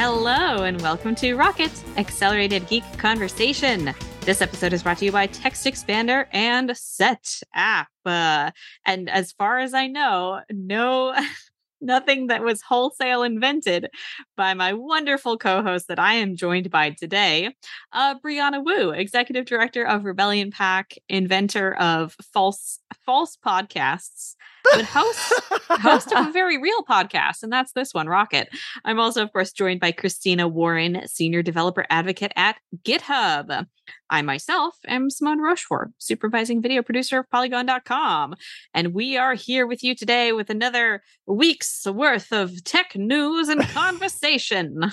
Hello, 0.00 0.62
and 0.62 0.80
welcome 0.80 1.16
to 1.16 1.34
Rocket 1.34 1.72
Accelerated 1.96 2.68
Geek 2.68 2.84
Conversation. 2.98 3.92
This 4.20 4.40
episode 4.40 4.72
is 4.72 4.84
brought 4.84 4.98
to 4.98 5.04
you 5.04 5.10
by 5.10 5.26
Text 5.26 5.66
Expander 5.66 6.26
and 6.32 6.76
Set 6.76 7.40
App. 7.52 7.88
Uh, 8.06 8.52
and 8.86 9.10
as 9.10 9.32
far 9.32 9.58
as 9.58 9.74
I 9.74 9.88
know, 9.88 10.40
no 10.50 11.16
nothing 11.80 12.28
that 12.28 12.42
was 12.42 12.62
wholesale 12.62 13.22
invented 13.22 13.88
by 14.36 14.54
my 14.54 14.72
wonderful 14.72 15.38
co-host 15.38 15.88
that 15.88 15.98
I 15.98 16.14
am 16.14 16.36
joined 16.36 16.70
by 16.70 16.90
today, 16.90 17.54
uh, 17.92 18.14
Brianna 18.18 18.64
Wu, 18.64 18.90
executive 18.90 19.46
director 19.46 19.84
of 19.84 20.04
Rebellion 20.04 20.50
PAC, 20.50 20.94
inventor 21.08 21.74
of 21.74 22.16
false 22.32 22.80
false 23.04 23.36
podcasts, 23.44 24.34
but 24.74 24.84
host 24.84 25.32
host 25.68 26.12
of 26.12 26.28
a 26.28 26.32
very 26.38 26.60
real 26.60 26.82
podcast, 26.82 27.42
and 27.42 27.52
that's 27.52 27.72
this 27.72 27.94
one, 27.94 28.08
Rocket. 28.08 28.48
I'm 28.84 29.00
also, 29.00 29.22
of 29.22 29.32
course, 29.32 29.52
joined 29.52 29.80
by 29.80 29.92
Christina 29.92 30.48
Warren, 30.48 31.02
senior 31.06 31.42
developer 31.42 31.86
advocate 31.90 32.32
at 32.36 32.56
GitHub. 32.84 33.66
I 34.10 34.22
myself 34.22 34.76
am 34.86 35.10
Simone 35.10 35.40
Rochefort, 35.40 35.90
supervising 35.98 36.62
video 36.62 36.82
producer 36.82 37.18
of 37.18 37.30
Polygon.com. 37.30 38.34
And 38.72 38.94
we 38.94 39.18
are 39.18 39.34
here 39.34 39.66
with 39.66 39.84
you 39.84 39.94
today 39.94 40.32
with 40.32 40.48
another 40.48 41.02
week's 41.26 41.86
worth 41.86 42.32
of 42.32 42.64
tech 42.64 42.96
news 42.96 43.48
and 43.48 43.60
conversation. 43.68 44.90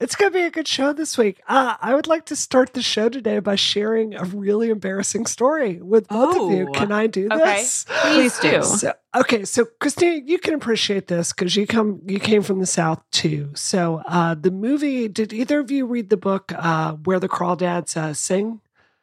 It's 0.00 0.16
going 0.16 0.32
to 0.32 0.38
be 0.38 0.44
a 0.44 0.50
good 0.50 0.66
show 0.66 0.92
this 0.92 1.16
week. 1.16 1.40
Uh, 1.46 1.76
I 1.80 1.94
would 1.94 2.06
like 2.06 2.26
to 2.26 2.36
start 2.36 2.72
the 2.72 2.82
show 2.82 3.08
today 3.08 3.38
by 3.38 3.54
sharing 3.54 4.14
a 4.14 4.24
really 4.24 4.70
embarrassing 4.70 5.26
story 5.26 5.80
with 5.80 6.08
both 6.08 6.36
oh, 6.36 6.46
of 6.50 6.56
you. 6.56 6.68
Oh, 6.68 6.72
Can 6.72 6.90
I 6.92 7.06
do 7.06 7.28
okay. 7.30 7.58
this? 7.58 7.84
Please 7.88 8.38
do. 8.40 8.62
So, 8.78 8.92
okay, 9.16 9.44
so 9.44 9.66
Christina, 9.80 10.22
you 10.24 10.38
can 10.38 10.54
appreciate 10.54 11.08
this 11.08 11.32
because 11.32 11.56
you 11.56 11.66
come 11.66 12.00
you 12.06 12.20
came 12.20 12.42
from 12.42 12.60
the 12.60 12.66
South 12.66 13.02
too. 13.10 13.50
So 13.54 14.02
uh, 14.06 14.34
the 14.34 14.50
movie, 14.50 15.08
did 15.08 15.32
either 15.32 15.58
of 15.60 15.70
you 15.70 15.86
read 15.86 16.10
the 16.10 16.16
book 16.16 16.52
uh, 16.54 16.92
Where 16.92 17.18
the 17.18 17.28
Crawdads 17.28 17.96
uh, 17.96 18.14
Sing? 18.14 18.47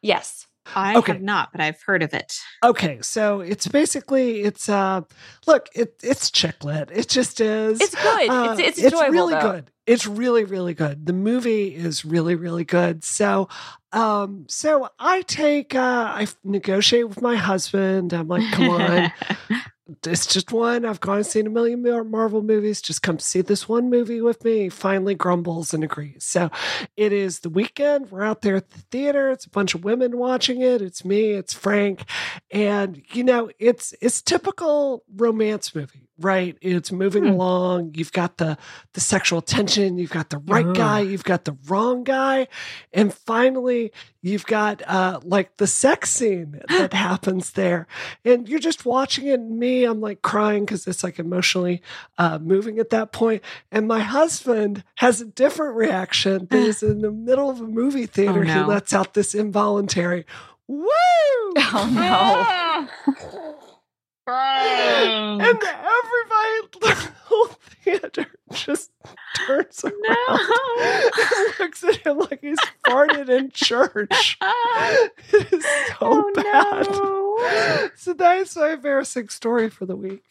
Yes. 0.02 0.48
I 0.74 0.96
okay. 0.98 1.14
have 1.14 1.22
not, 1.22 1.52
but 1.52 1.62
I've 1.62 1.82
heard 1.82 2.02
of 2.02 2.14
it. 2.14 2.40
Okay, 2.64 3.00
so 3.02 3.42
it's 3.42 3.68
basically 3.68 4.42
it's 4.42 4.68
uh 4.68 5.02
look, 5.46 5.70
it 5.76 5.96
it's 6.02 6.32
chick 6.32 6.64
lit. 6.64 6.90
It 6.92 7.08
just 7.08 7.40
is. 7.40 7.80
It's 7.82 7.94
good. 7.94 8.30
Uh, 8.30 8.56
it's 8.58 8.80
it's, 8.80 8.94
it's 8.94 9.02
really 9.12 9.34
though. 9.36 9.52
good. 9.52 9.72
It's 9.86 10.08
really 10.08 10.44
really 10.44 10.74
good. 10.74 11.06
The 11.06 11.14
movie 11.14 11.76
is 11.76 12.04
really 12.04 12.36
really 12.36 12.64
good. 12.64 13.04
So 13.04 13.48
um 13.92 14.46
so 14.50 14.90
I 14.98 15.22
take 15.24 15.76
uh 15.76 15.80
I 16.16 16.28
negotiate 16.44 17.10
with 17.10 17.22
my 17.22 17.36
husband. 17.36 18.14
I'm 18.14 18.28
like, 18.28 18.52
"Come 18.52 18.70
on. 18.70 19.12
it's 19.88 20.26
just 20.26 20.52
one. 20.52 20.84
I've 20.84 21.00
gone 21.00 21.18
and 21.18 21.26
seen 21.26 21.46
a 21.46 21.50
million 21.50 21.82
Marvel 22.10 22.42
movies. 22.42 22.82
Just 22.82 23.04
come 23.04 23.20
see 23.20 23.42
this 23.42 23.70
one 23.70 23.90
movie 23.90 24.20
with 24.20 24.44
me. 24.44 24.64
He 24.64 24.70
finally 24.70 25.14
grumbles 25.14 25.74
and 25.74 25.84
agrees. 25.84 26.24
So 26.24 26.50
it 26.98 27.14
is 27.14 27.42
the 27.42 27.50
weekend. 27.50 28.10
We're 28.10 28.24
out 28.24 28.42
there 28.42 28.56
at 28.56 28.72
the 28.72 28.80
theater. 28.80 29.30
It's 29.30 29.46
a 29.46 29.50
bunch 29.50 29.76
of 29.76 29.84
women 29.84 30.18
watching 30.18 30.62
it. 30.62 30.82
It's 30.82 31.06
me. 31.06 31.32
It's 31.32 31.54
Frank, 31.54 32.06
and 32.52 33.02
you 33.14 33.24
know, 33.24 33.52
it's 33.60 33.94
it's 34.02 34.22
typical 34.22 35.04
romance 35.16 35.76
movie, 35.76 36.10
right? 36.18 36.58
It's 36.62 36.92
moving 36.92 37.24
hmm. 37.24 37.32
along. 37.32 37.94
You've 37.96 38.12
got 38.12 38.38
the 38.38 38.58
the 38.94 39.02
sexual 39.02 39.42
tension. 39.42 40.00
You've 40.00 40.10
got 40.10 40.32
the 40.32 40.40
right 40.40 40.66
uh. 40.66 40.74
guy. 40.74 41.02
You've 41.02 41.24
got 41.24 41.46
the 41.46 41.58
wrong 41.68 42.04
guy, 42.04 42.48
and 42.92 43.14
finally, 43.14 43.92
you've 44.22 44.46
got 44.48 44.82
uh, 44.88 45.20
like 45.24 45.58
the 45.58 45.68
sex 45.68 46.10
scene 46.10 46.62
that 46.70 46.94
happens 46.94 47.52
there, 47.52 47.86
and 48.24 48.50
you're 48.50 48.60
just 48.60 48.86
watching 48.86 49.28
it. 49.28 49.40
And 49.40 49.60
me, 49.60 49.75
I'm 49.84 50.02
like 50.02 50.22
crying 50.22 50.66
because 50.66 50.88
it's 50.88 51.04
like 51.04 51.20
emotionally 51.20 51.82
uh, 52.18 52.40
moving 52.40 52.80
at 52.80 52.90
that 52.92 53.12
point. 53.12 53.44
And 53.72 53.88
my 53.88 54.00
husband 54.00 54.84
has 54.96 55.22
a 55.22 55.26
different 55.26 55.76
reaction. 55.76 56.48
That 56.50 56.60
is 56.68 56.82
in 56.82 57.02
the 57.02 57.12
middle 57.12 57.50
of 57.50 57.62
a 57.62 57.68
movie 57.68 58.06
theater. 58.06 58.40
Oh, 58.40 58.44
no. 58.44 58.54
He 58.54 58.60
lets 58.62 58.94
out 58.94 59.14
this 59.14 59.36
involuntary 59.36 60.26
"woo!" 60.68 60.88
Oh 61.58 61.90
no. 61.92 63.14
and 64.28 65.42
everybody, 65.42 65.62
the 66.82 67.12
whole 67.26 67.48
theater 67.84 68.28
just 68.54 68.92
turns 69.46 69.84
around 69.84 69.96
no. 70.08 70.76
and 70.82 71.60
looks 71.60 71.84
at 71.84 71.96
him 71.98 72.20
like 72.20 72.42
he's 72.42 72.60
farted 72.86 73.30
in 73.30 73.52
church. 73.52 74.38
it 74.42 75.54
is 75.54 75.64
so 75.64 75.96
oh, 76.02 76.32
bad. 76.36 76.90
No. 76.90 77.90
So 77.96 78.14
that's 78.14 78.56
my 78.56 78.74
embarrassing 78.74 79.30
story 79.30 79.70
for 79.70 79.86
the 79.86 79.96
week. 79.96 80.24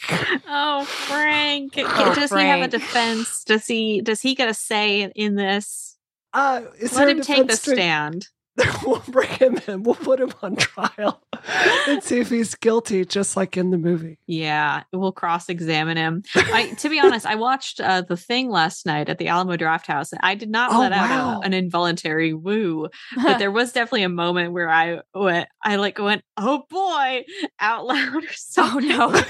Oh, 0.47 0.85
Frank. 0.85 1.75
Oh, 1.77 2.15
does 2.15 2.31
Frank. 2.31 2.45
he 2.45 2.49
have 2.49 2.63
a 2.63 2.69
defense? 2.69 3.45
Does 3.45 3.67
he 3.67 4.01
does 4.01 4.21
he 4.21 4.35
get 4.35 4.49
a 4.49 4.55
say 4.55 5.11
in 5.15 5.35
this? 5.35 5.97
Uh, 6.33 6.63
Let 6.95 7.09
him 7.09 7.21
take 7.21 7.49
the 7.49 7.57
stand. 7.57 8.29
we'll 8.87 9.03
bring 9.09 9.29
him 9.31 9.59
in. 9.67 9.83
We'll 9.83 9.97
put 9.97 10.21
him 10.21 10.33
on 10.43 10.55
trial 10.57 11.23
and 11.89 12.03
see 12.03 12.21
if 12.21 12.31
he's 12.31 12.55
guilty, 12.55 13.05
just 13.05 13.37
like 13.37 13.57
in 13.57 13.71
the 13.71 13.79
movie. 13.79 14.19
Yeah, 14.27 14.85
we'll 14.93 15.13
cross 15.13 15.49
examine 15.49 15.97
him. 15.97 16.23
I, 16.37 16.69
to 16.79 16.89
be 16.89 17.01
honest, 17.01 17.27
I 17.27 17.35
watched 17.35 17.81
uh, 17.81 18.03
the 18.03 18.17
thing 18.17 18.51
last 18.51 18.87
night 18.87 19.09
at 19.09 19.19
the 19.19 19.29
Alamo 19.29 19.57
Drafthouse, 19.57 20.13
and 20.13 20.21
I 20.23 20.37
did 20.37 20.51
not 20.51 20.73
oh, 20.73 20.79
let 20.79 20.93
wow. 20.93 21.39
out 21.39 21.47
an 21.47 21.53
involuntary 21.53 22.33
woo, 22.33 22.89
but 23.17 23.39
there 23.39 23.51
was 23.51 23.73
definitely 23.73 24.05
a 24.05 24.09
moment 24.09 24.53
where 24.53 24.71
I 24.71 25.01
went, 25.15 25.49
I 25.63 25.77
like 25.77 25.99
went, 25.99 26.23
"Oh 26.37 26.65
boy," 26.71 27.25
out 27.59 27.87
loud 27.87 28.25
or 28.25 28.33
something. 28.35 28.93
Oh 28.93 29.09
no! 29.09 29.23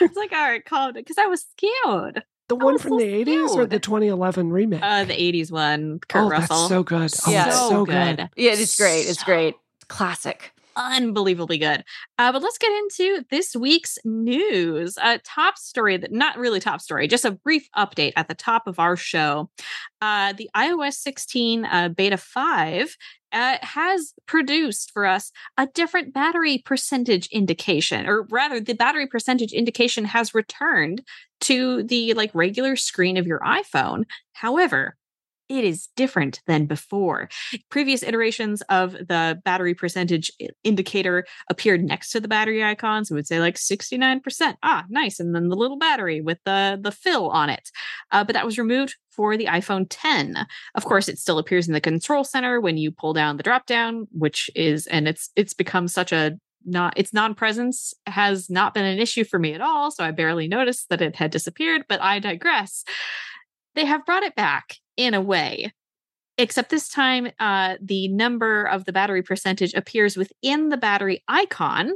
it's 0.00 0.16
like, 0.16 0.32
all 0.32 0.48
right, 0.48 0.64
calm 0.64 0.92
because 0.94 1.18
I 1.18 1.26
was 1.26 1.44
scared. 1.52 2.24
The 2.52 2.64
one 2.64 2.76
from 2.76 2.90
so 2.90 2.98
the 2.98 3.24
80s 3.24 3.48
or 3.56 3.64
the 3.64 3.78
2011 3.78 4.50
remake? 4.50 4.82
Uh, 4.82 5.04
the 5.04 5.14
80s 5.14 5.50
one. 5.50 6.00
Kurt 6.06 6.24
oh, 6.24 6.28
Russell. 6.28 6.56
That's 6.56 6.68
so 6.68 6.82
good. 6.82 7.10
Oh, 7.26 7.30
yeah, 7.30 7.50
so 7.50 7.86
good. 7.86 8.16
good. 8.18 8.30
Yeah, 8.36 8.52
it's 8.52 8.76
great. 8.76 9.04
It's 9.04 9.24
great. 9.24 9.54
Classic 9.88 10.52
unbelievably 10.76 11.58
good. 11.58 11.84
Uh, 12.18 12.32
but 12.32 12.42
let's 12.42 12.58
get 12.58 12.72
into 12.72 13.24
this 13.30 13.54
week's 13.54 13.98
news. 14.04 14.96
A 15.02 15.18
top 15.18 15.58
story 15.58 15.96
that 15.96 16.12
not 16.12 16.38
really 16.38 16.60
top 16.60 16.80
story, 16.80 17.08
just 17.08 17.24
a 17.24 17.30
brief 17.30 17.68
update 17.76 18.12
at 18.16 18.28
the 18.28 18.34
top 18.34 18.66
of 18.66 18.78
our 18.78 18.96
show. 18.96 19.50
Uh, 20.00 20.32
the 20.32 20.48
iOS 20.56 20.94
16 20.94 21.64
uh, 21.64 21.88
beta 21.90 22.16
5 22.16 22.96
uh, 23.32 23.58
has 23.62 24.12
produced 24.26 24.90
for 24.92 25.06
us 25.06 25.30
a 25.56 25.66
different 25.66 26.12
battery 26.12 26.62
percentage 26.64 27.26
indication, 27.28 28.06
or 28.06 28.26
rather, 28.30 28.60
the 28.60 28.74
battery 28.74 29.06
percentage 29.06 29.52
indication 29.52 30.04
has 30.04 30.34
returned 30.34 31.02
to 31.40 31.82
the 31.82 32.14
like 32.14 32.30
regular 32.34 32.76
screen 32.76 33.16
of 33.16 33.26
your 33.26 33.40
iPhone. 33.40 34.04
However, 34.32 34.96
it 35.48 35.64
is 35.64 35.88
different 35.96 36.40
than 36.46 36.66
before. 36.66 37.28
Previous 37.70 38.02
iterations 38.02 38.62
of 38.62 38.92
the 38.92 39.40
battery 39.44 39.74
percentage 39.74 40.30
indicator 40.64 41.26
appeared 41.50 41.84
next 41.84 42.10
to 42.10 42.20
the 42.20 42.28
battery 42.28 42.64
icon. 42.64 43.04
So 43.04 43.14
it 43.14 43.16
would 43.16 43.26
say 43.26 43.40
like 43.40 43.56
69%. 43.56 44.56
Ah, 44.62 44.84
nice. 44.88 45.20
And 45.20 45.34
then 45.34 45.48
the 45.48 45.56
little 45.56 45.78
battery 45.78 46.20
with 46.20 46.38
the, 46.44 46.78
the 46.80 46.92
fill 46.92 47.30
on 47.30 47.50
it. 47.50 47.70
Uh, 48.10 48.24
but 48.24 48.34
that 48.34 48.46
was 48.46 48.58
removed 48.58 48.96
for 49.10 49.36
the 49.36 49.46
iPhone 49.46 49.86
10. 49.88 50.46
Of 50.74 50.84
course, 50.84 51.08
it 51.08 51.18
still 51.18 51.38
appears 51.38 51.66
in 51.66 51.74
the 51.74 51.80
control 51.80 52.24
center 52.24 52.60
when 52.60 52.76
you 52.76 52.90
pull 52.90 53.12
down 53.12 53.36
the 53.36 53.42
drop 53.42 53.66
down, 53.66 54.06
which 54.12 54.50
is, 54.54 54.86
and 54.86 55.06
it's, 55.06 55.30
it's 55.36 55.54
become 55.54 55.88
such 55.88 56.12
a 56.12 56.38
not 56.64 56.96
its 56.96 57.12
non-presence 57.12 57.92
has 58.06 58.48
not 58.48 58.72
been 58.72 58.84
an 58.84 59.00
issue 59.00 59.24
for 59.24 59.36
me 59.36 59.52
at 59.52 59.60
all 59.60 59.90
so 59.90 60.04
i 60.04 60.12
barely 60.12 60.46
noticed 60.46 60.88
that 60.90 61.02
it 61.02 61.16
had 61.16 61.32
disappeared 61.32 61.84
but 61.88 62.00
i 62.00 62.20
digress 62.20 62.84
they 63.74 63.84
have 63.84 64.04
brought 64.06 64.22
it 64.22 64.34
back 64.34 64.76
in 64.96 65.14
a 65.14 65.20
way 65.20 65.72
except 66.38 66.70
this 66.70 66.88
time 66.88 67.28
uh, 67.38 67.76
the 67.80 68.08
number 68.08 68.64
of 68.64 68.84
the 68.84 68.92
battery 68.92 69.22
percentage 69.22 69.74
appears 69.74 70.16
within 70.16 70.68
the 70.68 70.76
battery 70.76 71.22
icon 71.28 71.92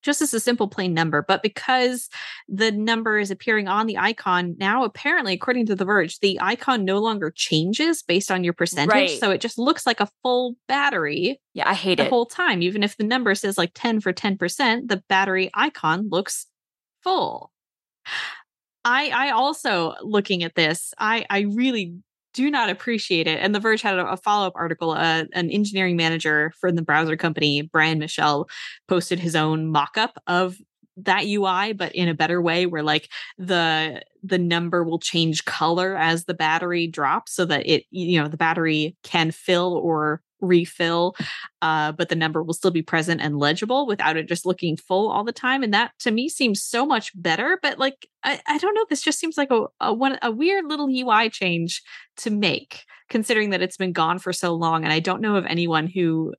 just 0.00 0.22
as 0.22 0.32
a 0.32 0.40
simple 0.40 0.68
plain 0.68 0.94
number 0.94 1.22
but 1.26 1.42
because 1.42 2.08
the 2.48 2.70
number 2.70 3.18
is 3.18 3.30
appearing 3.30 3.66
on 3.68 3.86
the 3.86 3.98
icon 3.98 4.54
now 4.58 4.84
apparently 4.84 5.34
according 5.34 5.66
to 5.66 5.74
the 5.74 5.84
verge 5.84 6.18
the 6.20 6.38
icon 6.40 6.84
no 6.84 6.98
longer 6.98 7.32
changes 7.34 8.02
based 8.02 8.30
on 8.30 8.44
your 8.44 8.52
percentage 8.52 8.92
right. 8.92 9.20
so 9.20 9.30
it 9.30 9.40
just 9.40 9.58
looks 9.58 9.86
like 9.86 10.00
a 10.00 10.08
full 10.22 10.54
battery 10.68 11.40
yeah 11.52 11.68
i 11.68 11.74
hate 11.74 11.96
the 11.96 12.02
it. 12.02 12.06
the 12.06 12.10
whole 12.10 12.26
time. 12.26 12.62
Even 12.62 12.82
if 12.82 12.96
the 12.96 13.04
number 13.04 13.34
says 13.34 13.58
like 13.58 13.72
10 13.74 14.00
for 14.00 14.12
10% 14.12 14.88
the 14.88 15.02
battery 15.08 15.50
icon 15.54 16.08
looks 16.08 16.46
full 17.02 17.50
I 18.84 19.10
I 19.10 19.30
also 19.30 19.94
looking 20.02 20.42
at 20.42 20.54
this, 20.54 20.92
I 20.98 21.26
I 21.30 21.40
really 21.40 21.94
do 22.34 22.50
not 22.50 22.70
appreciate 22.70 23.26
it. 23.26 23.38
And 23.40 23.54
The 23.54 23.60
Verge 23.60 23.82
had 23.82 23.98
a, 23.98 24.12
a 24.12 24.16
follow 24.16 24.46
up 24.46 24.52
article. 24.54 24.90
Uh, 24.90 25.24
an 25.32 25.50
engineering 25.50 25.96
manager 25.96 26.52
from 26.60 26.76
the 26.76 26.82
browser 26.82 27.16
company, 27.16 27.62
Brian 27.62 27.98
Michelle, 27.98 28.48
posted 28.86 29.18
his 29.18 29.34
own 29.34 29.66
mock 29.68 29.96
up 29.96 30.22
of 30.26 30.56
that 30.98 31.26
UI, 31.26 31.72
but 31.72 31.92
in 31.94 32.08
a 32.08 32.14
better 32.14 32.42
way, 32.42 32.66
where 32.66 32.82
like 32.82 33.08
the 33.38 34.02
the 34.22 34.38
number 34.38 34.82
will 34.84 34.98
change 34.98 35.44
color 35.44 35.96
as 35.96 36.24
the 36.24 36.34
battery 36.34 36.86
drops, 36.86 37.32
so 37.32 37.44
that 37.44 37.66
it 37.66 37.84
you 37.90 38.20
know 38.20 38.28
the 38.28 38.36
battery 38.36 38.96
can 39.02 39.30
fill 39.30 39.74
or 39.74 40.20
refill, 40.40 41.14
uh, 41.62 41.92
but 41.92 42.08
the 42.08 42.14
number 42.14 42.42
will 42.42 42.54
still 42.54 42.70
be 42.70 42.82
present 42.82 43.20
and 43.20 43.38
legible 43.38 43.86
without 43.86 44.16
it 44.16 44.28
just 44.28 44.46
looking 44.46 44.76
full 44.76 45.10
all 45.10 45.24
the 45.24 45.32
time. 45.32 45.62
And 45.62 45.74
that 45.74 45.92
to 46.00 46.10
me 46.10 46.28
seems 46.28 46.62
so 46.62 46.86
much 46.86 47.10
better. 47.20 47.58
But 47.62 47.78
like, 47.78 48.08
I, 48.24 48.40
I 48.46 48.58
don't 48.58 48.74
know, 48.74 48.86
this 48.88 49.02
just 49.02 49.18
seems 49.18 49.36
like 49.36 49.50
a, 49.50 49.66
a 49.80 49.92
one 49.92 50.18
a 50.22 50.30
weird 50.30 50.66
little 50.66 50.88
UI 50.88 51.30
change 51.30 51.82
to 52.18 52.30
make, 52.30 52.84
considering 53.08 53.50
that 53.50 53.62
it's 53.62 53.76
been 53.76 53.92
gone 53.92 54.18
for 54.18 54.32
so 54.32 54.54
long. 54.54 54.84
And 54.84 54.92
I 54.92 55.00
don't 55.00 55.22
know 55.22 55.36
of 55.36 55.46
anyone 55.46 55.86
who 55.86 56.34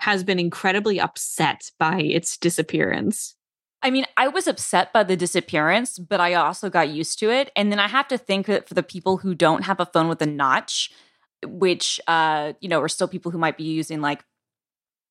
has 0.00 0.22
been 0.22 0.38
incredibly 0.38 1.00
upset 1.00 1.70
by 1.78 2.00
its 2.00 2.36
disappearance. 2.36 3.34
I 3.82 3.90
mean, 3.90 4.06
I 4.16 4.28
was 4.28 4.48
upset 4.48 4.92
by 4.92 5.04
the 5.04 5.16
disappearance, 5.16 5.98
but 5.98 6.20
I 6.20 6.34
also 6.34 6.68
got 6.68 6.88
used 6.88 7.18
to 7.20 7.30
it. 7.30 7.50
And 7.54 7.70
then 7.70 7.78
I 7.78 7.86
have 7.86 8.08
to 8.08 8.18
think 8.18 8.46
that 8.46 8.68
for 8.68 8.74
the 8.74 8.82
people 8.82 9.18
who 9.18 9.34
don't 9.34 9.64
have 9.64 9.78
a 9.78 9.86
phone 9.86 10.08
with 10.08 10.20
a 10.20 10.26
notch, 10.26 10.90
which 11.46 12.00
uh, 12.06 12.52
you 12.60 12.68
know, 12.68 12.80
are 12.80 12.88
still 12.88 13.08
people 13.08 13.30
who 13.30 13.38
might 13.38 13.56
be 13.56 13.64
using 13.64 14.00
like 14.00 14.24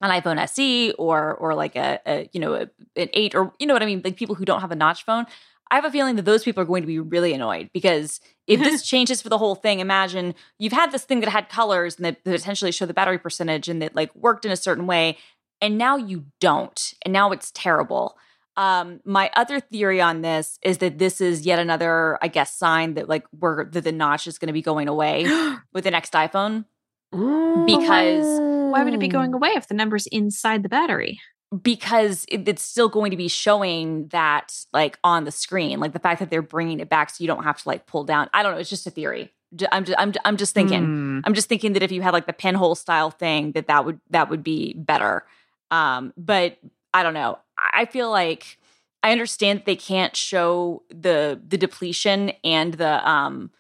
an 0.02 0.12
iPhone 0.12 0.38
SE 0.40 0.92
or 0.94 1.34
or 1.36 1.56
like 1.56 1.76
a, 1.76 2.00
a 2.06 2.30
you 2.34 2.40
know 2.40 2.54
a, 2.54 2.70
an 2.96 3.10
eight 3.14 3.36
or 3.36 3.54
you 3.60 3.68
know 3.68 3.74
what 3.74 3.84
I 3.84 3.86
mean, 3.86 4.02
like 4.04 4.16
people 4.16 4.36
who 4.36 4.46
don't 4.46 4.62
have 4.62 4.72
a 4.72 4.76
notch 4.76 5.04
phone. 5.04 5.26
I 5.70 5.76
have 5.76 5.86
a 5.86 5.92
feeling 5.92 6.16
that 6.16 6.24
those 6.24 6.46
people 6.46 6.64
are 6.64 6.68
going 6.68 6.84
to 6.84 6.88
be 6.88 7.00
really 7.00 7.34
annoyed 7.34 7.72
because 7.74 8.22
if 8.46 8.62
this 8.62 8.84
changes 8.88 9.22
for 9.22 9.28
the 9.28 9.38
whole 9.38 9.56
thing, 9.56 9.80
imagine 9.80 10.34
you've 10.60 10.72
had 10.72 10.94
this 10.94 11.04
thing 11.04 11.20
that 11.20 11.30
had 11.30 11.50
colors 11.50 11.98
and 11.98 12.06
that 12.06 12.24
potentially 12.24 12.72
show 12.72 12.86
the 12.86 12.94
battery 12.94 13.20
percentage 13.20 13.68
and 13.68 13.82
that 13.82 13.96
like 13.96 14.14
worked 14.16 14.46
in 14.46 14.52
a 14.52 14.56
certain 14.56 14.88
way, 14.88 15.18
and 15.60 15.78
now 15.78 15.98
you 15.98 16.26
don't, 16.40 16.94
and 17.04 17.12
now 17.12 17.32
it's 17.32 17.52
terrible. 17.52 18.18
Um, 18.58 19.02
my 19.06 19.30
other 19.36 19.60
theory 19.60 20.02
on 20.02 20.22
this 20.22 20.58
is 20.64 20.80
that 20.80 20.98
this 20.98 21.22
is 21.22 21.46
yet 21.46 21.60
another, 21.60 22.18
I 22.24 22.28
guess, 22.28 22.54
sign 22.54 22.96
that 22.96 23.08
like 23.08 23.26
we're 23.40 23.66
that 23.70 23.84
the 23.84 23.92
notch 23.92 24.26
is 24.26 24.40
going 24.40 24.48
to 24.48 24.54
be 24.54 24.64
going 24.64 24.88
away 24.88 25.26
with 25.74 25.84
the 25.84 25.92
next 25.92 26.14
iPhone. 26.14 26.66
Because 27.12 28.26
why 28.72 28.84
would 28.84 28.94
it 28.94 29.00
be 29.00 29.08
going 29.08 29.34
away 29.34 29.50
if 29.56 29.68
the 29.68 29.76
number's 29.76 30.08
inside 30.08 30.64
the 30.64 30.70
battery? 30.70 31.20
Because 31.62 32.26
it, 32.28 32.48
it's 32.48 32.64
still 32.64 32.90
going 32.90 33.12
to 33.12 33.18
be 33.18 33.30
showing 33.30 34.08
that 34.08 34.54
like 34.74 35.00
on 35.04 35.24
the 35.24 35.32
screen, 35.32 35.80
like 35.80 35.94
the 35.94 36.00
fact 36.00 36.20
that 36.20 36.30
they're 36.30 36.42
bringing 36.42 36.80
it 36.80 36.90
back 36.90 37.10
so 37.12 37.24
you 37.24 37.28
don't 37.28 37.44
have 37.44 37.62
to 37.62 37.70
like 37.70 37.86
pull 37.86 38.04
down. 38.04 38.30
I 38.34 38.44
don't 38.44 38.54
know. 38.54 38.58
It's 38.58 38.70
just 38.70 38.88
a 38.88 38.92
theory. 38.92 39.32
I'm 39.72 39.86
just, 39.86 39.98
I'm, 39.98 40.14
I'm 40.26 40.36
just 40.36 40.54
thinking. 40.54 40.86
Mm. 40.86 41.22
I'm 41.24 41.34
just 41.34 41.48
thinking 41.48 41.74
that 41.74 41.84
if 41.84 41.92
you 41.92 42.02
had 42.02 42.12
like 42.12 42.26
the 42.26 42.34
pinhole 42.34 42.76
style 42.76 43.12
thing, 43.12 43.54
that 43.54 43.68
that 43.68 43.86
would 43.86 44.02
that 44.10 44.30
would 44.30 44.44
be 44.44 44.74
better. 44.74 45.26
Um, 45.72 46.14
but 46.18 46.58
I 46.94 47.04
don't 47.04 47.14
know. 47.14 47.40
I 47.58 47.86
feel 47.86 48.10
like 48.10 48.58
I 49.04 49.12
understand 49.12 49.64
they 49.66 49.76
can't 49.76 50.16
show 50.16 50.84
the 50.90 51.40
the 51.48 51.58
depletion 51.58 52.32
and 52.44 52.74
the 52.74 53.08
um 53.08 53.52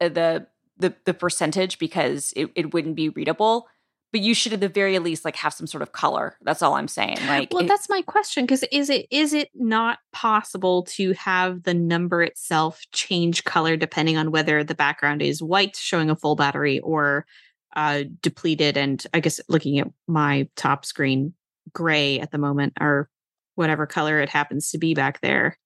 uh, 0.00 0.08
the 0.08 0.46
the 0.76 0.94
the 1.04 1.14
percentage 1.14 1.78
because 1.78 2.32
it, 2.36 2.50
it 2.54 2.74
wouldn't 2.74 2.96
be 2.96 3.08
readable 3.08 3.68
but 4.14 4.20
you 4.20 4.32
should 4.32 4.52
at 4.52 4.60
the 4.60 4.68
very 4.68 4.96
least 5.00 5.24
like 5.24 5.34
have 5.34 5.52
some 5.52 5.66
sort 5.66 5.82
of 5.82 5.90
color. 5.90 6.36
That's 6.42 6.62
all 6.62 6.76
i'm 6.76 6.86
saying. 6.86 7.18
Like 7.26 7.52
well 7.52 7.64
it, 7.64 7.66
that's 7.66 7.88
my 7.88 8.00
question 8.02 8.44
because 8.44 8.62
is 8.70 8.88
it 8.88 9.08
is 9.10 9.32
it 9.32 9.50
not 9.56 9.98
possible 10.12 10.84
to 10.90 11.14
have 11.14 11.64
the 11.64 11.74
number 11.74 12.22
itself 12.22 12.80
change 12.92 13.42
color 13.42 13.76
depending 13.76 14.16
on 14.16 14.30
whether 14.30 14.62
the 14.62 14.76
background 14.76 15.20
is 15.20 15.42
white 15.42 15.74
showing 15.74 16.10
a 16.10 16.16
full 16.16 16.36
battery 16.36 16.78
or 16.78 17.26
uh 17.74 18.04
depleted? 18.20 18.76
And 18.76 19.04
i 19.12 19.18
guess 19.18 19.40
looking 19.48 19.80
at 19.80 19.88
my 20.06 20.48
top 20.54 20.84
screen 20.84 21.34
gray 21.72 22.20
at 22.20 22.30
the 22.30 22.38
moment 22.38 22.74
or 22.80 23.08
whatever 23.54 23.86
color 23.86 24.20
it 24.20 24.28
happens 24.28 24.70
to 24.70 24.78
be 24.78 24.94
back 24.94 25.20
there. 25.20 25.58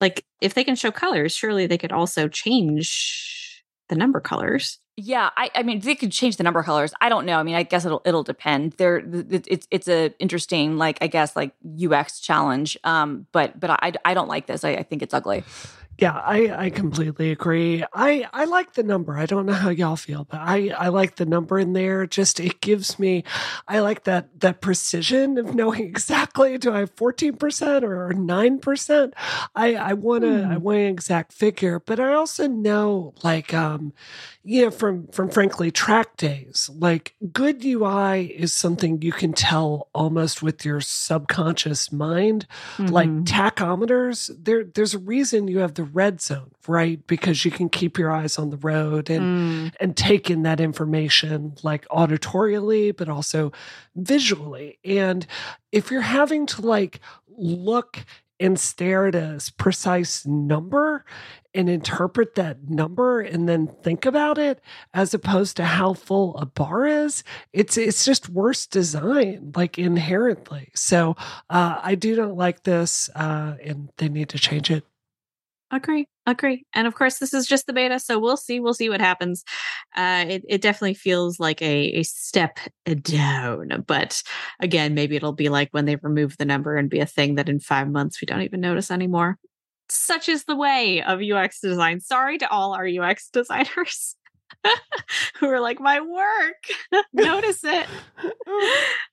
Like 0.00 0.24
if 0.40 0.54
they 0.54 0.64
can 0.64 0.76
show 0.76 0.90
colors, 0.90 1.34
surely 1.34 1.66
they 1.66 1.78
could 1.78 1.92
also 1.92 2.28
change 2.28 3.64
the 3.88 3.96
number 3.96 4.20
colors. 4.20 4.78
Yeah, 4.96 5.30
I, 5.36 5.50
I 5.56 5.62
mean 5.64 5.80
they 5.80 5.96
could 5.96 6.12
change 6.12 6.36
the 6.36 6.44
number 6.44 6.62
colors. 6.62 6.94
I 7.00 7.08
don't 7.08 7.26
know. 7.26 7.38
I 7.38 7.42
mean, 7.42 7.56
I 7.56 7.64
guess 7.64 7.84
it'll 7.84 8.02
it'll 8.04 8.22
depend. 8.22 8.72
There, 8.72 9.02
it's 9.04 9.66
it's 9.70 9.88
a 9.88 10.14
interesting 10.20 10.76
like 10.76 10.98
I 11.00 11.08
guess 11.08 11.34
like 11.34 11.52
UX 11.64 12.20
challenge. 12.20 12.78
Um, 12.84 13.26
but 13.32 13.58
but 13.58 13.70
I 13.70 13.92
I 14.04 14.14
don't 14.14 14.28
like 14.28 14.46
this. 14.46 14.62
I, 14.62 14.70
I 14.70 14.82
think 14.84 15.02
it's 15.02 15.12
ugly. 15.12 15.42
Yeah, 15.98 16.12
I, 16.12 16.66
I 16.66 16.70
completely 16.70 17.30
agree. 17.30 17.84
I, 17.92 18.28
I 18.32 18.46
like 18.46 18.74
the 18.74 18.82
number. 18.82 19.16
I 19.16 19.26
don't 19.26 19.46
know 19.46 19.52
how 19.52 19.70
y'all 19.70 19.94
feel, 19.94 20.24
but 20.24 20.40
I, 20.40 20.70
I 20.70 20.88
like 20.88 21.16
the 21.16 21.26
number 21.26 21.58
in 21.58 21.72
there. 21.72 22.06
Just 22.06 22.40
it 22.40 22.60
gives 22.60 22.98
me 22.98 23.22
I 23.68 23.78
like 23.78 24.04
that 24.04 24.40
that 24.40 24.60
precision 24.60 25.38
of 25.38 25.54
knowing 25.54 25.82
exactly 25.84 26.58
do 26.58 26.72
I 26.72 26.80
have 26.80 26.94
14% 26.96 27.82
or 27.82 28.12
9%. 28.12 29.12
I, 29.54 29.74
I 29.74 29.92
want 29.92 30.24
I 30.24 30.54
hmm. 30.54 30.60
want 30.60 30.78
an 30.78 30.86
exact 30.86 31.32
figure, 31.32 31.78
but 31.78 32.00
I 32.00 32.14
also 32.14 32.48
know 32.48 33.14
like 33.22 33.54
um 33.54 33.92
you 34.42 34.64
know 34.64 34.70
from 34.70 35.06
from 35.08 35.30
frankly 35.30 35.70
track 35.70 36.16
days, 36.16 36.70
like 36.74 37.14
good 37.32 37.64
UI 37.64 38.26
is 38.26 38.52
something 38.52 39.00
you 39.00 39.12
can 39.12 39.32
tell 39.32 39.88
almost 39.94 40.42
with 40.42 40.64
your 40.64 40.80
subconscious 40.80 41.92
mind. 41.92 42.46
Mm-hmm. 42.76 42.92
Like 42.92 43.08
tachometers, 43.24 44.30
there 44.42 44.64
there's 44.64 44.94
a 44.94 44.98
reason 44.98 45.48
you 45.48 45.60
have 45.60 45.74
the 45.74 45.83
red 45.84 46.20
zone, 46.20 46.50
right? 46.66 47.04
Because 47.06 47.44
you 47.44 47.50
can 47.50 47.68
keep 47.68 47.98
your 47.98 48.10
eyes 48.10 48.38
on 48.38 48.50
the 48.50 48.56
road 48.56 49.10
and 49.10 49.70
mm. 49.70 49.74
and 49.80 49.96
take 49.96 50.30
in 50.30 50.42
that 50.42 50.60
information 50.60 51.54
like 51.62 51.86
auditorially, 51.88 52.96
but 52.96 53.08
also 53.08 53.52
visually. 53.94 54.78
And 54.84 55.26
if 55.72 55.90
you're 55.90 56.00
having 56.00 56.46
to 56.46 56.62
like 56.62 57.00
look 57.28 58.04
and 58.40 58.58
stare 58.58 59.06
at 59.06 59.14
a 59.14 59.40
precise 59.56 60.26
number 60.26 61.04
and 61.54 61.70
interpret 61.70 62.34
that 62.34 62.68
number 62.68 63.20
and 63.20 63.48
then 63.48 63.68
think 63.82 64.04
about 64.04 64.38
it 64.38 64.60
as 64.92 65.14
opposed 65.14 65.56
to 65.56 65.64
how 65.64 65.94
full 65.94 66.36
a 66.36 66.44
bar 66.44 66.84
is 66.84 67.22
it's 67.52 67.76
it's 67.76 68.04
just 68.04 68.28
worse 68.28 68.66
design 68.66 69.52
like 69.54 69.78
inherently 69.78 70.68
so 70.74 71.16
uh, 71.50 71.78
i 71.82 71.94
do 71.94 72.16
not 72.16 72.36
like 72.36 72.64
this 72.64 73.08
uh, 73.14 73.54
and 73.62 73.88
they 73.98 74.08
need 74.08 74.28
to 74.28 74.38
change 74.38 74.70
it 74.70 74.84
agree 75.70 76.06
agree 76.26 76.64
and 76.74 76.86
of 76.86 76.94
course 76.94 77.18
this 77.18 77.34
is 77.34 77.46
just 77.46 77.66
the 77.66 77.72
beta 77.72 77.98
so 77.98 78.18
we'll 78.18 78.36
see 78.36 78.60
we'll 78.60 78.74
see 78.74 78.88
what 78.88 79.00
happens. 79.00 79.44
Uh 79.96 80.24
it, 80.28 80.44
it 80.48 80.62
definitely 80.62 80.94
feels 80.94 81.40
like 81.40 81.60
a, 81.62 81.88
a 81.98 82.02
step 82.02 82.58
down 83.02 83.84
but 83.86 84.22
again 84.60 84.94
maybe 84.94 85.16
it'll 85.16 85.32
be 85.32 85.48
like 85.48 85.68
when 85.72 85.84
they 85.84 85.96
remove 85.96 86.36
the 86.38 86.44
number 86.44 86.76
and 86.76 86.90
be 86.90 87.00
a 87.00 87.06
thing 87.06 87.34
that 87.34 87.48
in 87.48 87.60
five 87.60 87.88
months 87.88 88.20
we 88.20 88.26
don't 88.26 88.42
even 88.42 88.60
notice 88.60 88.90
anymore. 88.90 89.38
Such 89.90 90.28
is 90.28 90.44
the 90.44 90.56
way 90.56 91.02
of 91.02 91.20
ux 91.20 91.60
design. 91.60 92.00
Sorry 92.00 92.38
to 92.38 92.50
all 92.50 92.74
our 92.74 92.86
ux 92.86 93.28
designers 93.32 94.16
who 95.38 95.48
are 95.48 95.60
like, 95.60 95.80
my 95.80 96.00
work, 96.00 97.04
notice 97.12 97.62
it. 97.64 97.86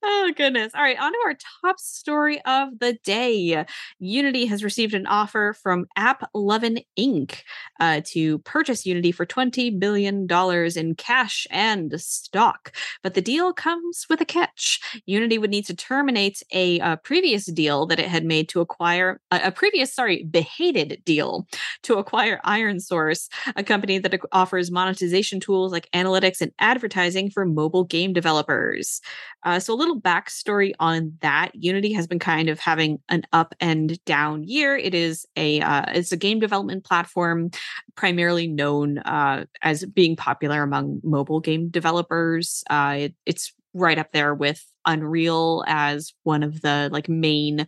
oh, 0.04 0.34
goodness. 0.36 0.74
All 0.76 0.82
right, 0.82 1.00
on 1.00 1.12
to 1.12 1.20
our 1.26 1.36
top 1.62 1.80
story 1.80 2.42
of 2.46 2.80
the 2.80 2.94
day. 3.04 3.66
Unity 4.00 4.46
has 4.46 4.64
received 4.64 4.94
an 4.94 5.08
offer 5.08 5.56
from 5.62 5.88
AppLovin 5.98 6.86
Inc. 6.98 7.42
Uh, 7.80 8.02
to 8.06 8.38
purchase 8.40 8.86
Unity 8.86 9.12
for 9.12 9.26
$20 9.26 9.80
billion 9.80 10.28
in 10.76 10.96
cash 10.96 11.48
and 11.50 12.00
stock. 12.00 12.72
But 13.04 13.16
the 13.16 13.22
deal 13.22 13.54
comes 13.54 14.06
with 14.10 14.22
a 14.22 14.26
catch. 14.26 14.80
Unity 15.06 15.38
would 15.38 15.50
need 15.50 15.66
to 15.66 15.76
terminate 15.76 16.44
a, 16.54 16.80
a 16.80 16.98
previous 16.98 17.46
deal 17.46 17.86
that 17.88 18.00
it 18.00 18.08
had 18.08 18.24
made 18.24 18.50
to 18.50 18.62
acquire 18.62 19.20
a, 19.32 19.42
a 19.46 19.52
previous, 19.52 19.94
sorry, 19.94 20.24
behated 20.24 21.02
deal 21.06 21.48
to 21.84 21.96
acquire 21.96 22.40
ironSource, 22.46 23.30
a 23.56 23.64
company 23.64 23.98
that 23.98 24.20
offers 24.32 24.72
monetization 24.72 25.40
tools 25.42 25.72
like 25.72 25.90
analytics 25.94 26.42
and 26.42 26.52
advertising 26.60 27.30
for 27.30 27.46
mobile 27.46 27.84
game 27.84 28.14
developers. 28.14 29.02
Uh, 29.44 29.60
so, 29.60 29.74
a 29.74 29.76
little 29.76 30.00
backstory 30.00 30.72
on 30.80 31.14
that: 31.22 31.52
Unity 31.54 31.92
has 31.94 32.08
been 32.08 32.20
kind 32.20 32.50
of 32.50 32.60
having 32.60 33.00
an 33.10 33.24
up 33.34 33.54
and 33.60 34.04
down 34.06 34.44
year. 34.44 34.78
It 34.78 34.94
is 34.94 35.26
a 35.36 35.60
uh, 35.62 35.86
it's 35.94 36.12
a 36.12 36.18
game 36.18 36.40
development 36.40 36.86
platform 36.86 37.50
primarily 37.96 38.48
known 38.48 39.00
uh, 39.00 39.46
as 39.62 39.86
being 39.86 40.16
popular 40.16 40.64
among 40.64 41.02
mobile 41.04 41.40
game 41.40 41.70
developers. 41.70 42.64
Uh, 42.70 42.96
it, 43.00 43.16
it's 43.26 43.54
right 43.74 43.98
up 43.98 44.12
there 44.12 44.34
with 44.34 44.64
Unreal 44.86 45.64
as 45.68 46.14
one 46.24 46.44
of 46.44 46.62
the 46.62 46.90
like 46.92 47.08
main 47.08 47.68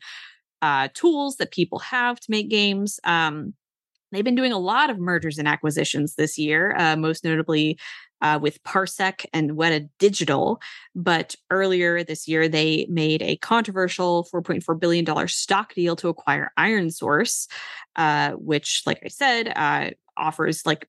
uh, 0.62 0.88
tools 0.94 1.36
that 1.38 1.52
people 1.52 1.80
have 1.80 2.20
to 2.20 2.32
make 2.32 2.50
games. 2.50 3.00
Um, 3.04 3.54
They've 4.14 4.24
been 4.24 4.36
doing 4.36 4.54
a 4.54 4.60
lot 4.60 4.90
of 4.90 5.00
mergers 5.00 5.38
and 5.38 5.48
acquisitions 5.48 6.16
this 6.16 6.38
year, 6.38 6.76
uh, 6.78 6.96
most 6.96 7.24
notably 7.24 7.80
uh, 8.22 8.40
with 8.42 8.64
Parsec 8.64 9.26
and 9.34 9.52
Weta 9.52 9.90
Digital. 10.00 10.62
But 10.96 11.36
earlier 11.50 12.04
this 12.04 12.28
year, 12.28 12.48
they 12.48 12.88
made 12.90 13.22
a 13.22 13.38
controversial 13.38 14.28
$4.4 14.34 14.80
billion 14.80 15.28
stock 15.28 15.74
deal 15.74 15.96
to 15.98 16.08
acquire 16.08 16.52
ironSource, 16.58 17.48
uh, 17.96 18.32
which, 18.32 18.84
like 18.86 19.00
I 19.04 19.10
said, 19.10 19.52
uh, 19.56 19.90
offers 20.16 20.66
like 20.66 20.88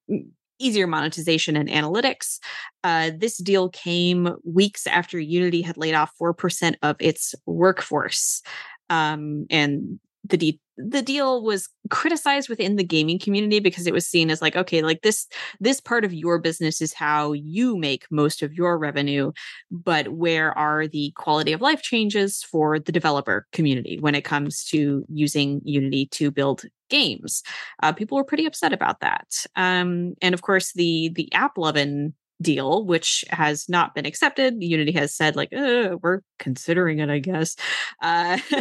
easier 0.58 0.86
monetization 0.86 1.56
and 1.56 1.68
analytics. 1.68 2.38
Uh, 2.84 3.10
this 3.16 3.38
deal 3.38 3.68
came 3.70 4.36
weeks 4.44 4.86
after 4.86 5.18
Unity 5.18 5.62
had 5.62 5.76
laid 5.76 5.94
off 5.94 6.12
4% 6.20 6.74
of 6.82 6.96
its 7.00 7.34
workforce. 7.46 8.42
Um, 8.90 9.46
and 9.50 9.98
the 10.24 10.36
de- 10.36 10.60
the 10.76 11.02
deal 11.02 11.42
was 11.42 11.68
criticized 11.90 12.48
within 12.48 12.76
the 12.76 12.84
gaming 12.84 13.18
community 13.18 13.60
because 13.60 13.86
it 13.86 13.92
was 13.92 14.06
seen 14.06 14.30
as 14.30 14.42
like 14.42 14.56
okay 14.56 14.82
like 14.82 15.02
this 15.02 15.26
this 15.60 15.80
part 15.80 16.04
of 16.04 16.12
your 16.12 16.38
business 16.38 16.80
is 16.80 16.92
how 16.92 17.32
you 17.32 17.76
make 17.76 18.06
most 18.10 18.42
of 18.42 18.52
your 18.52 18.78
revenue 18.78 19.30
but 19.70 20.08
where 20.08 20.56
are 20.56 20.86
the 20.86 21.12
quality 21.16 21.52
of 21.52 21.60
life 21.60 21.82
changes 21.82 22.42
for 22.42 22.78
the 22.78 22.92
developer 22.92 23.46
community 23.52 23.98
when 24.00 24.14
it 24.14 24.24
comes 24.24 24.64
to 24.64 25.04
using 25.08 25.60
unity 25.64 26.06
to 26.06 26.30
build 26.30 26.64
games? 26.88 27.42
Uh, 27.82 27.92
people 27.92 28.16
were 28.16 28.24
pretty 28.24 28.46
upset 28.46 28.72
about 28.72 29.00
that. 29.00 29.44
Um, 29.56 30.14
and 30.22 30.34
of 30.34 30.42
course 30.42 30.72
the 30.74 31.10
the 31.14 31.28
AppLovin 31.34 32.12
deal, 32.42 32.84
which 32.84 33.24
has 33.30 33.68
not 33.68 33.94
been 33.94 34.06
accepted. 34.06 34.62
Unity 34.62 34.92
has 34.92 35.14
said, 35.14 35.36
like, 35.36 35.52
uh, 35.52 35.96
we're 36.02 36.20
considering 36.38 36.98
it, 36.98 37.10
I 37.10 37.18
guess. 37.18 37.56
Uh, 38.02 38.38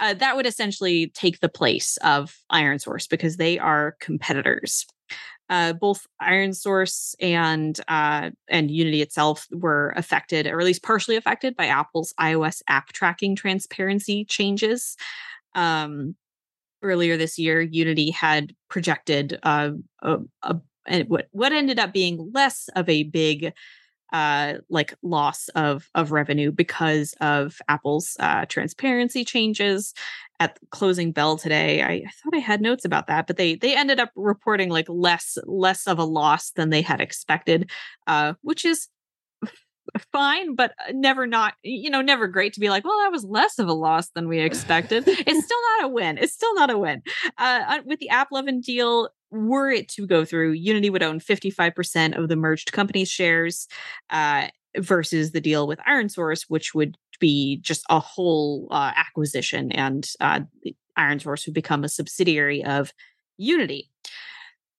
uh, 0.00 0.14
that 0.14 0.36
would 0.36 0.46
essentially 0.46 1.08
take 1.14 1.40
the 1.40 1.48
place 1.48 1.96
of 1.98 2.36
Iron 2.50 2.78
Source 2.78 3.06
because 3.06 3.36
they 3.36 3.58
are 3.58 3.96
competitors. 4.00 4.86
Uh, 5.50 5.72
both 5.72 6.06
Iron 6.20 6.52
Source 6.52 7.14
and 7.20 7.78
uh, 7.88 8.30
and 8.48 8.70
Unity 8.70 9.00
itself 9.00 9.46
were 9.50 9.94
affected, 9.96 10.46
or 10.46 10.60
at 10.60 10.66
least 10.66 10.82
partially 10.82 11.16
affected, 11.16 11.56
by 11.56 11.66
Apple's 11.66 12.12
iOS 12.20 12.60
app 12.68 12.92
tracking 12.92 13.34
transparency 13.34 14.26
changes. 14.26 14.96
Um, 15.54 16.16
earlier 16.82 17.16
this 17.16 17.38
year, 17.38 17.62
Unity 17.62 18.10
had 18.10 18.54
projected 18.68 19.38
uh, 19.42 19.70
a, 20.02 20.18
a 20.42 20.56
and 20.88 21.08
what 21.08 21.28
what 21.32 21.52
ended 21.52 21.78
up 21.78 21.92
being 21.92 22.30
less 22.34 22.68
of 22.74 22.88
a 22.88 23.04
big 23.04 23.52
uh 24.12 24.54
like 24.70 24.94
loss 25.02 25.48
of 25.50 25.88
of 25.94 26.12
revenue 26.12 26.50
because 26.50 27.14
of 27.20 27.58
apple's 27.68 28.16
uh 28.20 28.46
transparency 28.46 29.24
changes 29.24 29.92
at 30.40 30.56
closing 30.70 31.10
bell 31.10 31.36
today. 31.36 31.82
I, 31.82 31.92
I, 31.92 32.10
thought 32.22 32.34
i 32.34 32.38
had 32.38 32.60
notes 32.60 32.84
about 32.84 33.06
that 33.08 33.26
but 33.26 33.36
they 33.36 33.56
they 33.56 33.76
ended 33.76 34.00
up 34.00 34.10
reporting 34.16 34.70
like 34.70 34.86
less 34.88 35.36
less 35.44 35.86
of 35.86 35.98
a 35.98 36.04
loss 36.04 36.52
than 36.52 36.70
they 36.70 36.82
had 36.82 37.00
expected 37.00 37.70
uh 38.06 38.34
which 38.42 38.64
is 38.64 38.88
fine 40.12 40.54
but 40.54 40.74
never 40.92 41.26
not 41.26 41.54
you 41.62 41.90
know 41.90 42.02
never 42.02 42.28
great 42.28 42.52
to 42.52 42.60
be 42.60 42.70
like 42.70 42.84
well 42.84 42.98
that 42.98 43.12
was 43.12 43.24
less 43.24 43.58
of 43.58 43.68
a 43.68 43.72
loss 43.72 44.10
than 44.10 44.28
we 44.28 44.40
expected. 44.40 45.04
It's 45.08 45.44
still 45.44 45.62
not 45.78 45.84
a 45.84 45.88
win. 45.88 46.18
It's 46.18 46.32
still 46.32 46.54
not 46.54 46.70
a 46.70 46.78
win. 46.78 47.02
Uh 47.36 47.78
with 47.84 47.98
the 47.98 48.10
AppLovin 48.12 48.62
deal 48.62 49.08
were 49.30 49.70
it 49.70 49.88
to 49.90 50.06
go 50.06 50.24
through, 50.24 50.52
Unity 50.52 50.90
would 50.90 51.02
own 51.02 51.20
55% 51.20 52.16
of 52.16 52.28
the 52.28 52.36
merged 52.36 52.72
company's 52.72 53.10
shares 53.10 53.66
uh, 54.10 54.48
versus 54.76 55.32
the 55.32 55.40
deal 55.40 55.66
with 55.66 55.80
Iron 55.86 56.08
Source, 56.08 56.44
which 56.48 56.74
would 56.74 56.96
be 57.20 57.58
just 57.60 57.84
a 57.90 58.00
whole 58.00 58.68
uh, 58.70 58.92
acquisition, 58.96 59.72
and 59.72 60.08
uh, 60.20 60.40
Iron 60.96 61.20
Source 61.20 61.46
would 61.46 61.54
become 61.54 61.84
a 61.84 61.88
subsidiary 61.88 62.64
of 62.64 62.92
Unity 63.36 63.90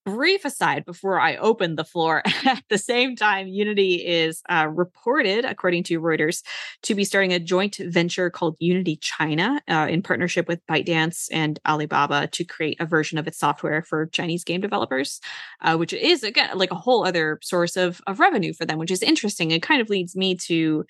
brief 0.06 0.46
aside 0.46 0.86
before 0.86 1.20
I 1.20 1.36
open 1.36 1.76
the 1.76 1.84
floor. 1.84 2.22
At 2.46 2.64
the 2.70 2.78
same 2.78 3.16
time, 3.16 3.48
Unity 3.48 3.96
is 4.06 4.42
uh, 4.50 4.68
reported, 4.68 5.46
according 5.46 5.84
to 5.84 6.00
Reuters, 6.00 6.44
to 6.84 6.96
be 6.96 7.04
starting 7.04 7.34
a 7.34 7.40
joint 7.40 7.78
venture 7.78 8.30
called 8.30 8.56
Unity 8.60 8.98
China 8.98 9.62
uh, 9.68 9.88
in 9.90 10.02
partnership 10.02 10.48
with 10.48 10.66
ByteDance 10.68 11.28
and 11.32 11.60
Alibaba 11.68 12.28
to 12.28 12.44
create 12.44 12.78
a 12.80 12.86
version 12.86 13.18
of 13.18 13.28
its 13.28 13.38
software 13.38 13.84
for 13.84 14.08
Chinese 14.08 14.44
game 14.44 14.62
developers, 14.62 15.20
uh, 15.62 15.76
which 15.78 15.94
is 15.94 16.24
again 16.24 16.58
like 16.58 16.72
a 16.72 16.76
whole 16.76 17.06
other 17.06 17.40
source 17.42 17.76
of 17.76 18.02
of 18.08 18.20
revenue 18.20 18.54
for 18.54 18.66
them, 18.66 18.80
which 18.80 18.92
is 18.92 19.04
interesting. 19.04 19.52
It 19.52 19.62
kind 19.62 19.82
of 19.82 19.90
leads 19.90 20.16
me 20.16 20.36
to 20.36 20.86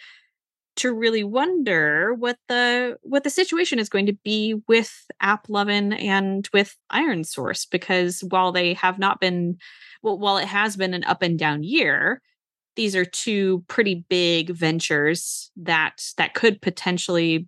to 0.78 0.94
really 0.94 1.24
wonder 1.24 2.14
what 2.14 2.38
the 2.48 2.98
what 3.02 3.24
the 3.24 3.30
situation 3.30 3.80
is 3.80 3.90
going 3.90 4.06
to 4.06 4.18
be 4.24 4.56
with 4.68 5.06
AppLovin 5.22 6.02
and 6.02 6.48
with 6.54 6.76
Iron 6.90 7.24
Source 7.24 7.66
because 7.66 8.24
while 8.30 8.52
they 8.52 8.74
have 8.74 8.98
not 8.98 9.20
been 9.20 9.58
well 10.02 10.18
while 10.18 10.38
it 10.38 10.48
has 10.48 10.78
been 10.78 10.94
an 10.94 11.04
up 11.04 11.22
and 11.22 11.38
down 11.38 11.64
year 11.64 12.22
these 12.76 12.96
are 12.96 13.06
two 13.06 13.64
pretty 13.68 14.06
big 14.10 14.52
ventures 14.52 15.52
that 15.58 16.02
that 16.18 16.34
could 16.34 16.62
potentially 16.62 17.48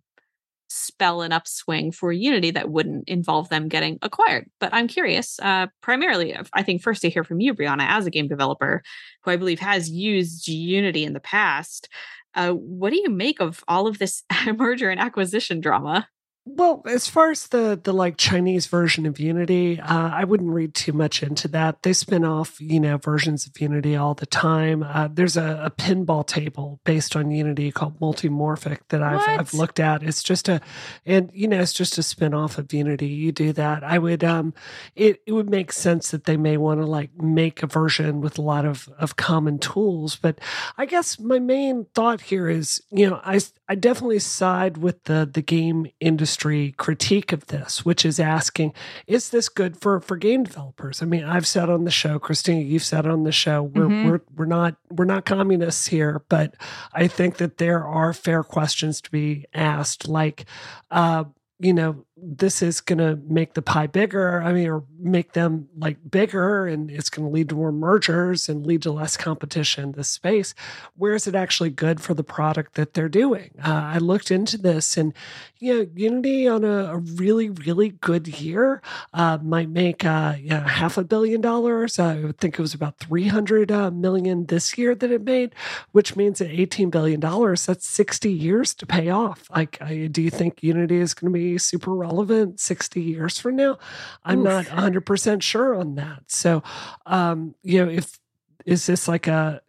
spell 0.72 1.22
an 1.22 1.34
upswing 1.34 1.92
for 1.92 2.14
Unity 2.14 2.50
that 2.52 2.70
wouldn't 2.70 3.08
involve 3.10 3.50
them 3.50 3.68
getting 3.68 4.00
acquired. 4.02 4.50
But 4.60 4.74
I'm 4.74 4.88
curious, 4.88 5.38
uh, 5.42 5.68
primarily, 5.82 6.36
I 6.54 6.64
think 6.64 6.82
first 6.82 7.02
to 7.02 7.10
hear 7.10 7.26
from 7.26 7.42
you, 7.42 7.54
Brianna, 7.54 7.86
as 7.88 8.06
a 8.06 8.10
game 8.10 8.28
developer 8.30 8.82
who 9.24 9.32
I 9.32 9.36
believe 9.36 9.60
has 9.60 9.90
used 9.90 10.48
Unity 10.48 11.04
in 11.04 11.14
the 11.14 11.20
past. 11.20 11.90
Uh, 12.36 12.52
what 12.54 12.92
do 12.92 12.98
you 12.98 13.10
make 13.10 13.40
of 13.42 13.64
all 13.68 13.88
of 13.88 13.98
this 14.00 14.24
merger 14.58 14.90
and 14.90 15.00
acquisition 15.00 15.60
drama? 15.62 16.08
Well, 16.44 16.82
as 16.88 17.08
far 17.08 17.30
as 17.30 17.50
the 17.50 17.80
the 17.82 17.94
like 17.94 18.18
Chinese 18.18 18.66
version 18.66 19.06
of 19.06 19.20
Unity, 19.20 19.80
uh, 19.80 20.10
I 20.10 20.24
wouldn't 20.24 20.50
read 20.50 20.74
too 20.74 20.92
much 20.92 21.22
into 21.22 21.48
that. 21.50 21.84
They 21.84 21.94
spin 21.94 22.26
off, 22.26 22.60
you 22.60 22.80
know, 22.80 22.98
versions 22.98 23.46
of 23.46 23.62
Unity 23.62 23.96
all 23.96 24.16
the 24.16 24.26
time. 24.26 24.82
Uh, 24.82 25.08
there's 25.12 25.38
a, 25.38 25.62
a, 25.64 25.70
pinball 25.70 26.26
table 26.26 26.80
based 26.84 27.16
on 27.16 27.30
Unity 27.30 27.72
called 27.72 28.00
Multimorphic 28.00 28.80
that 28.90 29.04
I've, 29.04 29.40
I've 29.40 29.54
looked 29.54 29.80
at. 29.80 30.02
It's 30.02 30.24
just 30.24 30.50
a, 30.50 30.62
and 31.06 31.30
you 31.32 31.48
know, 31.48 31.60
it's 31.60 31.74
just 31.74 32.00
a 32.00 32.04
spin 32.04 32.34
off 32.34 32.58
of 32.58 32.74
Unity. 32.74 33.08
You 33.08 33.32
do 33.32 33.54
that. 33.54 33.84
I 33.84 34.00
would, 34.00 34.24
um, 34.24 34.56
it 34.96 35.22
it 35.28 35.34
would 35.34 35.50
make 35.50 35.72
sense 35.72 36.10
that 36.10 36.24
they 36.24 36.38
may 36.38 36.58
want 36.58 36.80
to 36.80 36.88
like 36.88 37.14
make 37.22 37.62
a 37.62 37.68
version 37.68 38.20
with 38.20 38.40
a 38.40 38.42
lot 38.42 38.66
of 38.66 38.90
of 38.98 39.16
common 39.16 39.60
tools. 39.60 40.16
But 40.16 40.40
I 40.76 40.88
guess 40.88 41.20
my 41.20 41.38
main 41.38 41.86
thought 41.94 42.20
here 42.20 42.50
is, 42.50 42.82
you 42.90 43.08
know, 43.08 43.22
I 43.24 43.42
I 43.70 43.76
definitely 43.76 44.18
side 44.18 44.78
with 44.78 45.04
the 45.04 45.30
the 45.32 45.44
game 45.44 45.86
industry 46.00 46.31
industry 46.32 46.74
critique 46.78 47.34
of 47.34 47.48
this, 47.48 47.84
which 47.84 48.06
is 48.06 48.18
asking, 48.18 48.74
is 49.06 49.32
this 49.32 49.50
good 49.50 49.76
for 49.76 50.00
for 50.00 50.16
game 50.16 50.44
developers? 50.44 51.02
I 51.02 51.06
mean, 51.06 51.26
I've 51.26 51.46
said 51.46 51.70
on 51.70 51.84
the 51.84 51.92
show, 51.92 52.20
Christina, 52.20 52.62
you've 52.62 52.86
said 52.86 53.06
on 53.06 53.24
the 53.24 53.34
show, 53.34 53.64
we're 53.64 53.84
mm-hmm. 53.84 54.10
we're 54.10 54.22
we're 54.38 54.46
not 54.46 54.76
we're 54.90 55.06
not 55.06 55.26
communists 55.26 55.88
here, 55.88 56.24
but 56.30 56.56
I 56.94 57.08
think 57.08 57.38
that 57.38 57.58
there 57.58 57.86
are 57.86 58.14
fair 58.14 58.44
questions 58.44 59.02
to 59.02 59.12
be 59.12 59.46
asked, 59.54 60.08
like, 60.08 60.46
uh, 60.90 61.26
you 61.60 61.74
know, 61.74 62.06
this 62.24 62.62
is 62.62 62.82
going 62.82 63.00
to 63.00 63.20
make 63.28 63.56
the 63.56 63.62
pie 63.62 63.88
bigger. 63.88 64.42
I 64.42 64.54
mean, 64.54 64.68
or 64.68 64.84
make 65.00 65.34
them 65.34 65.68
like 65.78 65.98
bigger, 66.10 66.68
and 66.68 66.92
it's 66.92 67.10
going 67.10 67.28
to 67.28 67.34
lead 67.34 67.50
to 67.50 67.56
more 67.56 67.72
mergers 67.72 68.48
and 68.48 68.66
lead 68.66 68.84
to 68.84 68.92
less 68.92 69.18
competition 69.18 69.86
in 69.86 69.92
this 69.94 70.10
space. 70.10 70.54
Where 70.96 71.16
is 71.16 71.26
it 71.26 71.34
actually 71.34 71.72
good 71.72 72.00
for 72.00 72.14
the 72.14 72.24
product 72.24 72.76
that 72.76 72.94
they're 72.94 73.10
doing? 73.10 73.52
Uh, 73.58 73.72
I 73.72 73.98
looked 73.98 74.30
into 74.30 74.58
this, 74.58 74.98
and 74.98 75.14
you 75.60 75.74
know, 75.74 75.88
Unity 75.96 76.48
on 76.48 76.64
a, 76.64 76.94
a 76.94 76.98
really, 76.98 77.50
really 77.50 77.90
good 77.90 78.28
year 78.28 78.82
uh, 79.14 79.40
might 79.42 79.70
make 79.70 80.06
uh, 80.06 80.36
yeah, 80.40 80.68
half 80.68 80.98
a 80.98 81.04
billion 81.04 81.42
dollars. 81.42 81.98
I 81.98 82.20
would 82.20 82.38
think 82.38 82.60
it 82.60 82.62
was 82.62 82.76
about 82.76 83.00
three 83.00 83.30
hundred 83.30 83.72
uh, 83.72 83.90
million 83.90 84.46
this 84.46 84.78
year 84.78 84.94
that 84.94 85.12
it 85.12 85.24
made, 85.24 85.56
which 85.92 86.16
means 86.16 86.40
at 86.40 86.52
eighteen 86.52 86.92
billion 86.92 87.20
dollars, 87.20 87.66
that's 87.66 87.88
sixty 87.88 88.32
years 88.32 88.76
to 88.76 88.86
pay 88.86 89.10
off. 89.10 89.50
Like, 89.50 89.82
I, 89.82 90.06
do 90.06 90.22
you 90.22 90.30
think 90.30 90.62
Unity 90.62 90.98
is 90.98 91.16
going 91.16 91.34
to 91.34 91.38
be 91.38 91.58
super 91.58 91.96
relevant? 91.96 92.11
Relevant 92.12 92.60
60 92.60 93.02
years 93.02 93.40
from 93.40 93.56
now? 93.56 93.78
I'm 94.24 94.40
Oof. 94.40 94.46
not 94.46 94.66
100% 94.66 95.42
sure 95.42 95.76
on 95.76 95.96
that. 95.96 96.24
So, 96.28 96.64
um, 97.06 97.56
you 97.64 97.84
know, 97.84 97.92
if 97.92 98.20
is 98.66 98.86
this 98.86 99.08
like 99.08 99.26
a 99.26 99.62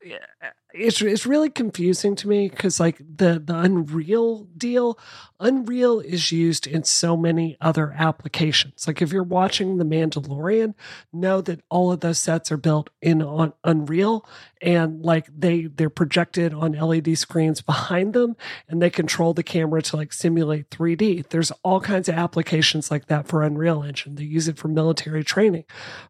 it's 0.75 1.01
it's 1.03 1.27
really 1.27 1.51
confusing 1.51 2.15
to 2.17 2.29
me 2.29 2.49
because 2.49 2.81
like 2.81 2.99
the 2.99 3.43
the 3.45 3.59
Unreal 3.59 4.45
deal, 4.57 4.99
Unreal 5.43 5.99
is 5.99 6.31
used 6.31 6.69
in 6.69 6.85
so 6.85 7.17
many 7.17 7.57
other 7.61 7.93
applications. 7.99 8.87
Like 8.87 9.03
if 9.03 9.13
you're 9.13 9.25
watching 9.25 9.77
The 9.77 9.85
Mandalorian, 9.85 10.75
know 11.13 11.41
that 11.41 11.63
all 11.69 11.91
of 11.91 11.99
those 11.99 12.21
sets 12.21 12.53
are 12.53 12.57
built 12.57 12.91
in 13.01 13.21
on 13.21 13.53
Unreal 13.65 14.25
and 14.61 15.05
like 15.05 15.27
they 15.37 15.63
they're 15.63 15.91
projected 15.91 16.55
on 16.55 16.73
LED 16.73 17.19
screens 17.19 17.61
behind 17.73 18.13
them 18.13 18.37
and 18.69 18.81
they 18.81 18.89
control 18.89 19.35
the 19.35 19.43
camera 19.43 19.83
to 19.83 19.97
like 19.97 20.13
simulate 20.13 20.71
3D. 20.71 21.29
There's 21.31 21.51
all 21.65 21.81
kinds 21.81 22.09
of 22.09 22.15
applications 22.15 22.89
like 22.89 23.07
that 23.07 23.27
for 23.27 23.43
Unreal 23.43 23.83
Engine. 23.83 24.15
They 24.15 24.23
use 24.23 24.47
it 24.47 24.59
for 24.59 24.69
military 24.69 25.25
training. 25.25 25.65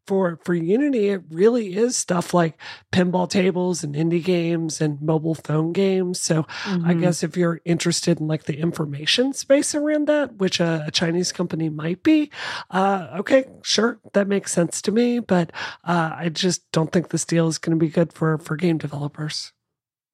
For 0.07 0.39
for 0.45 0.53
Unity, 0.55 1.09
it 1.09 1.23
really 1.31 1.75
is 1.75 1.97
stuff 1.97 2.35
like 2.35 2.59
pinball 2.93 3.31
tables 3.31 3.83
and 3.83 3.95
indie 3.95 4.23
games 4.23 4.83
and 4.83 5.01
mobile 5.01 5.35
phone 5.35 5.73
games. 5.73 6.21
So 6.21 6.43
mm-hmm. 6.43 6.85
I 6.87 6.93
guess 6.93 7.23
if 7.23 7.35
you're 7.35 7.63
interested 7.65 8.21
in 8.21 8.29
like 8.29 8.45
the 8.45 8.59
information 8.59 9.22
space 9.33 9.75
around 9.75 10.09
that, 10.09 10.37
which 10.37 10.59
a, 10.59 10.85
a 10.87 10.91
Chinese 10.91 11.33
company 11.33 11.69
might 11.69 12.03
be, 12.03 12.31
uh, 12.71 13.09
okay, 13.19 13.45
sure, 13.63 14.01
that 14.15 14.27
makes 14.27 14.53
sense 14.53 14.81
to 14.83 14.93
me. 14.93 15.21
But 15.21 15.53
uh, 15.85 16.13
I 16.17 16.29
just 16.31 16.71
don't 16.73 16.91
think 16.91 17.11
this 17.11 17.25
deal 17.27 17.47
is 17.47 17.59
going 17.59 17.79
to 17.79 17.85
be 17.85 17.91
good 17.91 18.13
for 18.13 18.39
for 18.39 18.57
game 18.57 18.79
developers. 18.79 19.53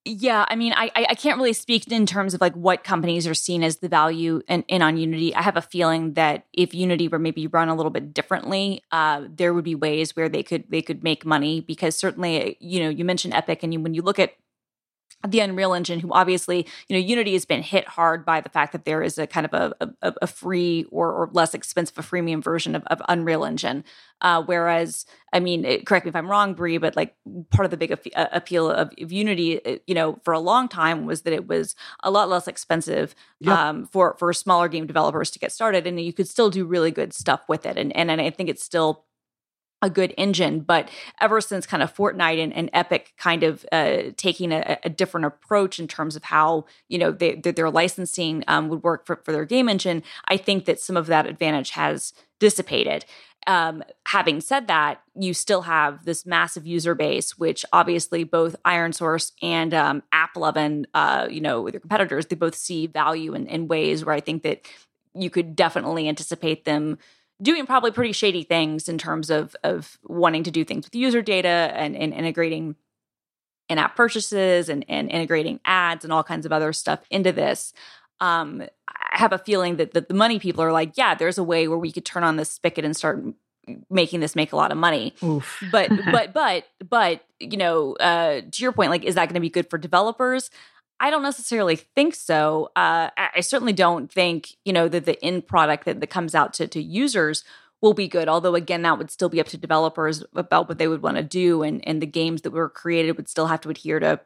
Yeah, 0.04 0.46
I 0.48 0.56
mean, 0.56 0.72
I 0.74 0.90
I 0.94 1.14
can't 1.14 1.36
really 1.36 1.52
speak 1.52 1.86
in 1.92 2.06
terms 2.06 2.32
of 2.32 2.40
like 2.40 2.54
what 2.54 2.82
companies 2.82 3.26
are 3.26 3.34
seen 3.34 3.62
as 3.62 3.78
the 3.78 3.88
value 3.88 4.40
in, 4.48 4.62
in 4.62 4.80
on 4.80 4.96
Unity. 4.96 5.34
I 5.34 5.42
have 5.42 5.58
a 5.58 5.62
feeling 5.62 6.14
that 6.14 6.46
if 6.54 6.72
Unity 6.72 7.08
were 7.08 7.18
maybe 7.18 7.46
run 7.46 7.68
a 7.68 7.74
little 7.74 7.90
bit 7.90 8.14
differently, 8.14 8.82
uh, 8.90 9.24
there 9.28 9.52
would 9.52 9.64
be 9.64 9.74
ways 9.74 10.16
where 10.16 10.30
they 10.30 10.42
could 10.42 10.64
they 10.70 10.80
could 10.80 11.04
make 11.04 11.26
money 11.26 11.60
because 11.60 11.94
certainly, 11.94 12.56
you 12.58 12.80
know, 12.80 12.88
you 12.88 13.04
mentioned 13.04 13.34
Epic, 13.34 13.62
and 13.62 13.74
you, 13.74 13.80
when 13.80 13.92
you 13.92 14.00
look 14.00 14.18
at 14.18 14.32
the 15.26 15.40
Unreal 15.40 15.74
Engine, 15.74 15.98
who 15.98 16.12
obviously, 16.12 16.66
you 16.88 16.96
know, 16.96 17.00
Unity 17.00 17.32
has 17.32 17.44
been 17.44 17.62
hit 17.62 17.88
hard 17.88 18.24
by 18.24 18.40
the 18.40 18.48
fact 18.48 18.72
that 18.72 18.84
there 18.84 19.02
is 19.02 19.18
a 19.18 19.26
kind 19.26 19.44
of 19.46 19.52
a, 19.52 19.92
a, 20.00 20.14
a 20.22 20.26
free 20.28 20.86
or, 20.90 21.12
or, 21.12 21.30
less 21.32 21.54
expensive, 21.54 21.98
a 21.98 22.02
freemium 22.02 22.42
version 22.42 22.76
of, 22.76 22.84
of 22.84 23.02
Unreal 23.08 23.44
Engine. 23.44 23.82
Uh, 24.20 24.42
whereas, 24.44 25.06
I 25.32 25.40
mean, 25.40 25.64
it, 25.64 25.86
correct 25.86 26.06
me 26.06 26.10
if 26.10 26.16
I'm 26.16 26.30
wrong, 26.30 26.54
Brie, 26.54 26.78
but 26.78 26.94
like 26.94 27.16
part 27.50 27.64
of 27.64 27.70
the 27.70 27.76
big 27.76 27.96
appeal 28.14 28.70
of, 28.70 28.90
of, 29.00 29.12
Unity, 29.12 29.64
uh, 29.64 29.78
you 29.86 29.94
know, 29.94 30.20
for 30.24 30.32
a 30.32 30.40
long 30.40 30.68
time 30.68 31.04
was 31.04 31.22
that 31.22 31.32
it 31.32 31.48
was 31.48 31.74
a 32.02 32.10
lot 32.10 32.28
less 32.28 32.46
expensive 32.46 33.14
yep. 33.40 33.56
um, 33.56 33.86
for 33.86 34.16
for 34.18 34.32
smaller 34.32 34.68
game 34.68 34.86
developers 34.86 35.30
to 35.30 35.38
get 35.38 35.52
started, 35.52 35.86
and 35.86 36.00
you 36.00 36.12
could 36.12 36.28
still 36.28 36.50
do 36.50 36.64
really 36.64 36.90
good 36.90 37.12
stuff 37.12 37.42
with 37.48 37.66
it. 37.66 37.76
And 37.76 37.94
and, 37.96 38.10
and 38.10 38.20
I 38.20 38.30
think 38.30 38.48
it's 38.48 38.64
still 38.64 39.04
a 39.80 39.88
good 39.88 40.12
engine. 40.18 40.60
But 40.60 40.90
ever 41.20 41.40
since 41.40 41.66
kind 41.66 41.82
of 41.82 41.94
Fortnite 41.94 42.42
and, 42.42 42.52
and 42.52 42.70
Epic 42.72 43.12
kind 43.16 43.42
of 43.42 43.64
uh, 43.70 44.10
taking 44.16 44.52
a, 44.52 44.78
a, 44.82 44.88
different 44.88 45.26
approach 45.26 45.78
in 45.78 45.86
terms 45.86 46.16
of 46.16 46.24
how 46.24 46.64
you 46.88 46.98
know 46.98 47.12
they, 47.12 47.36
their 47.36 47.70
licensing 47.70 48.42
um, 48.48 48.68
would 48.68 48.82
work 48.82 49.06
for, 49.06 49.20
for 49.24 49.32
their 49.32 49.44
game 49.44 49.68
engine, 49.68 50.02
I 50.26 50.36
think 50.36 50.64
that 50.64 50.80
some 50.80 50.96
of 50.96 51.06
that 51.06 51.26
advantage 51.26 51.70
has 51.70 52.12
dissipated. 52.40 53.04
Um, 53.46 53.82
having 54.06 54.40
said 54.40 54.66
that, 54.66 55.00
you 55.14 55.32
still 55.32 55.62
have 55.62 56.04
this 56.04 56.26
massive 56.26 56.66
user 56.66 56.94
base, 56.94 57.38
which 57.38 57.64
obviously 57.72 58.24
both 58.24 58.56
Iron 58.64 58.92
Source 58.92 59.32
and 59.40 59.72
um, 59.72 60.02
AppLovin, 60.12 60.84
uh, 60.92 61.28
you 61.30 61.40
know, 61.40 61.70
their 61.70 61.80
competitors, 61.80 62.26
they 62.26 62.36
both 62.36 62.54
see 62.54 62.86
value 62.86 63.34
in, 63.34 63.46
in 63.46 63.68
ways 63.68 64.04
where 64.04 64.14
I 64.14 64.20
think 64.20 64.42
that 64.42 64.66
you 65.14 65.30
could 65.30 65.56
definitely 65.56 66.08
anticipate 66.08 66.64
them 66.64 66.98
doing 67.40 67.66
probably 67.66 67.90
pretty 67.90 68.12
shady 68.12 68.42
things 68.42 68.88
in 68.88 68.98
terms 68.98 69.30
of 69.30 69.54
of 69.64 69.98
wanting 70.04 70.42
to 70.44 70.50
do 70.50 70.64
things 70.64 70.86
with 70.86 70.94
user 70.94 71.22
data 71.22 71.72
and, 71.74 71.96
and 71.96 72.12
integrating 72.12 72.76
in-app 73.68 73.96
purchases 73.96 74.68
and, 74.68 74.84
and 74.88 75.10
integrating 75.10 75.60
ads 75.64 76.04
and 76.04 76.12
all 76.12 76.24
kinds 76.24 76.46
of 76.46 76.52
other 76.52 76.72
stuff 76.72 77.00
into 77.10 77.32
this. 77.32 77.72
Um, 78.20 78.62
I 78.88 79.18
have 79.18 79.32
a 79.32 79.38
feeling 79.38 79.76
that, 79.76 79.92
that 79.92 80.08
the 80.08 80.14
money 80.14 80.38
people 80.38 80.64
are 80.64 80.72
like, 80.72 80.92
yeah, 80.96 81.14
there's 81.14 81.38
a 81.38 81.44
way 81.44 81.68
where 81.68 81.78
we 81.78 81.92
could 81.92 82.04
turn 82.04 82.24
on 82.24 82.36
this 82.36 82.50
spigot 82.50 82.84
and 82.84 82.96
start 82.96 83.22
making 83.90 84.20
this 84.20 84.34
make 84.34 84.52
a 84.52 84.56
lot 84.56 84.72
of 84.72 84.78
money. 84.78 85.14
Oof. 85.22 85.62
but 85.70 85.90
but 86.12 86.32
but 86.32 86.64
but 86.88 87.24
you 87.38 87.56
know, 87.56 87.94
uh, 87.94 88.40
to 88.50 88.62
your 88.62 88.72
point, 88.72 88.90
like, 88.90 89.04
is 89.04 89.14
that 89.14 89.26
going 89.26 89.34
to 89.34 89.40
be 89.40 89.50
good 89.50 89.68
for 89.70 89.78
developers? 89.78 90.50
I 91.00 91.10
don't 91.10 91.22
necessarily 91.22 91.76
think 91.76 92.14
so. 92.14 92.70
Uh, 92.74 93.10
I 93.16 93.40
certainly 93.40 93.72
don't 93.72 94.10
think 94.10 94.56
you 94.64 94.72
know 94.72 94.88
that 94.88 95.04
the 95.04 95.22
end 95.24 95.46
product 95.46 95.84
that, 95.84 96.00
that 96.00 96.06
comes 96.08 96.34
out 96.34 96.52
to, 96.54 96.66
to 96.68 96.82
users 96.82 97.44
will 97.80 97.94
be 97.94 98.08
good. 98.08 98.28
Although 98.28 98.54
again, 98.54 98.82
that 98.82 98.98
would 98.98 99.10
still 99.10 99.28
be 99.28 99.40
up 99.40 99.46
to 99.48 99.56
developers 99.56 100.24
about 100.34 100.68
what 100.68 100.78
they 100.78 100.88
would 100.88 101.02
want 101.02 101.16
to 101.16 101.22
do, 101.22 101.62
and 101.62 101.86
and 101.86 102.02
the 102.02 102.06
games 102.06 102.42
that 102.42 102.50
were 102.50 102.68
created 102.68 103.16
would 103.16 103.28
still 103.28 103.46
have 103.46 103.60
to 103.62 103.70
adhere 103.70 104.00
to 104.00 104.20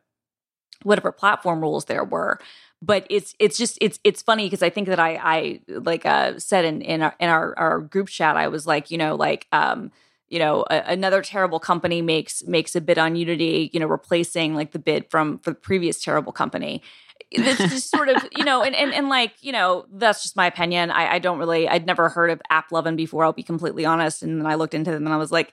whatever 0.82 1.12
platform 1.12 1.60
rules 1.60 1.84
there 1.84 2.04
were. 2.04 2.38
But 2.80 3.06
it's 3.10 3.34
it's 3.38 3.58
just 3.58 3.78
it's 3.80 4.00
it's 4.02 4.22
funny 4.22 4.46
because 4.46 4.62
I 4.62 4.70
think 4.70 4.88
that 4.88 4.98
I 4.98 5.16
I 5.16 5.60
like 5.68 6.06
uh, 6.06 6.38
said 6.38 6.64
in 6.64 6.80
in 6.82 7.02
our 7.02 7.14
in 7.20 7.28
our, 7.28 7.58
our 7.58 7.80
group 7.80 8.08
chat 8.08 8.36
I 8.36 8.48
was 8.48 8.66
like 8.66 8.90
you 8.90 8.98
know 8.98 9.14
like 9.14 9.46
um 9.52 9.92
you 10.32 10.38
know 10.38 10.64
a, 10.70 10.82
another 10.86 11.20
terrible 11.20 11.60
company 11.60 12.00
makes 12.00 12.42
makes 12.44 12.74
a 12.74 12.80
bid 12.80 12.98
on 12.98 13.14
unity 13.14 13.70
you 13.72 13.78
know 13.78 13.86
replacing 13.86 14.54
like 14.54 14.72
the 14.72 14.78
bid 14.78 15.10
from 15.10 15.38
for 15.40 15.50
the 15.50 15.60
previous 15.60 16.02
terrible 16.02 16.32
company. 16.32 16.82
It's 17.30 17.58
just 17.58 17.90
sort 17.90 18.08
of 18.08 18.26
you 18.36 18.44
know 18.44 18.62
and, 18.62 18.74
and 18.74 18.94
and 18.94 19.10
like 19.10 19.34
you 19.42 19.52
know 19.52 19.84
that's 19.92 20.22
just 20.22 20.34
my 20.34 20.46
opinion. 20.46 20.90
I 20.90 21.14
i 21.14 21.18
don't 21.18 21.38
really 21.38 21.68
i'd 21.68 21.86
never 21.86 22.08
heard 22.08 22.30
of 22.30 22.40
app 22.48 22.70
AppLovin 22.70 22.96
before 22.96 23.24
i'll 23.24 23.32
be 23.34 23.42
completely 23.42 23.84
honest 23.84 24.22
and 24.22 24.40
then 24.40 24.46
i 24.46 24.54
looked 24.54 24.74
into 24.74 24.90
them 24.90 25.04
and 25.04 25.12
i 25.12 25.18
was 25.18 25.30
like 25.30 25.52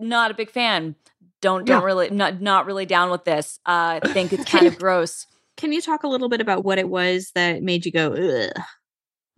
not 0.00 0.30
a 0.30 0.34
big 0.34 0.50
fan. 0.50 0.96
Don't 1.40 1.64
don't 1.64 1.80
yeah. 1.80 1.86
really 1.86 2.10
not 2.10 2.40
not 2.40 2.66
really 2.66 2.86
down 2.86 3.10
with 3.10 3.24
this. 3.24 3.60
Uh 3.66 4.00
think 4.00 4.32
it's 4.32 4.44
kind 4.44 4.66
of 4.66 4.78
gross. 4.78 5.26
can 5.56 5.72
you 5.72 5.80
talk 5.80 6.02
a 6.02 6.08
little 6.08 6.28
bit 6.28 6.40
about 6.40 6.64
what 6.64 6.78
it 6.78 6.88
was 6.88 7.30
that 7.36 7.62
made 7.62 7.86
you 7.86 7.92
go 7.92 8.12
Ugh? 8.12 8.62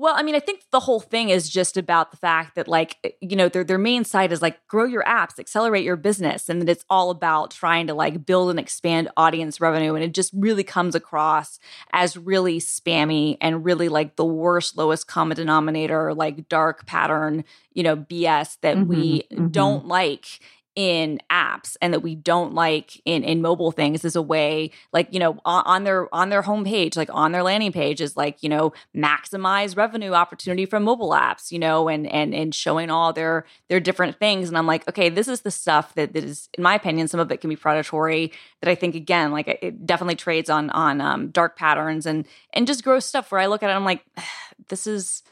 Well, 0.01 0.15
I 0.17 0.23
mean, 0.23 0.35
I 0.35 0.41
think 0.41 0.63
the 0.71 0.81
whole 0.81 0.99
thing 0.99 1.29
is 1.29 1.47
just 1.47 1.77
about 1.77 2.11
the 2.11 2.17
fact 2.17 2.55
that, 2.55 2.67
like, 2.67 2.97
eh, 3.05 3.11
you 3.21 3.37
know, 3.37 3.51
their 3.51 3.65
their 3.65 3.77
main 3.77 4.07
site 4.07 4.33
is 4.33 4.41
like 4.41 4.67
grow 4.67 4.87
your 4.87 5.05
apps, 5.05 5.39
accelerate 5.39 5.85
your 5.85 5.97
business, 5.97 6.49
and 6.49 6.63
that 6.63 6.71
it's 6.71 6.87
all 6.89 7.11
about 7.11 7.51
trying 7.51 7.87
to 7.87 7.93
like 7.93 8.25
build 8.25 8.49
and 8.49 8.59
expand 8.59 9.11
audience 9.19 9.61
revenue, 9.61 9.95
and 9.95 10.03
it 10.03 10.15
just 10.15 10.33
really 10.33 10.65
comes 10.65 10.95
across 10.95 11.59
as 11.93 12.17
really 12.17 12.61
spammy 12.61 13.37
and 13.43 13.63
really 13.63 13.91
like 13.91 14.17
the 14.17 14.25
worst, 14.25 14.79
lowest 14.79 15.07
common 15.07 15.37
denominator, 15.37 16.15
like 16.15 16.49
dark 16.49 16.87
pattern, 16.87 17.45
you 17.75 17.83
know, 17.83 17.95
BS 17.95 18.57
that 18.63 18.79
mm-hmm, 18.79 18.89
we 18.89 19.23
mm-hmm. 19.31 19.49
don't 19.49 19.87
like 19.87 20.41
in 20.77 21.21
apps 21.31 21.77
and 21.83 21.93
that 21.93 22.01
we 22.01 22.15
don't 22.15 22.55
like 22.55 23.01
in 23.05 23.25
in 23.25 23.43
mobile 23.43 23.73
things 23.73 24.05
is 24.05 24.15
a 24.15 24.23
way 24.23 24.71
like 24.93 25.09
you 25.11 25.19
know 25.19 25.37
on, 25.45 25.63
on, 25.67 25.85
their 25.85 26.15
on 26.15 26.29
their 26.29 26.43
homepage 26.43 26.97
like 26.97 27.11
on 27.13 27.33
their 27.33 27.43
landing 27.43 27.73
page 27.73 28.01
is 28.01 28.17
like 28.17 28.41
you 28.43 28.49
know 28.49 28.73
maximize 28.97 29.77
revenue 29.77 30.13
opportunity 30.13 30.65
from 30.65 30.85
mobile 30.85 31.11
apps 31.11 31.51
you 31.51 31.59
know 31.59 31.89
and 31.89 32.07
and 32.07 32.35
and 32.35 32.55
showing 32.55 32.89
all 32.89 33.13
their 33.13 33.45
their 33.69 33.81
different 33.81 34.19
things. 34.19 34.49
And 34.49 34.57
i'm 34.57 34.67
like 34.67 34.87
okay 34.89 35.09
this 35.09 35.27
is 35.27 35.41
the 35.41 35.51
stuff 35.51 35.95
that, 35.95 36.13
that 36.13 36.25
is 36.25 36.49
in 36.57 36.63
my 36.63 36.75
opinion 36.75 37.09
some 37.09 37.21
of 37.21 37.31
it 37.33 37.41
can 37.41 37.51
be 37.51 37.57
predatory 37.57 38.33
that 38.61 38.71
i 38.71 38.75
think 38.75 38.95
again 38.95 39.33
like 39.33 39.49
it 39.49 39.87
definitely 39.87 40.17
trades 40.17 40.49
on 40.49 40.71
on 40.71 41.01
um, 41.01 41.31
dark 41.31 41.57
patterns 41.57 42.07
and 42.07 42.27
and 42.53 42.67
just 42.67 42.85
gross 42.85 43.05
stuff 43.05 43.33
where 43.33 43.41
i 43.41 43.47
look 43.47 43.63
at 43.63 43.71
it 43.71 43.75
i'm 43.75 43.85
like 43.85 44.05
this 44.69 44.87
is 44.87 45.23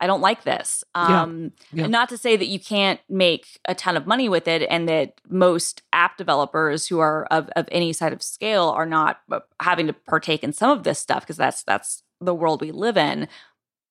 I 0.00 0.06
don't 0.06 0.22
like 0.22 0.44
this. 0.44 0.82
Um, 0.94 1.52
yeah. 1.72 1.82
Yeah. 1.82 1.86
Not 1.88 2.08
to 2.08 2.16
say 2.16 2.36
that 2.36 2.46
you 2.46 2.58
can't 2.58 3.00
make 3.08 3.60
a 3.66 3.74
ton 3.74 3.96
of 3.96 4.06
money 4.06 4.28
with 4.28 4.48
it, 4.48 4.66
and 4.70 4.88
that 4.88 5.20
most 5.28 5.82
app 5.92 6.16
developers 6.16 6.86
who 6.86 6.98
are 6.98 7.26
of, 7.26 7.50
of 7.54 7.68
any 7.70 7.92
side 7.92 8.12
of 8.12 8.22
scale 8.22 8.68
are 8.68 8.86
not 8.86 9.20
uh, 9.30 9.40
having 9.60 9.86
to 9.88 9.92
partake 9.92 10.42
in 10.42 10.52
some 10.52 10.70
of 10.70 10.84
this 10.84 10.98
stuff 10.98 11.22
because 11.22 11.36
that's 11.36 11.62
that's 11.62 12.02
the 12.20 12.34
world 12.34 12.62
we 12.62 12.72
live 12.72 12.96
in. 12.96 13.28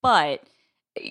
But 0.02 0.44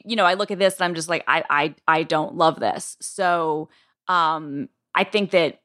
you 0.04 0.16
know, 0.16 0.24
I 0.24 0.34
look 0.34 0.50
at 0.50 0.58
this 0.58 0.76
and 0.76 0.84
I'm 0.84 0.94
just 0.94 1.08
like, 1.08 1.24
I 1.28 1.44
I 1.48 1.74
I 1.86 2.02
don't 2.02 2.34
love 2.34 2.58
this. 2.58 2.96
So 3.00 3.68
um, 4.08 4.68
I 4.94 5.04
think 5.04 5.30
that 5.30 5.60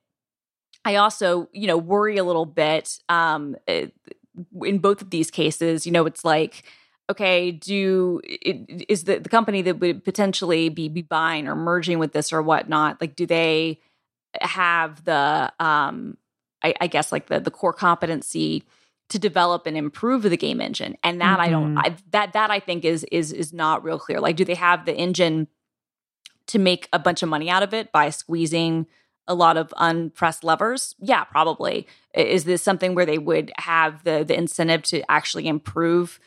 I 0.86 0.98
also 0.98 1.50
you 1.54 1.66
know 1.66 1.78
worry 1.78 2.18
a 2.18 2.24
little 2.24 2.46
bit 2.46 3.00
um, 3.10 3.56
eh, 3.68 3.88
in 4.62 4.78
both 4.78 5.02
of 5.02 5.10
these 5.10 5.32
cases. 5.32 5.86
You 5.86 5.92
know, 5.92 6.06
it's 6.06 6.24
like 6.24 6.64
okay, 7.10 7.52
do 7.52 8.22
is 8.24 9.04
the, 9.04 9.20
the 9.20 9.30
company 9.30 9.62
that 9.64 9.80
would 9.80 10.04
potentially 10.04 10.70
be, 10.70 10.88
be 10.90 11.02
buying 11.02 11.48
or 11.48 11.56
merging 11.56 12.00
with 12.00 12.14
this 12.14 12.32
or 12.32 12.42
whatnot, 12.42 13.02
like 13.02 13.16
do 13.16 13.26
they 13.26 13.80
have 14.42 15.04
the 15.06 15.52
um 15.60 16.18
I, 16.64 16.74
I 16.80 16.88
guess 16.88 17.12
like 17.12 17.28
the 17.28 17.40
the 17.40 17.52
core 17.52 17.74
competency 17.74 18.64
to 19.10 19.20
develop 19.20 19.68
and 19.68 19.78
improve 19.78 20.24
the 20.24 20.38
game 20.38 20.62
engine? 20.62 20.98
And 21.04 21.20
that 21.22 21.40
mm-hmm. 21.40 21.42
I 21.42 21.50
don't 21.50 21.76
mm-hmm. 21.76 21.94
I, 21.94 21.96
that 22.12 22.34
that 22.34 22.52
I 22.52 22.60
think 22.60 22.86
is 22.86 23.04
is 23.12 23.32
is 23.32 23.54
not 23.54 23.84
real 23.84 24.00
clear. 24.00 24.20
Like 24.20 24.38
do 24.38 24.46
they 24.46 24.56
have 24.56 24.86
the 24.86 24.96
engine 24.96 25.48
to 26.48 26.60
make 26.60 26.88
a 26.94 27.00
bunch 27.00 27.22
of 27.24 27.30
money 27.30 27.50
out 27.50 27.64
of 27.64 27.74
it 27.74 27.92
by 27.92 28.10
squeezing 28.10 28.88
a 29.28 29.34
lot 29.34 29.58
of 29.58 29.74
unpressed 29.78 30.44
levers? 30.44 30.96
Yeah, 31.00 31.24
probably. 31.26 31.88
Is 32.14 32.44
this 32.44 32.62
something 32.62 32.96
where 32.96 33.06
they 33.06 33.18
would 33.18 33.52
have 33.58 34.04
the 34.04 34.24
the 34.24 34.38
incentive 34.38 34.84
to 34.84 35.04
actually 35.12 35.48
improve 35.48 36.20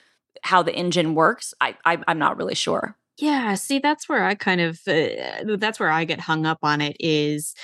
how 0.42 0.62
the 0.62 0.74
engine 0.74 1.14
works, 1.14 1.54
I, 1.60 1.76
I 1.84 1.98
am 2.06 2.18
not 2.18 2.36
really 2.36 2.54
sure. 2.54 2.96
Yeah, 3.18 3.54
see, 3.54 3.78
that's 3.78 4.08
where 4.08 4.24
I 4.24 4.34
kind 4.34 4.60
of 4.60 4.78
uh, 4.86 5.56
that's 5.56 5.80
where 5.80 5.90
I 5.90 6.04
get 6.04 6.20
hung 6.20 6.44
up 6.44 6.58
on 6.62 6.80
it 6.80 6.96
is 7.00 7.54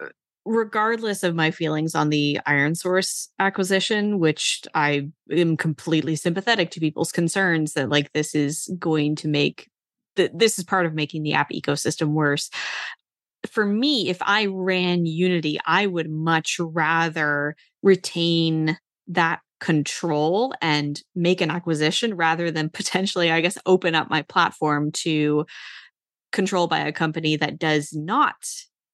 uh, 0.00 0.06
regardless 0.44 1.22
of 1.22 1.34
my 1.34 1.50
feelings 1.50 1.94
on 1.94 2.10
the 2.10 2.38
iron 2.46 2.74
source 2.74 3.28
acquisition 3.38 4.18
which 4.18 4.62
i 4.74 5.08
am 5.30 5.56
completely 5.56 6.16
sympathetic 6.16 6.70
to 6.70 6.80
people's 6.80 7.12
concerns 7.12 7.74
that 7.74 7.88
like 7.88 8.12
this 8.12 8.34
is 8.34 8.68
going 8.78 9.14
to 9.14 9.28
make 9.28 9.68
that 10.16 10.36
this 10.36 10.58
is 10.58 10.64
part 10.64 10.84
of 10.84 10.94
making 10.94 11.22
the 11.22 11.32
app 11.32 11.50
ecosystem 11.50 12.08
worse 12.08 12.50
for 13.46 13.64
me 13.64 14.08
if 14.08 14.18
i 14.22 14.46
ran 14.46 15.06
unity 15.06 15.60
i 15.64 15.86
would 15.86 16.10
much 16.10 16.58
rather 16.58 17.54
retain 17.82 18.76
that 19.06 19.40
control 19.62 20.52
and 20.60 21.00
make 21.14 21.40
an 21.40 21.50
acquisition 21.50 22.14
rather 22.14 22.50
than 22.50 22.68
potentially, 22.80 23.30
I 23.30 23.40
guess, 23.40 23.56
open 23.64 23.94
up 23.94 24.10
my 24.10 24.22
platform 24.22 24.90
to 24.92 25.46
control 26.32 26.66
by 26.66 26.80
a 26.80 26.92
company 26.92 27.36
that 27.36 27.58
does 27.58 27.92
not 27.92 28.34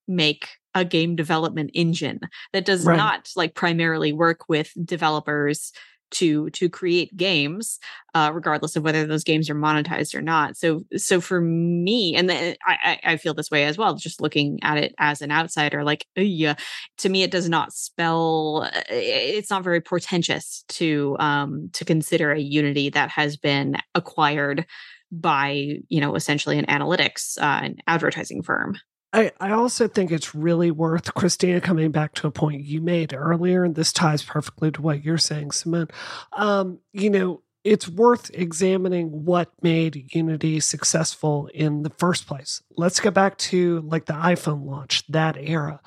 make 0.06 0.48
a 0.74 0.84
game 0.84 1.16
development 1.16 1.70
engine 1.74 2.20
that 2.52 2.64
does 2.64 2.84
right. 2.84 2.96
not 2.96 3.30
like 3.36 3.54
primarily 3.54 4.12
work 4.12 4.48
with 4.48 4.72
developers 4.84 5.72
to 6.10 6.50
to 6.50 6.68
create 6.68 7.16
games 7.16 7.78
uh, 8.14 8.30
regardless 8.34 8.74
of 8.74 8.82
whether 8.82 9.06
those 9.06 9.24
games 9.24 9.48
are 9.48 9.54
monetized 9.54 10.14
or 10.14 10.22
not. 10.22 10.56
So 10.56 10.82
so 10.96 11.20
for 11.20 11.40
me 11.40 12.16
and 12.16 12.28
the, 12.28 12.56
I, 12.64 12.98
I 13.04 13.16
feel 13.16 13.34
this 13.34 13.50
way 13.50 13.64
as 13.64 13.78
well 13.78 13.94
just 13.94 14.20
looking 14.20 14.58
at 14.62 14.78
it 14.78 14.94
as 14.98 15.20
an 15.22 15.30
outsider 15.30 15.84
like 15.84 16.06
yeah 16.16 16.54
to 16.98 17.08
me 17.08 17.22
it 17.22 17.30
does 17.30 17.48
not 17.48 17.72
spell 17.72 18.68
uh, 18.72 18.82
it's 18.88 19.50
not 19.50 19.64
very 19.64 19.80
portentous 19.80 20.64
to 20.68 21.16
um 21.18 21.70
to 21.72 21.84
consider 21.84 22.32
a 22.32 22.40
unity 22.40 22.90
that 22.90 23.10
has 23.10 23.36
been 23.36 23.76
acquired 23.94 24.66
by 25.10 25.78
you 25.88 26.00
know 26.00 26.14
essentially 26.14 26.58
an 26.58 26.66
analytics 26.66 27.38
uh, 27.38 27.64
an 27.64 27.76
advertising 27.86 28.42
firm 28.42 28.76
I, 29.12 29.32
I 29.40 29.52
also 29.52 29.88
think 29.88 30.10
it's 30.10 30.34
really 30.34 30.70
worth 30.70 31.14
Christina 31.14 31.60
coming 31.60 31.90
back 31.90 32.14
to 32.14 32.26
a 32.26 32.30
point 32.30 32.64
you 32.64 32.80
made 32.80 33.14
earlier, 33.14 33.64
and 33.64 33.74
this 33.74 33.92
ties 33.92 34.22
perfectly 34.22 34.70
to 34.72 34.82
what 34.82 35.04
you're 35.04 35.18
saying, 35.18 35.52
Simone. 35.52 35.88
Um, 36.34 36.80
you 36.92 37.08
know, 37.08 37.42
it's 37.64 37.88
worth 37.88 38.30
examining 38.34 39.24
what 39.24 39.50
made 39.62 40.14
Unity 40.14 40.60
successful 40.60 41.48
in 41.52 41.82
the 41.82 41.90
first 41.90 42.26
place. 42.26 42.62
Let's 42.76 43.00
go 43.00 43.10
back 43.10 43.36
to 43.38 43.80
like 43.80 44.06
the 44.06 44.12
iPhone 44.14 44.64
launch, 44.64 45.06
that 45.08 45.36
era 45.38 45.80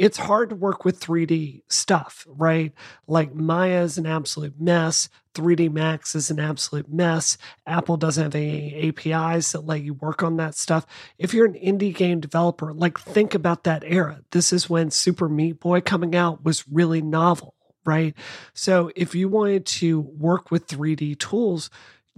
it's 0.00 0.16
hard 0.16 0.48
to 0.48 0.56
work 0.56 0.82
with 0.86 0.98
3D 0.98 1.60
stuff, 1.68 2.26
right? 2.26 2.72
Like 3.06 3.34
Maya 3.34 3.82
is 3.82 3.98
an 3.98 4.06
absolute 4.06 4.58
mess. 4.58 5.10
3D 5.34 5.70
Max 5.70 6.14
is 6.14 6.30
an 6.30 6.40
absolute 6.40 6.90
mess. 6.90 7.36
Apple 7.66 7.98
doesn't 7.98 8.22
have 8.22 8.34
any 8.34 8.88
APIs 8.88 9.52
that 9.52 9.66
let 9.66 9.82
you 9.82 9.92
work 9.92 10.22
on 10.22 10.38
that 10.38 10.54
stuff. 10.54 10.86
If 11.18 11.34
you're 11.34 11.44
an 11.44 11.52
indie 11.52 11.94
game 11.94 12.18
developer, 12.18 12.72
like 12.72 12.98
think 12.98 13.34
about 13.34 13.64
that 13.64 13.82
era. 13.84 14.22
This 14.30 14.54
is 14.54 14.70
when 14.70 14.90
Super 14.90 15.28
Meat 15.28 15.60
Boy 15.60 15.82
coming 15.82 16.16
out 16.16 16.42
was 16.42 16.66
really 16.66 17.02
novel, 17.02 17.54
right? 17.84 18.14
So 18.54 18.90
if 18.96 19.14
you 19.14 19.28
wanted 19.28 19.66
to 19.66 20.00
work 20.00 20.50
with 20.50 20.66
3D 20.66 21.18
tools, 21.18 21.68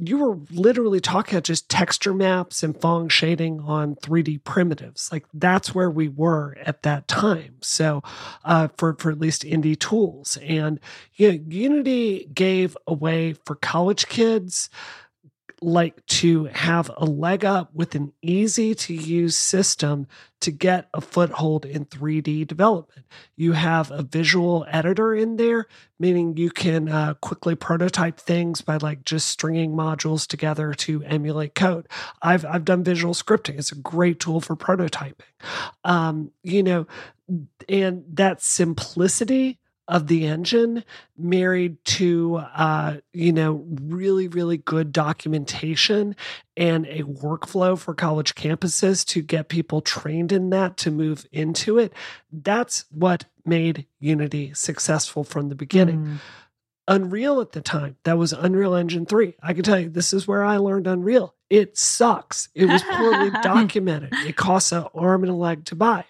you 0.08 0.18
were 0.18 0.38
literally 0.50 1.00
talking 1.00 1.34
about 1.34 1.44
just 1.44 1.68
texture 1.68 2.12
maps 2.12 2.62
and 2.62 2.74
Phong 2.76 3.08
shading 3.08 3.60
on 3.60 3.94
3D 3.96 4.42
primitives. 4.44 5.10
Like 5.12 5.24
that's 5.32 5.74
where 5.74 5.90
we 5.90 6.08
were 6.08 6.56
at 6.64 6.82
that 6.82 7.06
time. 7.08 7.56
So 7.62 8.02
uh, 8.44 8.68
for 8.76 8.94
for 8.98 9.10
at 9.10 9.20
least 9.20 9.44
indie 9.44 9.78
tools, 9.78 10.38
and 10.42 10.80
you 11.14 11.32
know, 11.32 11.38
Unity 11.48 12.28
gave 12.34 12.76
away 12.86 13.34
for 13.44 13.54
college 13.54 14.08
kids 14.08 14.68
like 15.62 16.04
to 16.06 16.44
have 16.46 16.90
a 16.96 17.04
leg 17.04 17.44
up 17.44 17.74
with 17.74 17.94
an 17.94 18.12
easy 18.22 18.74
to 18.74 18.94
use 18.94 19.36
system 19.36 20.06
to 20.40 20.50
get 20.50 20.88
a 20.92 21.00
foothold 21.00 21.64
in 21.64 21.84
3D 21.84 22.46
development. 22.46 23.06
You 23.36 23.52
have 23.52 23.90
a 23.90 24.02
visual 24.02 24.66
editor 24.68 25.14
in 25.14 25.36
there, 25.36 25.66
meaning 25.98 26.36
you 26.36 26.50
can 26.50 26.88
uh, 26.88 27.14
quickly 27.14 27.54
prototype 27.54 28.18
things 28.18 28.60
by 28.60 28.78
like 28.78 29.04
just 29.04 29.28
stringing 29.28 29.72
modules 29.72 30.26
together 30.26 30.74
to 30.74 31.02
emulate 31.04 31.54
code. 31.54 31.86
I've 32.20 32.44
I've 32.44 32.64
done 32.64 32.82
visual 32.82 33.14
scripting. 33.14 33.58
It's 33.58 33.72
a 33.72 33.76
great 33.76 34.18
tool 34.18 34.40
for 34.40 34.56
prototyping. 34.56 35.14
Um, 35.84 36.32
you 36.42 36.62
know, 36.62 36.86
and 37.68 38.04
that 38.12 38.42
simplicity 38.42 39.58
of 39.92 40.06
the 40.06 40.26
engine 40.26 40.82
married 41.18 41.76
to 41.84 42.36
uh, 42.54 42.96
you 43.12 43.30
know 43.30 43.62
really 43.82 44.26
really 44.26 44.56
good 44.56 44.90
documentation 44.90 46.16
and 46.56 46.86
a 46.86 47.02
workflow 47.02 47.78
for 47.78 47.94
college 47.94 48.34
campuses 48.34 49.06
to 49.06 49.20
get 49.20 49.50
people 49.50 49.82
trained 49.82 50.32
in 50.32 50.48
that 50.48 50.78
to 50.78 50.90
move 50.90 51.26
into 51.30 51.78
it 51.78 51.92
that's 52.32 52.86
what 52.90 53.26
made 53.44 53.86
unity 54.00 54.54
successful 54.54 55.24
from 55.24 55.50
the 55.50 55.54
beginning. 55.54 55.98
Mm. 56.06 56.18
unreal 56.88 57.40
at 57.40 57.52
the 57.52 57.60
time. 57.60 57.96
That 58.04 58.16
was 58.16 58.32
unreal 58.32 58.74
engine 58.74 59.04
3 59.04 59.34
i 59.42 59.52
can 59.52 59.62
tell 59.62 59.78
you 59.78 59.90
this 59.90 60.14
is 60.14 60.26
where 60.26 60.42
i 60.42 60.56
learned 60.56 60.86
unreal. 60.86 61.34
It 61.50 61.76
sucks. 61.76 62.48
It 62.54 62.64
was 62.64 62.82
poorly 62.82 63.30
documented. 63.42 64.14
It 64.26 64.36
costs 64.36 64.72
an 64.72 64.86
arm 64.94 65.22
and 65.22 65.30
a 65.30 65.34
leg 65.34 65.66
to 65.66 65.74
buy. 65.74 66.06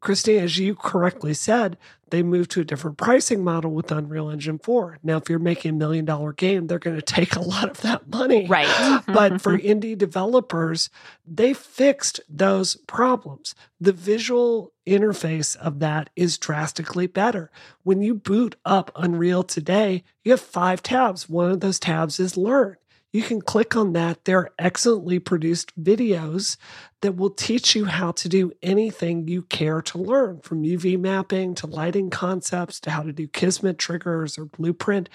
Christine, 0.00 0.44
as 0.44 0.58
you 0.58 0.74
correctly 0.76 1.34
said, 1.34 1.76
they 2.10 2.22
moved 2.22 2.50
to 2.52 2.60
a 2.60 2.64
different 2.64 2.96
pricing 2.96 3.44
model 3.44 3.70
with 3.70 3.92
Unreal 3.92 4.30
Engine 4.30 4.58
4. 4.58 4.98
Now, 5.02 5.16
if 5.16 5.28
you're 5.28 5.38
making 5.38 5.70
a 5.70 5.74
million 5.74 6.04
dollar 6.04 6.32
game, 6.32 6.66
they're 6.66 6.78
going 6.78 6.96
to 6.96 7.02
take 7.02 7.36
a 7.36 7.40
lot 7.40 7.68
of 7.68 7.80
that 7.82 8.08
money. 8.08 8.46
Right. 8.46 8.68
Mm-hmm, 8.88 9.12
but 9.12 9.40
for 9.40 9.56
mm-hmm. 9.56 9.66
indie 9.66 9.98
developers, 9.98 10.88
they 11.26 11.52
fixed 11.52 12.20
those 12.28 12.76
problems. 12.86 13.54
The 13.80 13.92
visual 13.92 14.72
interface 14.86 15.56
of 15.56 15.78
that 15.80 16.10
is 16.16 16.38
drastically 16.38 17.06
better. 17.06 17.50
When 17.82 18.02
you 18.02 18.14
boot 18.14 18.56
up 18.64 18.90
Unreal 18.96 19.42
today, 19.42 20.04
you 20.24 20.32
have 20.32 20.40
five 20.40 20.82
tabs. 20.82 21.28
One 21.28 21.50
of 21.50 21.60
those 21.60 21.78
tabs 21.78 22.18
is 22.18 22.36
Learn 22.36 22.76
you 23.12 23.22
can 23.22 23.40
click 23.40 23.74
on 23.74 23.94
that. 23.94 24.24
There 24.24 24.38
are 24.38 24.52
excellently 24.58 25.18
produced 25.18 25.82
videos 25.82 26.56
that 27.00 27.16
will 27.16 27.30
teach 27.30 27.74
you 27.74 27.86
how 27.86 28.12
to 28.12 28.28
do 28.28 28.52
anything 28.62 29.28
you 29.28 29.42
care 29.42 29.80
to 29.82 29.98
learn 29.98 30.40
from 30.40 30.62
UV 30.62 30.98
mapping 30.98 31.54
to 31.56 31.66
lighting 31.66 32.10
concepts 32.10 32.80
to 32.80 32.90
how 32.90 33.02
to 33.02 33.12
do 33.12 33.26
Kismet 33.26 33.78
triggers 33.78 34.36
or 34.36 34.44
blueprint. 34.44 35.08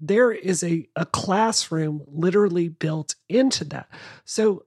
There 0.00 0.32
is 0.32 0.62
a, 0.62 0.88
a 0.96 1.06
classroom 1.06 2.02
literally 2.06 2.68
built 2.68 3.14
into 3.28 3.64
that. 3.66 3.88
So 4.24 4.64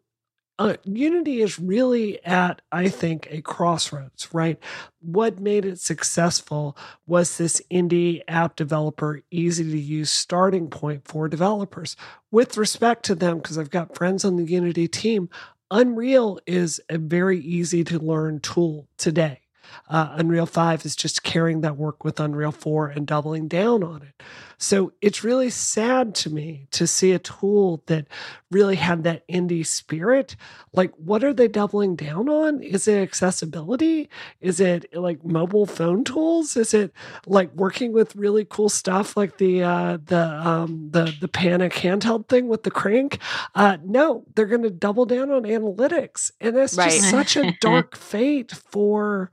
uh, 0.61 0.75
Unity 0.83 1.41
is 1.41 1.57
really 1.57 2.23
at, 2.23 2.61
I 2.71 2.87
think, 2.87 3.27
a 3.31 3.41
crossroads, 3.41 4.31
right? 4.31 4.59
What 4.99 5.39
made 5.39 5.65
it 5.65 5.79
successful 5.79 6.77
was 7.07 7.37
this 7.37 7.63
indie 7.71 8.21
app 8.27 8.55
developer, 8.55 9.21
easy 9.31 9.63
to 9.63 9.79
use 9.79 10.11
starting 10.11 10.69
point 10.69 11.07
for 11.07 11.27
developers. 11.27 11.95
With 12.29 12.57
respect 12.57 13.03
to 13.05 13.15
them, 13.15 13.37
because 13.37 13.57
I've 13.57 13.71
got 13.71 13.95
friends 13.95 14.23
on 14.23 14.35
the 14.35 14.43
Unity 14.43 14.87
team, 14.87 15.29
Unreal 15.71 16.39
is 16.45 16.79
a 16.89 16.99
very 16.99 17.39
easy 17.39 17.83
to 17.85 17.97
learn 17.97 18.39
tool 18.39 18.87
today. 18.99 19.39
Uh, 19.89 20.09
Unreal 20.11 20.45
5 20.45 20.85
is 20.85 20.95
just 20.95 21.23
carrying 21.23 21.61
that 21.61 21.77
work 21.77 22.03
with 22.03 22.19
Unreal 22.19 22.51
4 22.51 22.89
and 22.89 23.07
doubling 23.07 23.47
down 23.47 23.83
on 23.83 24.03
it. 24.03 24.21
So 24.61 24.93
it's 25.01 25.23
really 25.23 25.49
sad 25.49 26.13
to 26.15 26.29
me 26.29 26.67
to 26.69 26.85
see 26.85 27.13
a 27.13 27.19
tool 27.19 27.81
that 27.87 28.05
really 28.51 28.75
had 28.75 29.03
that 29.05 29.27
indie 29.27 29.65
spirit. 29.65 30.35
Like, 30.71 30.93
what 30.97 31.23
are 31.23 31.33
they 31.33 31.47
doubling 31.47 31.95
down 31.95 32.29
on? 32.29 32.61
Is 32.61 32.87
it 32.87 33.01
accessibility? 33.01 34.07
Is 34.39 34.59
it 34.59 34.85
like 34.93 35.25
mobile 35.25 35.65
phone 35.65 36.03
tools? 36.03 36.55
Is 36.55 36.75
it 36.75 36.93
like 37.25 37.51
working 37.55 37.91
with 37.91 38.15
really 38.15 38.45
cool 38.47 38.69
stuff 38.69 39.17
like 39.17 39.39
the 39.39 39.63
uh, 39.63 39.97
the 40.05 40.47
um, 40.47 40.89
the 40.91 41.11
the 41.19 41.27
Panic 41.27 41.73
handheld 41.73 42.27
thing 42.27 42.47
with 42.47 42.61
the 42.61 42.71
crank? 42.71 43.17
Uh, 43.55 43.77
no, 43.83 44.25
they're 44.35 44.45
going 44.45 44.61
to 44.61 44.69
double 44.69 45.07
down 45.07 45.31
on 45.31 45.41
analytics, 45.41 46.33
and 46.39 46.55
that's 46.55 46.75
right. 46.75 46.91
just 46.91 47.09
such 47.09 47.35
a 47.35 47.51
dark 47.61 47.97
fate 47.97 48.51
for 48.51 49.31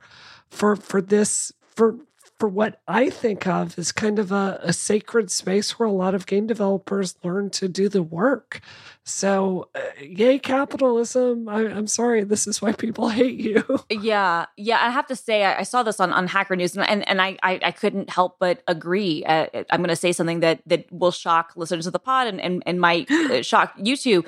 for 0.49 0.75
for 0.75 1.03
this 1.03 1.51
for 1.75 1.99
for 2.39 2.47
what 2.47 2.79
I 2.87 3.09
think 3.09 3.45
of 3.45 3.77
as 3.77 3.91
kind 3.91 4.17
of 4.17 4.31
a, 4.31 4.59
a, 4.63 4.71
sacred 4.71 5.29
space 5.29 5.77
where 5.77 5.89
a 5.89 5.91
lot 5.91 6.15
of 6.15 6.25
game 6.25 6.47
developers 6.47 7.15
learn 7.21 7.49
to 7.51 7.67
do 7.67 7.89
the 7.89 8.01
work. 8.01 8.61
So, 9.03 9.67
uh, 9.75 9.81
yay, 10.01 10.39
capitalism. 10.39 11.49
I, 11.49 11.65
am 11.65 11.87
sorry, 11.87 12.23
this 12.23 12.47
is 12.47 12.61
why 12.61 12.71
people 12.71 13.09
hate 13.09 13.37
you. 13.39 13.63
Yeah. 13.89 14.45
Yeah. 14.55 14.77
I 14.81 14.89
have 14.89 15.05
to 15.07 15.17
say, 15.17 15.43
I, 15.43 15.59
I 15.59 15.63
saw 15.63 15.83
this 15.83 15.99
on, 15.99 16.13
on 16.13 16.27
Hacker 16.27 16.55
News 16.55 16.77
and, 16.77 16.87
and, 16.87 17.07
and 17.09 17.21
I, 17.21 17.37
I, 17.43 17.59
I, 17.61 17.71
couldn't 17.71 18.09
help 18.09 18.37
but 18.39 18.63
agree. 18.67 19.25
Uh, 19.25 19.47
I'm 19.69 19.81
going 19.81 19.89
to 19.89 19.95
say 19.97 20.13
something 20.13 20.39
that, 20.39 20.61
that 20.65 20.89
will 20.93 21.11
shock 21.11 21.51
listeners 21.57 21.87
of 21.87 21.93
the 21.93 21.99
pod 21.99 22.27
and, 22.27 22.39
and, 22.39 22.63
and 22.65 22.79
might 22.79 23.11
uh, 23.11 23.43
shock 23.43 23.73
you 23.77 23.97
too 23.97 24.23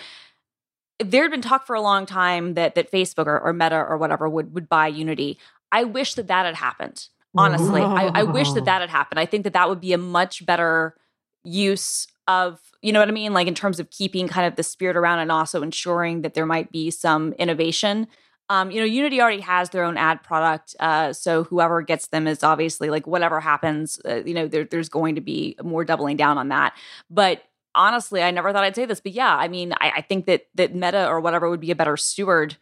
there 1.04 1.24
had 1.24 1.32
been 1.32 1.42
talk 1.42 1.66
for 1.66 1.76
a 1.76 1.82
long 1.82 2.06
time 2.06 2.54
that 2.54 2.76
that 2.76 2.92
Facebook 2.92 3.26
or, 3.26 3.40
or 3.40 3.54
Meta 3.54 3.76
or 3.76 3.98
whatever 3.98 4.30
would 4.30 4.54
would 4.54 4.70
buy 4.70 4.86
Unity. 4.86 5.40
I 5.72 5.84
wish 5.84 6.14
that 6.14 6.28
that 6.28 6.46
had 6.46 6.54
happened. 6.54 7.08
Honestly, 7.36 7.82
I, 7.82 8.08
I 8.08 8.24
wish 8.24 8.52
that 8.54 8.66
that 8.66 8.82
had 8.82 8.90
happened. 8.90 9.20
I 9.20 9.26
think 9.26 9.44
that 9.46 9.54
that 9.54 9.70
would 9.70 9.80
be 9.80 9.94
a 9.94 9.98
much 9.98 10.46
better 10.46 10.96
use 11.44 12.08
of 12.28 12.60
you 12.82 12.92
know 12.92 13.00
what 13.00 13.08
I 13.08 13.12
mean, 13.12 13.34
like 13.34 13.48
in 13.48 13.56
terms 13.56 13.80
of 13.80 13.90
keeping 13.92 14.28
kind 14.28 14.48
of 14.48 14.56
the 14.56 14.64
spirit 14.64 14.98
around 14.98 15.20
and 15.20 15.32
also 15.32 15.62
ensuring 15.62 16.24
that 16.24 16.34
there 16.34 16.46
might 16.46 16.72
be 16.72 16.90
some 16.90 17.34
innovation. 17.34 18.08
Um, 18.50 18.72
you 18.72 18.80
know, 18.80 18.86
Unity 18.86 19.22
already 19.22 19.42
has 19.42 19.70
their 19.70 19.84
own 19.84 19.98
ad 19.98 20.24
product, 20.24 20.76
uh, 20.80 21.14
so 21.14 21.44
whoever 21.46 21.82
gets 21.82 22.08
them 22.08 22.28
is 22.28 22.44
obviously 22.44 22.90
like 22.90 23.08
whatever 23.08 23.40
happens. 23.40 24.02
Uh, 24.04 24.24
you 24.26 24.34
know, 24.34 24.48
there, 24.48 24.66
there's 24.66 24.90
going 24.90 25.16
to 25.16 25.22
be 25.22 25.56
more 25.64 25.86
doubling 25.86 26.18
down 26.18 26.38
on 26.38 26.50
that. 26.50 26.74
But 27.10 27.44
honestly, 27.76 28.22
I 28.22 28.32
never 28.32 28.52
thought 28.52 28.64
I'd 28.64 28.76
say 28.76 28.86
this, 28.86 29.00
but 29.00 29.14
yeah, 29.14 29.34
I 29.34 29.48
mean, 29.48 29.74
I, 29.80 29.92
I 29.98 30.02
think 30.02 30.26
that 30.26 30.48
that 30.56 30.76
Meta 30.76 31.08
or 31.08 31.22
whatever 31.22 31.50
would 31.50 31.62
be 31.62 31.72
a 31.72 31.76
better 31.76 31.96
steward 31.96 32.58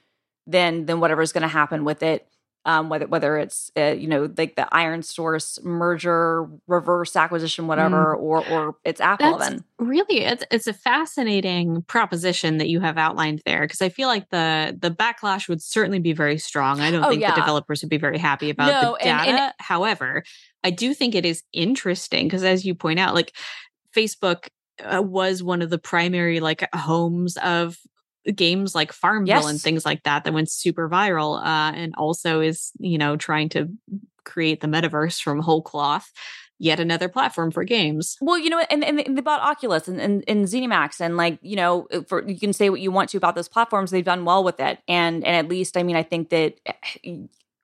than 0.45 0.85
than 0.85 0.99
whatever's 0.99 1.31
going 1.31 1.43
to 1.43 1.47
happen 1.47 1.85
with 1.85 2.03
it 2.03 2.27
um, 2.65 2.89
whether 2.89 3.07
whether 3.07 3.37
it's 3.37 3.71
uh, 3.77 3.95
you 3.97 4.07
know 4.07 4.29
like 4.37 4.55
the 4.55 4.67
Iron 4.73 5.01
Source 5.01 5.59
merger, 5.63 6.47
reverse 6.67 7.15
acquisition, 7.15 7.67
whatever, 7.67 8.15
mm. 8.15 8.21
or 8.21 8.47
or 8.47 8.75
it's 8.83 8.99
Apple. 8.99 9.37
That's 9.37 9.49
then 9.49 9.63
really, 9.79 10.19
it's 10.21 10.43
it's 10.51 10.67
a 10.67 10.73
fascinating 10.73 11.83
proposition 11.83 12.57
that 12.57 12.67
you 12.67 12.81
have 12.81 12.97
outlined 12.97 13.41
there 13.45 13.61
because 13.61 13.81
I 13.81 13.89
feel 13.89 14.07
like 14.07 14.29
the 14.29 14.77
the 14.79 14.91
backlash 14.91 15.47
would 15.47 15.61
certainly 15.61 15.99
be 15.99 16.13
very 16.13 16.37
strong. 16.37 16.81
I 16.81 16.91
don't 16.91 17.03
oh, 17.03 17.09
think 17.09 17.21
yeah. 17.21 17.33
the 17.33 17.41
developers 17.41 17.81
would 17.81 17.89
be 17.89 17.97
very 17.97 18.17
happy 18.17 18.49
about 18.49 18.67
no, 18.67 18.91
the 18.93 19.05
data. 19.05 19.29
And, 19.29 19.39
and, 19.39 19.53
However, 19.59 20.23
I 20.63 20.71
do 20.71 20.93
think 20.93 21.15
it 21.15 21.25
is 21.25 21.43
interesting 21.53 22.27
because, 22.27 22.43
as 22.43 22.65
you 22.65 22.75
point 22.75 22.99
out, 22.99 23.15
like 23.15 23.35
Facebook 23.95 24.49
uh, 24.83 25.01
was 25.01 25.41
one 25.41 25.61
of 25.61 25.69
the 25.69 25.79
primary 25.79 26.39
like 26.39 26.67
homes 26.73 27.37
of 27.37 27.77
games 28.31 28.75
like 28.75 28.91
Farmville 28.91 29.27
yes. 29.27 29.49
and 29.49 29.61
things 29.61 29.85
like 29.85 30.03
that 30.03 30.23
that 30.23 30.33
went 30.33 30.49
super 30.49 30.89
viral 30.89 31.39
uh, 31.39 31.73
and 31.75 31.93
also 31.97 32.41
is, 32.41 32.71
you 32.79 32.97
know, 32.97 33.15
trying 33.15 33.49
to 33.49 33.69
create 34.23 34.61
the 34.61 34.67
metaverse 34.67 35.21
from 35.21 35.39
whole 35.39 35.61
cloth. 35.61 36.11
yet 36.59 36.79
another 36.79 37.07
platform 37.07 37.51
for 37.51 37.63
games. 37.63 38.17
Well, 38.21 38.37
you 38.37 38.49
know, 38.49 38.59
and, 38.69 38.83
and 38.83 39.17
they 39.17 39.21
bought 39.21 39.41
Oculus 39.41 39.87
and, 39.87 39.99
and, 39.99 40.23
and 40.27 40.45
ZeniMax, 40.45 40.99
and 40.99 41.17
like 41.17 41.39
you 41.41 41.55
know, 41.55 41.87
for 42.07 42.27
you 42.27 42.39
can 42.39 42.53
say 42.53 42.69
what 42.69 42.81
you 42.81 42.91
want 42.91 43.09
to 43.11 43.17
about 43.17 43.35
those 43.35 43.47
platforms, 43.47 43.91
they've 43.91 44.03
done 44.03 44.25
well 44.25 44.43
with 44.43 44.59
it, 44.59 44.79
and 44.87 45.25
and 45.25 45.35
at 45.35 45.47
least, 45.47 45.77
I 45.77 45.83
mean, 45.83 45.95
I 45.95 46.03
think 46.03 46.29
that 46.29 46.59
eh, 46.65 47.15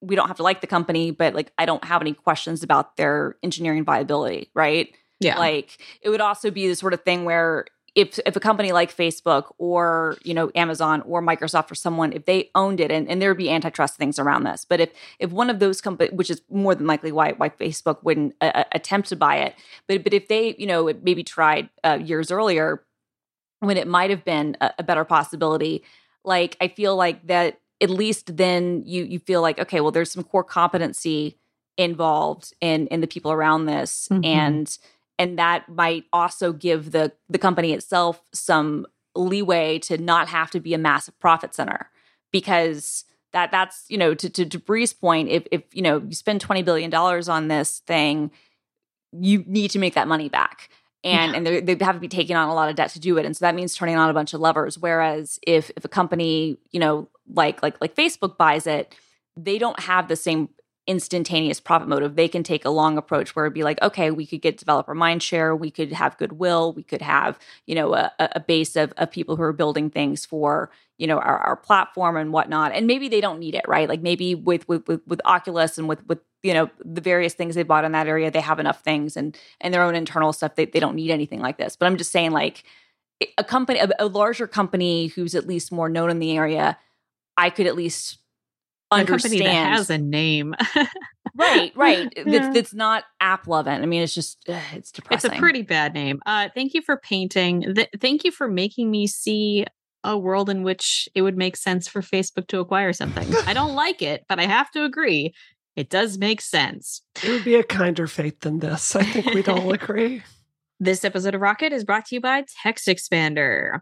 we 0.01 0.15
don't 0.15 0.27
have 0.27 0.37
to 0.37 0.43
like 0.43 0.61
the 0.61 0.67
company, 0.67 1.11
but 1.11 1.35
like 1.35 1.51
I 1.57 1.65
don't 1.65 1.83
have 1.83 2.01
any 2.01 2.13
questions 2.13 2.63
about 2.63 2.95
their 2.95 3.35
engineering 3.43 3.83
viability, 3.83 4.49
right? 4.53 4.89
Yeah, 5.19 5.37
like 5.37 5.77
it 6.01 6.09
would 6.09 6.21
also 6.21 6.49
be 6.49 6.67
the 6.67 6.75
sort 6.75 6.93
of 6.93 7.03
thing 7.03 7.25
where 7.25 7.65
if 7.95 8.19
if 8.25 8.35
a 8.35 8.39
company 8.39 8.71
like 8.73 8.95
Facebook 8.95 9.53
or 9.57 10.17
you 10.23 10.33
know 10.33 10.51
Amazon 10.53 11.01
or 11.01 11.21
Microsoft 11.21 11.71
or 11.71 11.75
someone 11.75 12.13
if 12.13 12.25
they 12.25 12.51
owned 12.53 12.79
it 12.79 12.91
and, 12.91 13.07
and 13.09 13.21
there 13.21 13.29
would 13.29 13.37
be 13.37 13.49
antitrust 13.49 13.95
things 13.95 14.19
around 14.19 14.43
this 14.43 14.65
but 14.65 14.79
if 14.79 14.91
if 15.19 15.31
one 15.31 15.49
of 15.49 15.59
those 15.59 15.81
companies 15.81 16.13
which 16.13 16.29
is 16.29 16.41
more 16.49 16.75
than 16.75 16.85
likely 16.85 17.11
why 17.11 17.31
why 17.31 17.49
Facebook 17.49 18.03
wouldn't 18.03 18.35
uh, 18.41 18.51
uh, 18.53 18.63
attempt 18.73 19.09
to 19.09 19.15
buy 19.15 19.37
it 19.37 19.55
but 19.87 20.03
but 20.03 20.13
if 20.13 20.27
they 20.27 20.55
you 20.57 20.67
know 20.67 20.93
maybe 21.01 21.23
tried 21.23 21.69
uh, 21.83 21.97
years 22.01 22.29
earlier 22.31 22.83
when 23.59 23.77
it 23.77 23.87
might 23.87 24.09
have 24.09 24.25
been 24.25 24.57
a, 24.61 24.71
a 24.79 24.83
better 24.83 25.05
possibility 25.05 25.83
like 26.23 26.57
I 26.59 26.67
feel 26.67 26.95
like 26.95 27.25
that 27.27 27.59
at 27.81 27.89
least 27.89 28.35
then 28.35 28.83
you 28.85 29.03
you 29.03 29.19
feel 29.19 29.41
like 29.41 29.59
okay 29.59 29.79
well 29.79 29.91
there's 29.91 30.11
some 30.11 30.23
core 30.23 30.43
competency 30.43 31.37
involved 31.77 32.53
in 32.61 32.87
in 32.87 33.01
the 33.01 33.07
people 33.07 33.31
around 33.31 33.65
this 33.65 34.07
mm-hmm. 34.11 34.23
and 34.23 34.77
and 35.17 35.39
that 35.39 35.69
might 35.69 36.05
also 36.11 36.53
give 36.53 36.91
the 36.91 37.11
the 37.29 37.37
company 37.37 37.73
itself 37.73 38.21
some 38.33 38.85
leeway 39.15 39.79
to 39.79 39.97
not 39.97 40.27
have 40.27 40.51
to 40.51 40.59
be 40.59 40.73
a 40.73 40.77
massive 40.77 41.17
profit 41.19 41.53
center. 41.53 41.89
Because 42.31 43.05
that 43.33 43.51
that's 43.51 43.85
you 43.89 43.97
know 43.97 44.13
to 44.13 44.29
to, 44.29 44.45
to 44.45 44.59
Bree's 44.59 44.93
point 44.93 45.29
if 45.29 45.47
if 45.51 45.63
you 45.73 45.81
know 45.81 46.01
you 46.01 46.15
spend 46.15 46.41
20 46.41 46.63
billion 46.63 46.89
dollars 46.89 47.29
on 47.29 47.47
this 47.47 47.81
thing 47.87 48.31
you 49.17 49.43
need 49.47 49.71
to 49.71 49.79
make 49.79 49.93
that 49.93 50.07
money 50.07 50.27
back. 50.27 50.69
And 51.03 51.31
yeah. 51.31 51.37
and 51.37 51.67
they 51.67 51.85
have 51.85 51.95
to 51.95 52.01
be 52.01 52.07
taking 52.07 52.35
on 52.35 52.49
a 52.49 52.53
lot 52.53 52.69
of 52.69 52.75
debt 52.75 52.89
to 52.91 52.99
do 52.99 53.17
it. 53.17 53.25
And 53.25 53.37
so 53.37 53.45
that 53.45 53.55
means 53.55 53.75
turning 53.75 53.95
on 53.95 54.09
a 54.09 54.13
bunch 54.13 54.33
of 54.33 54.41
levers. 54.41 54.77
Whereas 54.77 55.39
if 55.45 55.71
if 55.77 55.85
a 55.85 55.89
company 55.89 56.57
you 56.71 56.79
know 56.79 57.07
like 57.31 57.63
like 57.63 57.79
like 57.79 57.95
Facebook 57.95 58.37
buys 58.37 58.67
it 58.67 58.95
they 59.37 59.57
don't 59.57 59.79
have 59.81 60.07
the 60.07 60.15
same 60.15 60.49
instantaneous 60.87 61.59
profit 61.59 61.87
motive. 61.87 62.15
They 62.15 62.27
can 62.27 62.43
take 62.43 62.63
a 62.63 62.69
long 62.69 62.97
approach 62.97 63.35
where 63.35 63.45
it'd 63.45 63.53
be 63.53 63.63
like, 63.63 63.81
okay, 63.81 64.11
we 64.11 64.25
could 64.25 64.41
get 64.41 64.57
developer 64.57 64.93
mind 64.93 65.23
share, 65.23 65.55
we 65.55 65.71
could 65.71 65.91
have 65.91 66.17
goodwill, 66.17 66.73
we 66.73 66.83
could 66.83 67.01
have, 67.01 67.39
you 67.65 67.75
know, 67.75 67.95
a, 67.95 68.11
a 68.19 68.39
base 68.39 68.75
of, 68.75 68.93
of 68.97 69.11
people 69.11 69.35
who 69.35 69.41
are 69.41 69.53
building 69.53 69.89
things 69.89 70.25
for, 70.25 70.69
you 70.97 71.07
know, 71.07 71.17
our, 71.17 71.37
our 71.39 71.55
platform 71.55 72.17
and 72.17 72.31
whatnot. 72.31 72.71
And 72.71 72.85
maybe 72.85 73.09
they 73.09 73.21
don't 73.21 73.39
need 73.39 73.55
it, 73.55 73.67
right? 73.67 73.89
Like 73.89 74.01
maybe 74.01 74.35
with 74.35 74.67
with 74.67 74.87
with, 74.87 75.01
with 75.07 75.21
Oculus 75.25 75.77
and 75.77 75.87
with 75.87 76.05
with 76.07 76.19
you 76.43 76.53
know 76.53 76.69
the 76.83 77.01
various 77.01 77.33
things 77.33 77.55
they 77.55 77.63
bought 77.63 77.85
in 77.85 77.93
that 77.93 78.07
area, 78.07 78.29
they 78.29 78.41
have 78.41 78.59
enough 78.59 78.83
things 78.83 79.17
and 79.17 79.35
and 79.59 79.73
their 79.73 79.81
own 79.81 79.95
internal 79.95 80.33
stuff. 80.33 80.55
They 80.55 80.65
they 80.65 80.79
don't 80.79 80.95
need 80.95 81.11
anything 81.11 81.39
like 81.39 81.57
this. 81.57 81.75
But 81.75 81.87
I'm 81.87 81.97
just 81.97 82.11
saying, 82.11 82.31
like 82.31 82.63
a 83.37 83.43
company, 83.43 83.79
a, 83.79 83.89
a 83.97 84.05
larger 84.05 84.47
company 84.47 85.07
who's 85.07 85.33
at 85.33 85.47
least 85.47 85.71
more 85.71 85.89
known 85.89 86.11
in 86.11 86.19
the 86.19 86.37
area, 86.37 86.77
I 87.37 87.49
could 87.49 87.65
at 87.65 87.75
least 87.75 88.19
understand. 88.99 89.33
company 89.33 89.45
that 89.45 89.75
has 89.75 89.89
a 89.89 89.97
name. 89.97 90.55
right, 91.35 91.71
right. 91.75 92.11
Yeah. 92.25 92.47
It's, 92.49 92.57
it's 92.57 92.73
not 92.73 93.03
AppLovin. 93.21 93.81
I 93.81 93.85
mean, 93.85 94.01
it's 94.01 94.13
just 94.13 94.39
ugh, 94.49 94.61
it's 94.73 94.91
depressing. 94.91 95.31
It's 95.31 95.37
a 95.37 95.39
pretty 95.39 95.61
bad 95.61 95.93
name. 95.93 96.21
Uh, 96.25 96.49
thank 96.55 96.73
you 96.73 96.81
for 96.81 96.97
painting. 96.97 97.73
Th- 97.75 97.89
thank 97.99 98.23
you 98.23 98.31
for 98.31 98.47
making 98.47 98.89
me 98.89 99.07
see 99.07 99.65
a 100.03 100.17
world 100.17 100.49
in 100.49 100.63
which 100.63 101.09
it 101.15 101.23
would 101.23 101.37
make 101.37 101.57
sense 101.57 101.87
for 101.87 102.01
Facebook 102.01 102.47
to 102.47 102.59
acquire 102.59 102.93
something. 102.93 103.27
I 103.47 103.53
don't 103.53 103.75
like 103.85 104.01
it, 104.01 104.23
but 104.29 104.39
I 104.39 104.45
have 104.45 104.71
to 104.71 104.83
agree. 104.83 105.33
It 105.75 105.89
does 105.89 106.17
make 106.17 106.41
sense. 106.41 107.01
It 107.23 107.29
would 107.29 107.43
be 107.43 107.55
a 107.55 107.63
kinder 107.63 108.07
fate 108.07 108.41
than 108.41 108.59
this. 108.59 108.95
I 108.95 109.03
think 109.03 109.33
we'd 109.33 109.49
all 109.49 109.73
agree. 109.73 110.23
This 110.79 111.03
episode 111.03 111.35
of 111.35 111.41
Rocket 111.41 111.73
is 111.73 111.83
brought 111.83 112.05
to 112.07 112.15
you 112.15 112.21
by 112.21 112.45
Text 112.63 112.87
Expander. 112.87 113.81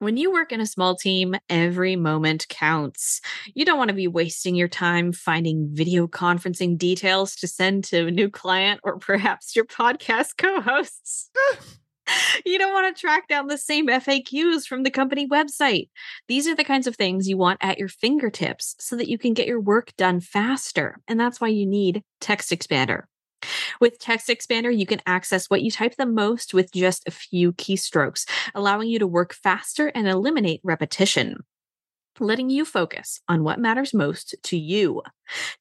When 0.00 0.16
you 0.16 0.30
work 0.30 0.52
in 0.52 0.60
a 0.60 0.66
small 0.66 0.94
team, 0.94 1.34
every 1.50 1.96
moment 1.96 2.46
counts. 2.48 3.20
You 3.54 3.64
don't 3.64 3.78
want 3.78 3.88
to 3.88 3.94
be 3.94 4.06
wasting 4.06 4.54
your 4.54 4.68
time 4.68 5.12
finding 5.12 5.70
video 5.72 6.06
conferencing 6.06 6.78
details 6.78 7.34
to 7.36 7.48
send 7.48 7.82
to 7.86 8.06
a 8.06 8.10
new 8.12 8.30
client 8.30 8.80
or 8.84 8.98
perhaps 8.98 9.56
your 9.56 9.64
podcast 9.64 10.36
co 10.38 10.60
hosts. 10.60 11.30
you 12.46 12.60
don't 12.60 12.72
want 12.72 12.94
to 12.94 13.00
track 13.00 13.26
down 13.26 13.48
the 13.48 13.58
same 13.58 13.88
FAQs 13.88 14.68
from 14.68 14.84
the 14.84 14.90
company 14.92 15.26
website. 15.26 15.88
These 16.28 16.46
are 16.46 16.54
the 16.54 16.62
kinds 16.62 16.86
of 16.86 16.94
things 16.94 17.28
you 17.28 17.36
want 17.36 17.58
at 17.60 17.78
your 17.78 17.88
fingertips 17.88 18.76
so 18.78 18.94
that 18.94 19.08
you 19.08 19.18
can 19.18 19.34
get 19.34 19.48
your 19.48 19.60
work 19.60 19.92
done 19.96 20.20
faster. 20.20 21.00
And 21.08 21.18
that's 21.18 21.40
why 21.40 21.48
you 21.48 21.66
need 21.66 22.04
Text 22.20 22.52
Expander. 22.52 23.02
With 23.80 23.98
Text 23.98 24.28
Expander, 24.28 24.76
you 24.76 24.86
can 24.86 25.00
access 25.06 25.48
what 25.48 25.62
you 25.62 25.70
type 25.70 25.96
the 25.96 26.06
most 26.06 26.54
with 26.54 26.72
just 26.72 27.06
a 27.06 27.10
few 27.10 27.52
keystrokes, 27.52 28.28
allowing 28.54 28.88
you 28.88 28.98
to 28.98 29.06
work 29.06 29.34
faster 29.34 29.88
and 29.88 30.08
eliminate 30.08 30.60
repetition 30.64 31.44
letting 32.20 32.50
you 32.50 32.64
focus 32.64 33.20
on 33.28 33.44
what 33.44 33.58
matters 33.58 33.94
most 33.94 34.34
to 34.42 34.58
you. 34.58 35.02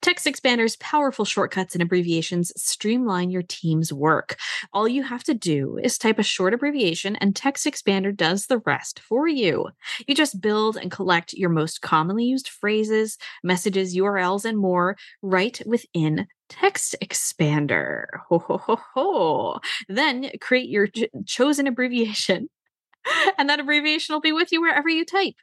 Text 0.02 0.26
Expander's 0.26 0.78
powerful 0.78 1.26
shortcuts 1.26 1.76
and 1.76 1.82
abbreviations 1.82 2.52
streamline 2.56 3.30
your 3.30 3.44
team's 3.44 3.92
work. 3.92 4.38
All 4.74 4.88
you 4.88 5.04
have 5.04 5.24
to 5.26 5.34
do 5.34 5.78
is 5.82 5.98
type 5.98 6.20
a 6.20 6.24
short 6.24 6.54
abbreviation, 6.54 7.16
and 7.18 7.36
Text 7.36 7.66
Expander 7.66 8.16
does 8.16 8.48
the 8.48 8.60
rest 8.60 9.00
for 9.00 9.28
you. 9.28 9.68
You 10.08 10.16
just 10.16 10.42
build 10.42 10.78
and 10.78 10.92
collect 10.92 11.34
your 11.34 11.50
most 11.50 11.82
commonly 11.82 12.26
used 12.26 12.48
phrases, 12.48 13.18
messages, 13.44 13.96
URLs, 13.96 14.46
and 14.46 14.58
more 14.58 14.96
right 15.22 15.62
within 15.66 16.28
Text 16.50 16.96
Expander. 17.04 18.06
Ho, 18.30 18.40
ho, 18.40 18.58
ho, 18.58 18.80
ho. 18.94 19.60
Then 19.90 20.32
create 20.40 20.70
your 20.70 20.88
chosen 21.26 21.68
abbreviation, 21.68 22.50
and 23.38 23.50
that 23.50 23.60
abbreviation 23.60 24.14
will 24.14 24.22
be 24.22 24.32
with 24.32 24.52
you 24.52 24.62
wherever 24.62 24.90
you 24.90 25.06
type. 25.06 25.36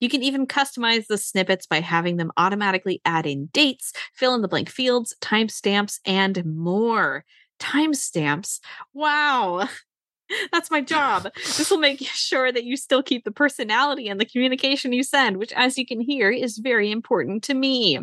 You 0.00 0.08
can 0.08 0.22
even 0.22 0.46
customize 0.46 1.06
the 1.06 1.18
snippets 1.18 1.66
by 1.66 1.80
having 1.80 2.16
them 2.16 2.32
automatically 2.36 3.02
add 3.04 3.26
in 3.26 3.46
dates, 3.52 3.92
fill 4.14 4.34
in 4.34 4.40
the 4.40 4.48
blank 4.48 4.70
fields, 4.70 5.14
timestamps, 5.20 5.98
and 6.06 6.42
more. 6.44 7.24
Timestamps. 7.58 8.60
Wow. 8.94 9.68
That's 10.52 10.70
my 10.70 10.80
job. 10.80 11.28
This 11.34 11.70
will 11.70 11.78
make 11.78 12.00
sure 12.06 12.50
that 12.50 12.64
you 12.64 12.76
still 12.76 13.02
keep 13.02 13.24
the 13.24 13.30
personality 13.30 14.08
and 14.08 14.18
the 14.18 14.24
communication 14.24 14.92
you 14.92 15.02
send, 15.02 15.36
which, 15.36 15.52
as 15.52 15.76
you 15.76 15.84
can 15.84 16.00
hear, 16.00 16.30
is 16.30 16.58
very 16.58 16.90
important 16.90 17.42
to 17.44 17.54
me. 17.54 17.98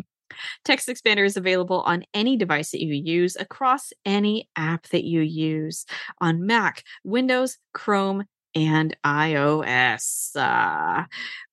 Text 0.64 0.88
Expander 0.88 1.24
is 1.24 1.36
available 1.36 1.80
on 1.82 2.04
any 2.14 2.36
device 2.36 2.70
that 2.70 2.82
you 2.82 2.94
use 2.94 3.36
across 3.36 3.92
any 4.04 4.48
app 4.56 4.88
that 4.88 5.04
you 5.04 5.20
use 5.20 5.84
on 6.20 6.46
Mac, 6.46 6.84
Windows, 7.04 7.58
Chrome, 7.72 8.24
and 8.54 8.96
iOS. 9.04 10.34
Uh, 10.34 11.04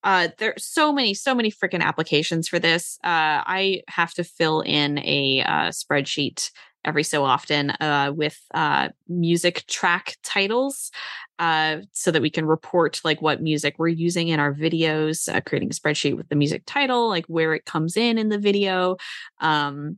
uh, 0.03 0.27
so 0.57 0.91
many, 0.93 1.13
so 1.13 1.35
many 1.35 1.51
freaking 1.51 1.81
applications 1.81 2.47
for 2.47 2.59
this. 2.59 2.97
Uh, 3.03 3.43
I 3.45 3.81
have 3.87 4.13
to 4.15 4.23
fill 4.23 4.61
in 4.61 4.99
a 4.99 5.43
uh, 5.45 5.69
spreadsheet 5.69 6.51
every 6.85 7.03
so 7.03 7.25
often 7.25 7.71
uh, 7.81 8.11
with 8.15 8.39
uh, 8.53 8.89
music 9.07 9.65
track 9.67 10.15
titles 10.23 10.91
uh, 11.39 11.77
so 11.91 12.11
that 12.11 12.21
we 12.21 12.29
can 12.29 12.45
report 12.45 13.01
like 13.03 13.21
what 13.21 13.41
music 13.41 13.75
we're 13.77 13.87
using 13.87 14.29
in 14.29 14.39
our 14.39 14.53
videos 14.53 15.33
uh, 15.33 15.41
creating 15.41 15.69
a 15.69 15.73
spreadsheet 15.73 16.15
with 16.15 16.29
the 16.29 16.35
music 16.35 16.63
title 16.65 17.09
like 17.09 17.25
where 17.25 17.53
it 17.53 17.65
comes 17.65 17.97
in 17.97 18.17
in 18.17 18.29
the 18.29 18.39
video 18.39 18.95
um, 19.41 19.97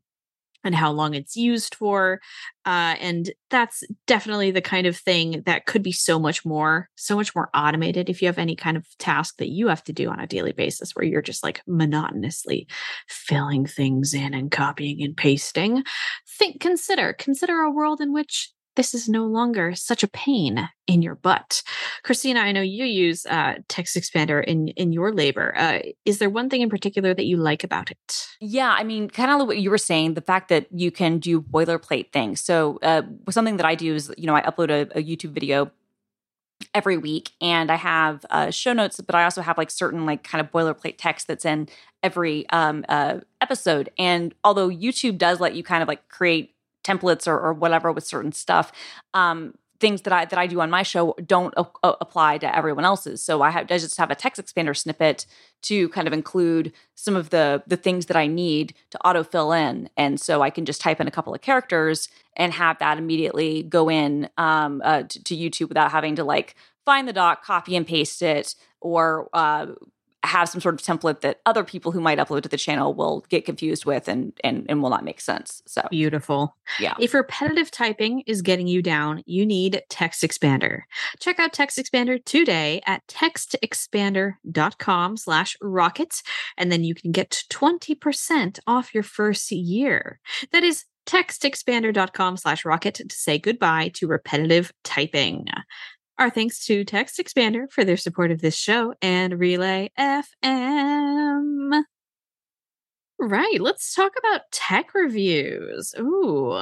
and 0.68 0.76
how 0.76 0.92
long 0.92 1.16
it's 1.16 1.36
used 1.36 1.74
for. 1.74 2.20
Uh, 2.66 2.96
and 3.00 3.32
that's 3.50 3.84
definitely 4.06 4.52
the 4.52 4.62
kind 4.62 4.86
of 4.86 4.96
thing 4.96 5.42
that 5.46 5.66
could 5.66 5.82
be 5.82 5.92
so 5.92 6.20
much 6.20 6.46
more, 6.46 6.90
so 6.96 7.16
much 7.16 7.34
more 7.34 7.50
automated 7.54 8.10
if 8.10 8.22
you 8.22 8.28
have 8.28 8.38
any 8.38 8.56
kind 8.56 8.78
of 8.78 8.86
task 9.00 9.38
that 9.38 9.50
you 9.50 9.68
have 9.70 9.84
to 9.86 9.94
do 9.94 10.10
on 10.10 10.20
a 10.20 10.28
daily 10.28 10.52
basis 10.52 10.92
where 10.92 11.06
you're 11.06 11.22
just 11.22 11.44
like 11.44 11.62
monotonously 11.66 12.68
filling 13.08 13.66
things 13.66 14.14
in 14.14 14.34
and 14.34 14.52
copying 14.52 15.02
and 15.02 15.16
pasting. 15.16 15.84
Think, 16.38 16.60
consider, 16.62 17.14
consider 17.14 17.62
a 17.62 17.72
world 17.72 18.02
in 18.02 18.14
which 18.14 18.52
this 18.78 18.94
is 18.94 19.10
no 19.10 19.26
longer 19.26 19.76
such 19.76 20.04
a 20.04 20.08
pain 20.08 20.70
in 20.86 21.02
your 21.02 21.16
butt. 21.16 21.64
Christina, 22.04 22.40
I 22.40 22.54
know 22.54 22.62
you 22.62 22.86
use 22.86 23.26
uh, 23.26 23.56
Text 23.68 23.98
Expander 23.98 24.42
in 24.44 24.70
in 24.70 24.94
your 24.94 25.12
labor. 25.12 25.54
Uh, 25.58 25.80
is 26.06 26.20
there 26.20 26.30
one 26.30 26.50
thing 26.50 26.62
in 26.62 26.70
particular 26.70 27.14
that 27.14 27.26
you 27.26 27.36
like 27.36 27.64
about 27.64 27.92
it? 27.92 28.28
Yeah, 28.40 28.72
I 28.72 28.84
mean, 28.84 29.10
kind 29.10 29.30
of 29.30 29.48
what 29.48 29.58
you 29.58 29.70
were 29.70 29.78
saying, 29.78 30.14
the 30.14 30.22
fact 30.22 30.48
that 30.50 30.68
you 30.72 30.92
can 30.92 31.18
do 31.18 31.42
boilerplate 31.42 32.14
things. 32.14 32.40
So, 32.40 32.80
uh, 32.84 33.02
something 33.30 33.58
that 33.58 33.66
I 33.66 33.76
do 33.76 33.96
is, 33.96 34.14
you 34.18 34.28
know, 34.28 34.36
I 34.36 34.42
upload 34.42 34.70
a, 34.70 34.98
a 34.98 35.04
YouTube 35.04 35.32
video 35.32 35.72
every 36.74 36.98
week 36.98 37.32
and 37.40 37.72
i 37.72 37.76
have 37.76 38.26
uh, 38.32 38.50
show 38.50 38.74
notes 38.74 39.00
but 39.00 39.14
i 39.14 39.24
also 39.24 39.44
have 39.44 39.60
like 39.60 39.70
certain 39.70 40.08
like 40.08 40.24
kind 40.24 40.44
of 40.44 40.52
boilerplate 40.52 40.96
text 40.98 41.28
that's 41.28 41.46
in 41.46 41.70
every 42.02 42.50
um, 42.50 42.84
uh, 42.90 43.20
episode 43.42 43.90
and 44.00 44.34
although 44.44 44.68
youtube 44.68 45.20
does 45.20 45.40
let 45.40 45.54
you 45.54 45.64
kind 45.64 45.84
of 45.84 45.88
like 45.88 46.10
create 46.10 46.56
templates 46.88 47.28
or, 47.28 47.40
or 47.40 47.54
whatever 47.54 47.92
with 47.92 48.06
certain 48.06 48.32
stuff. 48.32 48.72
Um, 49.14 49.54
things 49.80 50.02
that 50.02 50.14
I 50.14 50.26
that 50.26 50.40
I 50.40 50.48
do 50.48 50.60
on 50.62 50.70
my 50.70 50.84
show 50.84 51.16
don't 51.26 51.54
a- 51.58 51.66
apply 52.02 52.40
to 52.40 52.56
everyone 52.56 52.86
else's. 52.86 53.24
So 53.24 53.42
I 53.42 53.52
have 53.52 53.72
I 53.72 53.78
just 53.78 53.98
have 53.98 54.12
a 54.12 54.16
text 54.16 54.42
expander 54.42 54.76
snippet 54.76 55.26
to 55.64 55.90
kind 55.90 56.08
of 56.08 56.14
include 56.14 56.74
some 56.96 57.16
of 57.16 57.30
the 57.30 57.64
the 57.68 57.78
things 57.78 58.08
that 58.08 58.18
I 58.18 58.28
need 58.28 58.74
to 58.92 59.08
auto 59.08 59.24
fill 59.24 59.52
in, 59.52 59.90
and 59.96 60.20
so 60.20 60.42
I 60.42 60.50
can 60.50 60.66
just 60.66 60.82
type 60.82 61.00
in 61.00 61.08
a 61.08 61.12
couple 61.12 61.34
of 61.34 61.42
characters 61.42 62.10
and 62.36 62.54
have 62.54 62.80
that 62.80 62.98
immediately 62.98 63.64
go 63.64 63.90
in 63.90 64.30
um, 64.38 64.82
uh, 64.84 65.04
to, 65.04 65.24
to 65.24 65.36
YouTube 65.36 65.70
without 65.70 65.92
having 65.92 66.16
to 66.16 66.24
like 66.24 66.56
find 66.86 67.08
the 67.08 67.14
doc, 67.14 67.44
copy 67.44 67.76
and 67.76 67.86
paste 67.86 68.22
it, 68.22 68.56
or 68.82 69.30
uh, 69.34 69.68
have 70.24 70.50
some 70.50 70.60
sort 70.60 70.76
of 70.76 70.82
template 70.82 71.22
that 71.22 71.40
other 71.46 71.64
people 71.64 71.92
who 71.92 72.02
might 72.02 72.18
upload 72.18 72.44
to 72.44 72.50
the 72.50 72.58
channel 72.58 72.94
will 72.94 73.24
get 73.30 73.46
confused 73.46 73.86
with 73.86 74.08
and 74.08 74.34
and, 74.44 74.66
and 74.68 74.82
will 74.82 74.90
not 74.90 75.04
make 75.04 75.22
sense. 75.22 75.62
So 75.66 75.88
Beautiful. 75.90 76.56
Yeah. 76.80 76.96
If 77.00 77.14
repetitive 77.14 77.72
typing 77.72 78.22
is 78.22 78.42
getting 78.42 78.68
you 78.68 78.82
down, 78.82 79.24
you 79.26 79.46
need 79.46 79.82
Text 79.90 80.24
Expander. 80.24 80.82
Check 81.20 81.40
out 81.40 81.54
Text 81.54 81.78
Expander 81.78 82.24
today 82.24 82.82
at 82.86 83.06
textexpander.com 83.08 85.18
slash 85.18 85.58
rockets, 85.62 86.24
and 86.58 86.72
then 86.72 86.84
you 86.84 86.96
can 86.96 87.12
get 87.12 87.44
20% 87.50 88.60
off 88.68 88.94
your 88.94 89.04
first 89.04 89.52
year. 89.52 90.20
That 90.52 90.64
is 90.64 90.86
textexpander.com 91.08 92.38
slash 92.38 92.66
rocket 92.66 92.96
to 92.96 93.16
say 93.16 93.40
goodbye 93.40 93.92
to 93.96 94.08
repetitive 94.08 94.72
typing. 94.84 95.46
Our 96.20 96.32
thanks 96.32 96.66
to 96.66 96.84
Text 96.84 97.20
Expander 97.20 97.72
for 97.72 97.86
their 97.86 97.96
support 97.96 98.32
of 98.32 98.42
this 98.42 98.56
show 98.56 98.96
and 99.04 99.40
Relay 99.40 99.92
FM. 100.00 101.84
Right, 103.20 103.60
let's 103.60 103.94
talk 103.94 104.14
about 104.18 104.42
tech 104.52 104.96
reviews. 104.96 105.94
Ooh, 106.00 106.56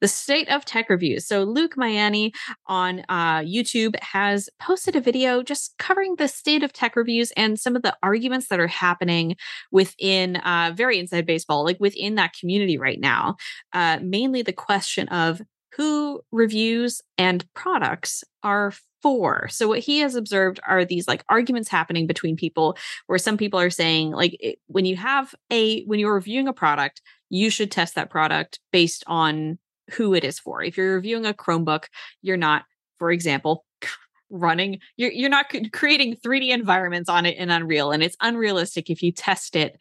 the 0.00 0.08
state 0.08 0.48
of 0.48 0.64
tech 0.64 0.88
reviews. 0.88 1.26
So, 1.26 1.44
Luke 1.44 1.76
Miani 1.76 2.32
on 2.66 3.04
uh, 3.10 3.40
YouTube 3.40 3.98
has 4.00 4.48
posted 4.58 4.96
a 4.96 5.02
video 5.02 5.42
just 5.42 5.76
covering 5.78 6.16
the 6.16 6.28
state 6.28 6.62
of 6.62 6.72
tech 6.72 6.96
reviews 6.96 7.30
and 7.38 7.60
some 7.60 7.76
of 7.76 7.82
the 7.82 7.96
arguments 8.02 8.48
that 8.48 8.60
are 8.60 8.66
happening 8.66 9.36
within 9.70 10.36
uh, 10.36 10.72
very 10.74 10.98
inside 10.98 11.26
baseball, 11.26 11.62
like 11.64 11.78
within 11.78 12.14
that 12.14 12.34
community 12.38 12.78
right 12.78 13.00
now. 13.00 13.36
Uh, 13.74 13.98
mainly 14.02 14.40
the 14.40 14.52
question 14.52 15.08
of 15.08 15.42
who 15.76 16.20
reviews 16.30 17.02
and 17.18 17.44
products 17.54 18.24
are 18.42 18.72
for. 19.04 19.48
So 19.48 19.68
what 19.68 19.80
he 19.80 19.98
has 19.98 20.14
observed 20.14 20.60
are 20.66 20.82
these 20.82 21.06
like 21.06 21.22
arguments 21.28 21.68
happening 21.68 22.06
between 22.06 22.36
people 22.36 22.78
where 23.06 23.18
some 23.18 23.36
people 23.36 23.60
are 23.60 23.68
saying 23.68 24.12
like 24.12 24.34
it, 24.40 24.58
when 24.66 24.86
you 24.86 24.96
have 24.96 25.34
a 25.50 25.84
when 25.84 25.98
you're 25.98 26.14
reviewing 26.14 26.48
a 26.48 26.54
product, 26.54 27.02
you 27.28 27.50
should 27.50 27.70
test 27.70 27.96
that 27.96 28.08
product 28.08 28.60
based 28.72 29.04
on 29.06 29.58
who 29.90 30.14
it 30.14 30.24
is 30.24 30.38
for. 30.38 30.62
If 30.62 30.78
you're 30.78 30.94
reviewing 30.94 31.26
a 31.26 31.34
Chromebook, 31.34 31.84
you're 32.22 32.38
not 32.38 32.64
for 32.98 33.12
example 33.12 33.66
running 34.30 34.78
you're 34.96 35.12
you're 35.12 35.28
not 35.28 35.52
creating 35.74 36.16
3D 36.16 36.48
environments 36.48 37.10
on 37.10 37.26
it 37.26 37.36
in 37.36 37.50
Unreal 37.50 37.92
and 37.92 38.02
it's 38.02 38.16
unrealistic 38.22 38.88
if 38.88 39.02
you 39.02 39.12
test 39.12 39.54
it 39.54 39.76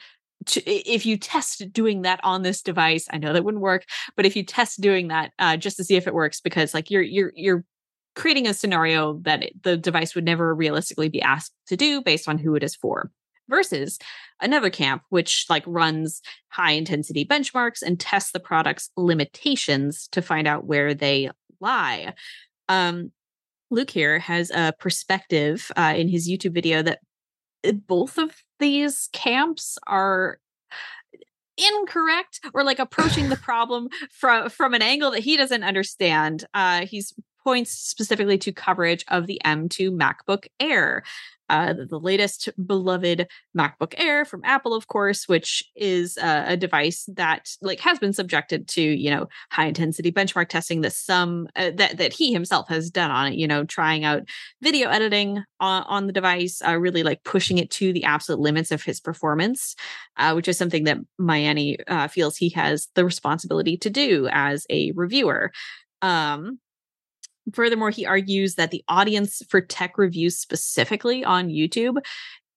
to, 0.48 0.62
if 0.70 1.06
you 1.06 1.16
test 1.16 1.72
doing 1.72 2.02
that 2.02 2.20
on 2.22 2.42
this 2.42 2.62
device, 2.62 3.08
I 3.10 3.18
know 3.18 3.32
that 3.32 3.46
wouldn't 3.46 3.64
work, 3.64 3.86
but 4.18 4.26
if 4.26 4.36
you 4.36 4.44
test 4.44 4.82
doing 4.82 5.08
that 5.08 5.32
uh, 5.40 5.56
just 5.56 5.78
to 5.78 5.86
see 5.86 5.96
if 5.96 6.08
it 6.08 6.14
works, 6.14 6.42
because 6.42 6.74
like 6.74 6.92
you're 6.92 7.02
you're 7.02 7.32
you're 7.34 7.64
creating 8.16 8.48
a 8.48 8.54
scenario 8.54 9.20
that 9.24 9.44
it, 9.44 9.64
the 9.64 9.78
device 9.78 10.16
would 10.16 10.26
never 10.26 10.54
realistically 10.54 11.10
be 11.10 11.22
asked 11.22 11.54
to 11.68 11.78
do 11.78 12.02
based 12.02 12.28
on 12.28 12.38
who 12.38 12.56
it 12.56 12.64
is 12.64 12.76
for 12.76 13.12
versus 13.50 14.00
another 14.42 14.70
camp 14.70 15.04
which 15.10 15.46
like 15.50 15.64
runs 15.68 16.22
high 16.50 16.72
intensity 16.72 17.26
benchmarks 17.26 17.82
and 17.82 18.00
tests 18.00 18.32
the 18.32 18.40
product's 18.40 18.90
limitations 18.96 20.08
to 20.12 20.22
find 20.22 20.48
out 20.48 20.66
where 20.66 20.94
they 20.94 21.30
lie. 21.60 22.14
Um 22.70 23.12
luke 23.70 23.90
here 23.90 24.20
has 24.20 24.52
a 24.52 24.74
perspective 24.80 25.72
uh, 25.76 25.94
in 25.96 26.08
his 26.08 26.30
youtube 26.30 26.54
video 26.54 26.84
that 26.84 27.00
uh, 27.68 27.72
both 27.72 28.20
of 28.20 28.36
these 28.60 29.10
camps 29.14 29.80
are 29.88 30.38
incorrect 31.58 32.40
or 32.54 32.64
like 32.64 32.80
approaching 32.80 33.30
the 33.30 33.36
problem 33.44 33.90
from 34.12 34.50
from 34.50 34.74
an 34.74 34.82
angle 34.82 35.12
that 35.12 35.22
he 35.24 35.38
doesn't 35.38 35.64
understand. 35.64 36.46
Uh 36.54 36.86
he's 36.86 37.14
points 37.44 37.72
specifically 37.72 38.38
to 38.40 38.52
coverage 38.52 39.06
of 39.10 39.28
the 39.28 39.42
M2 39.46 39.92
MacBook 39.92 40.48
Air, 40.60 41.04
uh, 41.50 41.74
the, 41.74 42.00
latest 42.00 42.50
beloved 42.66 43.28
MacBook 43.56 43.94
Air 43.98 44.26
from 44.26 44.42
Apple, 44.44 44.74
of 44.74 44.88
course, 44.88 45.28
which 45.28 45.64
is 45.76 46.18
uh, 46.18 46.46
a 46.48 46.58
device 46.58 47.08
that 47.14 47.50
like 47.62 47.80
has 47.82 48.00
been 48.00 48.14
subjected 48.14 48.68
to 48.70 48.82
you 48.82 49.12
know 49.12 49.28
high 49.52 49.66
intensity 49.66 50.12
benchmark 50.12 50.48
testing 50.50 50.82
that 50.82 50.94
some 50.94 51.48
uh, 51.56 51.72
that 51.76 51.98
that 51.98 52.14
he 52.14 52.34
himself 52.34 52.70
has 52.70 52.90
done 52.90 53.12
on 53.12 53.34
it. 53.34 53.36
You 53.36 53.48
know, 53.48 53.66
trying 53.66 54.04
out 54.04 54.24
video 54.62 54.90
editing 54.90 55.44
on, 55.60 55.84
on 55.84 56.08
the 56.08 56.14
device, 56.14 56.62
uh, 56.66 56.78
really 56.78 57.04
like 57.04 57.24
pushing 57.24 57.58
it 57.58 57.70
to 57.72 57.94
the 57.94 58.06
absolute 58.06 58.40
limits 58.40 58.72
of 58.72 58.84
his 58.84 59.00
performance, 59.00 59.76
uh, 60.18 60.34
which 60.34 60.48
is 60.48 60.58
something 60.58 60.86
that 60.86 60.98
Miani 61.20 61.76
uh, 61.88 62.08
feels 62.08 62.38
he 62.38 62.50
has 62.50 62.88
the 62.96 63.06
responsibility 63.06 63.78
to 63.78 63.90
do 63.90 64.28
as 64.32 64.66
a 64.70 64.92
reviewer. 64.96 65.52
Um, 66.02 66.60
Furthermore, 67.52 67.90
he 67.90 68.06
argues 68.06 68.56
that 68.56 68.72
the 68.72 68.84
audience 68.88 69.42
for 69.50 69.60
tech 69.60 69.98
reviews 69.98 70.38
specifically 70.38 71.24
on 71.26 71.50
YouTube 71.50 71.98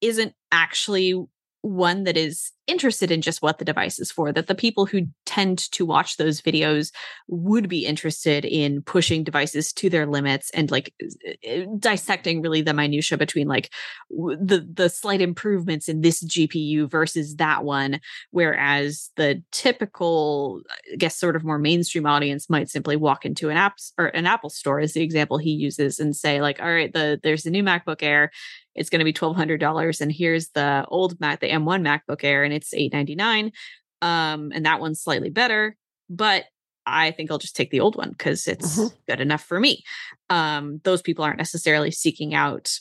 isn't 0.00 0.34
actually 0.52 1.20
one 1.62 2.04
that 2.04 2.16
is 2.16 2.52
interested 2.66 3.10
in 3.10 3.20
just 3.20 3.42
what 3.42 3.58
the 3.58 3.64
device 3.64 3.98
is 3.98 4.10
for 4.10 4.32
that 4.32 4.46
the 4.46 4.54
people 4.54 4.86
who 4.86 5.06
tend 5.24 5.58
to 5.70 5.86
watch 5.86 6.16
those 6.16 6.40
videos 6.40 6.92
would 7.28 7.68
be 7.68 7.86
interested 7.86 8.44
in 8.44 8.82
pushing 8.82 9.22
devices 9.22 9.72
to 9.72 9.88
their 9.88 10.06
limits 10.06 10.50
and 10.50 10.70
like 10.70 10.92
eh, 11.00 11.34
eh, 11.44 11.66
dissecting 11.78 12.42
really 12.42 12.62
the 12.62 12.74
minutia 12.74 13.16
between 13.16 13.46
like 13.46 13.72
the 14.10 14.66
the 14.72 14.88
slight 14.88 15.20
improvements 15.20 15.88
in 15.88 16.00
this 16.00 16.24
GPU 16.24 16.90
versus 16.90 17.36
that 17.36 17.64
one. 17.64 18.00
Whereas 18.30 19.10
the 19.16 19.42
typical 19.52 20.62
I 20.92 20.96
guess 20.96 21.16
sort 21.16 21.36
of 21.36 21.44
more 21.44 21.58
mainstream 21.58 22.06
audience 22.06 22.50
might 22.50 22.68
simply 22.68 22.96
walk 22.96 23.24
into 23.24 23.48
an 23.48 23.56
app 23.56 23.74
or 23.98 24.06
an 24.06 24.26
Apple 24.26 24.50
store 24.50 24.80
is 24.80 24.94
the 24.94 25.02
example 25.02 25.38
he 25.38 25.50
uses 25.50 25.98
and 25.98 26.16
say 26.16 26.40
like 26.40 26.60
all 26.60 26.72
right 26.72 26.92
the 26.92 27.20
there's 27.22 27.42
the 27.42 27.50
new 27.50 27.62
MacBook 27.62 28.02
Air. 28.02 28.30
It's 28.74 28.90
going 28.90 28.98
to 28.98 29.06
be 29.06 29.12
$1200 29.12 30.00
and 30.02 30.12
here's 30.12 30.50
the 30.50 30.84
old 30.88 31.18
Mac 31.18 31.40
the 31.40 31.48
M1 31.48 31.80
MacBook 31.82 32.22
Air 32.22 32.44
and 32.44 32.52
it's 32.56 32.74
899 32.74 33.52
um 34.02 34.50
and 34.54 34.66
that 34.66 34.80
one's 34.80 35.00
slightly 35.00 35.30
better 35.30 35.76
but 36.10 36.44
I 36.86 37.10
think 37.10 37.30
I'll 37.30 37.38
just 37.38 37.56
take 37.56 37.70
the 37.70 37.80
old 37.80 37.96
one 37.96 38.10
because 38.10 38.46
it's 38.46 38.78
mm-hmm. 38.78 38.94
good 39.08 39.20
enough 39.20 39.42
for 39.42 39.58
me. 39.58 39.82
Um, 40.30 40.80
those 40.84 41.02
people 41.02 41.24
aren't 41.24 41.38
necessarily 41.38 41.90
seeking 41.90 42.32
out 42.32 42.78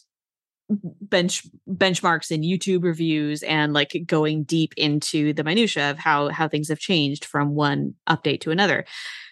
bench 0.70 1.46
benchmarks 1.70 2.32
and 2.32 2.44
YouTube 2.44 2.84
reviews 2.84 3.44
and 3.44 3.74
like 3.74 3.96
going 4.08 4.44
deep 4.44 4.74
into 4.78 5.34
the 5.34 5.44
minutia 5.44 5.92
of 5.92 5.98
how 6.00 6.30
how 6.30 6.48
things 6.48 6.70
have 6.70 6.80
changed 6.80 7.26
from 7.26 7.56
one 7.56 7.94
update 8.10 8.42
to 8.42 8.52
another. 8.52 8.86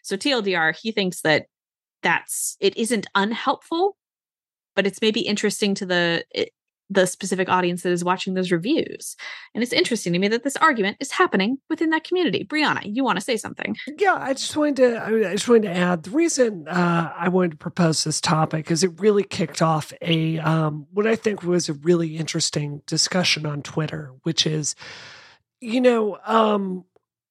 So 0.04 0.16
TLDR, 0.16 0.76
he 0.80 0.92
thinks 0.92 1.22
that 1.22 1.48
that's 2.04 2.56
it 2.60 2.78
isn't 2.78 3.08
unhelpful, 3.16 3.98
but 4.76 4.86
it's 4.86 5.02
maybe 5.02 5.22
interesting 5.22 5.74
to 5.76 5.86
the 5.86 6.26
the 6.94 7.06
specific 7.06 7.50
audience 7.50 7.84
that 7.84 7.92
is 7.92 8.04
watching 8.04 8.34
those 8.34 8.52
reviews. 8.52 9.16
And 9.54 9.64
it's 9.64 9.74
interesting 9.74 10.14
to 10.14 10.20
me 10.20 10.28
that 10.30 10.44
this 10.44 10.56
argument 10.58 10.98
is 11.00 11.12
happening 11.12 11.58
within 11.70 11.90
that 11.90 12.04
community. 12.04 12.46
Brianna, 12.46 12.82
you 12.84 13.04
want 13.04 13.18
to 13.18 13.24
say 13.24 13.38
something? 13.38 13.76
Yeah, 13.98 14.16
I 14.20 14.34
just 14.34 14.56
wanted 14.56 14.78
to. 14.78 15.04
I 15.04 15.34
just 15.34 15.48
wanted 15.48 15.64
to 15.64 15.76
add 15.76 16.04
the 16.04 16.12
reason 16.12 16.68
uh, 16.68 17.12
I 17.16 17.30
wanted 17.30 17.52
to 17.52 17.58
propose 17.58 18.04
this 18.04 18.22
topic 18.22 18.72
is 18.72 18.84
it 18.84 19.00
really 19.00 19.24
kicked 19.24 19.62
off 19.62 19.94
a 20.02 20.40
um, 20.40 20.88
what 20.92 21.08
I 21.08 21.16
think 21.16 21.44
was 21.44 21.70
a 21.70 21.74
really 21.74 22.18
interesting 22.18 22.82
discussion 22.86 23.46
on 23.46 23.62
Twitter, 23.62 24.12
which 24.24 24.46
is, 24.46 24.76
you 25.60 25.82
know, 25.82 26.18
um, 26.26 26.86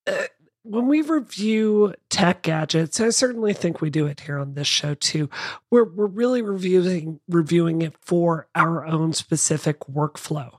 uh, 0.07 0.25
when 0.65 0.87
we 0.87 1.03
review 1.03 1.95
tech 2.09 2.43
gadgets, 2.43 3.01
I 3.01 3.11
certainly 3.11 3.53
think 3.53 3.81
we 3.81 3.91
do 3.91 4.07
it 4.07 4.21
here 4.21 4.39
on 4.39 4.55
this 4.55 4.69
show 4.69 4.95
too. 4.95 5.29
We're 5.71 5.85
we're 5.85 6.07
really 6.07 6.43
reviewing 6.43 7.21
reviewing 7.29 7.83
it 7.83 7.95
for 8.01 8.49
our 8.55 8.87
own 8.87 9.13
specific 9.13 9.81
workflow, 9.81 10.55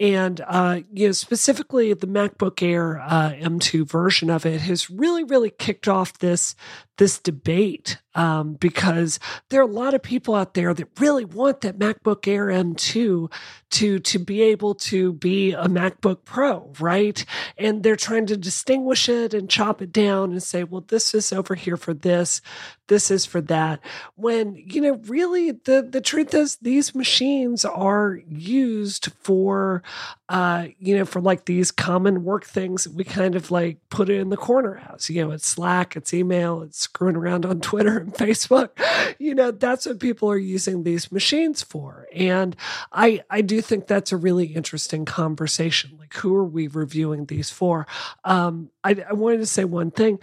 and 0.00 0.40
uh, 0.46 0.80
you 0.92 1.06
know 1.06 1.12
specifically 1.12 1.92
the 1.94 2.06
MacBook 2.06 2.62
Air 2.62 3.00
uh, 3.00 3.32
M2 3.32 3.88
version 3.88 4.30
of 4.30 4.44
it 4.44 4.62
has 4.62 4.90
really 4.90 5.24
really 5.24 5.50
kicked 5.50 5.88
off 5.88 6.18
this 6.18 6.54
this 6.96 7.18
debate 7.18 7.98
um, 8.14 8.54
because 8.54 9.18
there 9.48 9.60
are 9.60 9.68
a 9.68 9.72
lot 9.72 9.94
of 9.94 10.02
people 10.02 10.34
out 10.34 10.54
there 10.54 10.72
that 10.72 11.00
really 11.00 11.24
want 11.24 11.62
that 11.62 11.78
MacBook 11.78 12.28
Air 12.28 12.46
M2 12.46 13.32
to 13.70 13.98
to 13.98 14.18
be 14.20 14.42
able 14.42 14.74
to 14.76 15.12
be 15.14 15.52
a 15.52 15.64
MacBook 15.64 16.24
Pro, 16.24 16.72
right? 16.78 17.24
And 17.58 17.82
they're 17.82 17.96
trying 17.96 18.26
to 18.26 18.36
distinguish 18.36 19.08
it 19.08 19.34
and 19.34 19.50
chop 19.50 19.82
it 19.82 19.90
down 19.90 20.30
and 20.30 20.42
say, 20.42 20.62
well, 20.62 20.84
this 20.86 21.14
is 21.14 21.32
over 21.32 21.56
here 21.56 21.76
for 21.76 21.92
this, 21.92 22.40
this 22.86 23.10
is 23.10 23.24
for 23.24 23.40
that. 23.42 23.80
When 24.14 24.54
you 24.54 24.80
know, 24.80 25.00
really, 25.06 25.50
the 25.50 25.86
the 25.88 26.00
truth 26.00 26.34
is, 26.34 26.56
these 26.56 26.94
machines 26.94 27.64
are 27.64 28.20
used 28.28 29.10
for 29.20 29.82
uh, 30.28 30.66
you 30.78 30.96
know, 30.96 31.04
for 31.04 31.20
like 31.20 31.44
these 31.44 31.70
common 31.70 32.24
work 32.24 32.44
things, 32.44 32.88
we 32.88 33.04
kind 33.04 33.34
of 33.34 33.50
like 33.50 33.78
put 33.90 34.08
it 34.08 34.18
in 34.20 34.30
the 34.30 34.36
corner 34.36 34.74
house. 34.74 35.10
You 35.10 35.24
know, 35.24 35.30
it's 35.32 35.46
Slack, 35.46 35.96
it's 35.96 36.14
email, 36.14 36.62
it's 36.62 36.78
screwing 36.78 37.16
around 37.16 37.44
on 37.44 37.60
Twitter 37.62 37.98
and 37.98 38.14
Facebook. 38.14 38.70
You 39.18 39.34
know, 39.34 39.50
that's 39.50 39.86
what 39.86 40.00
people 40.00 40.30
are 40.30 40.36
using 40.38 40.82
these 40.82 41.12
machines 41.12 41.62
for. 41.62 42.06
And 42.14 42.56
I 42.92 43.22
I 43.30 43.40
do 43.40 43.60
think 43.60 43.86
that's 43.86 44.12
a 44.12 44.16
really 44.16 44.46
interesting 44.46 45.04
conversation. 45.04 45.96
Like, 45.98 46.14
who 46.14 46.34
are 46.34 46.44
we 46.44 46.68
reviewing 46.68 47.26
these 47.26 47.50
for? 47.50 47.86
Um, 48.24 48.70
I, 48.82 49.04
I 49.08 49.12
wanted 49.12 49.38
to 49.38 49.46
say 49.46 49.64
one 49.64 49.90
thing. 49.90 50.18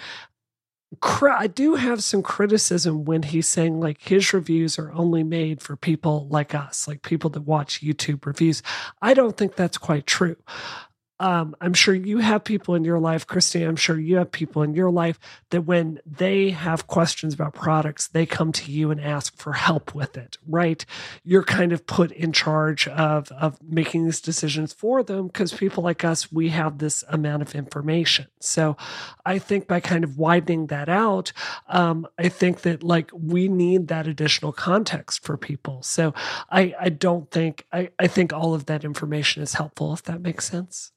I 1.01 1.47
do 1.47 1.75
have 1.75 2.03
some 2.03 2.21
criticism 2.21 3.05
when 3.05 3.23
he's 3.23 3.47
saying 3.47 3.79
like 3.79 4.01
his 4.01 4.33
reviews 4.33 4.77
are 4.77 4.91
only 4.91 5.23
made 5.23 5.61
for 5.61 5.75
people 5.75 6.27
like 6.29 6.53
us, 6.53 6.87
like 6.87 7.01
people 7.01 7.29
that 7.31 7.41
watch 7.41 7.81
YouTube 7.81 8.25
reviews. 8.25 8.61
I 9.01 9.13
don't 9.13 9.37
think 9.37 9.55
that's 9.55 9.77
quite 9.77 10.05
true 10.05 10.35
um, 11.21 11.55
I'm 11.61 11.75
sure 11.75 11.93
you 11.93 12.17
have 12.17 12.43
people 12.43 12.73
in 12.73 12.83
your 12.83 12.97
life, 12.97 13.27
Christy. 13.27 13.61
I'm 13.61 13.75
sure 13.75 13.99
you 13.99 14.15
have 14.15 14.31
people 14.31 14.63
in 14.63 14.73
your 14.73 14.89
life 14.89 15.19
that 15.51 15.61
when 15.61 15.99
they 16.03 16.49
have 16.49 16.87
questions 16.87 17.35
about 17.35 17.53
products, 17.53 18.07
they 18.07 18.25
come 18.25 18.51
to 18.53 18.71
you 18.71 18.89
and 18.89 18.99
ask 18.99 19.37
for 19.37 19.53
help 19.53 19.93
with 19.93 20.17
it, 20.17 20.39
right? 20.47 20.83
You're 21.23 21.43
kind 21.43 21.73
of 21.73 21.85
put 21.85 22.11
in 22.11 22.31
charge 22.31 22.87
of, 22.87 23.31
of 23.33 23.61
making 23.61 24.05
these 24.05 24.19
decisions 24.19 24.73
for 24.73 25.03
them 25.03 25.27
because 25.27 25.53
people 25.53 25.83
like 25.83 26.03
us, 26.03 26.31
we 26.31 26.49
have 26.49 26.79
this 26.79 27.03
amount 27.07 27.43
of 27.43 27.53
information. 27.53 28.25
So 28.39 28.75
I 29.23 29.37
think 29.37 29.67
by 29.67 29.79
kind 29.79 30.03
of 30.03 30.17
widening 30.17 30.67
that 30.67 30.89
out, 30.89 31.33
um, 31.67 32.07
I 32.17 32.29
think 32.29 32.61
that 32.61 32.81
like 32.81 33.11
we 33.13 33.47
need 33.47 33.89
that 33.89 34.07
additional 34.07 34.53
context 34.53 35.23
for 35.23 35.37
people. 35.37 35.83
So 35.83 36.15
I, 36.49 36.73
I 36.79 36.89
don't 36.89 37.29
think, 37.29 37.67
I, 37.71 37.89
I 37.99 38.07
think 38.07 38.33
all 38.33 38.55
of 38.55 38.65
that 38.65 38.83
information 38.83 39.43
is 39.43 39.53
helpful, 39.53 39.93
if 39.93 40.01
that 40.05 40.19
makes 40.21 40.49
sense. 40.49 40.91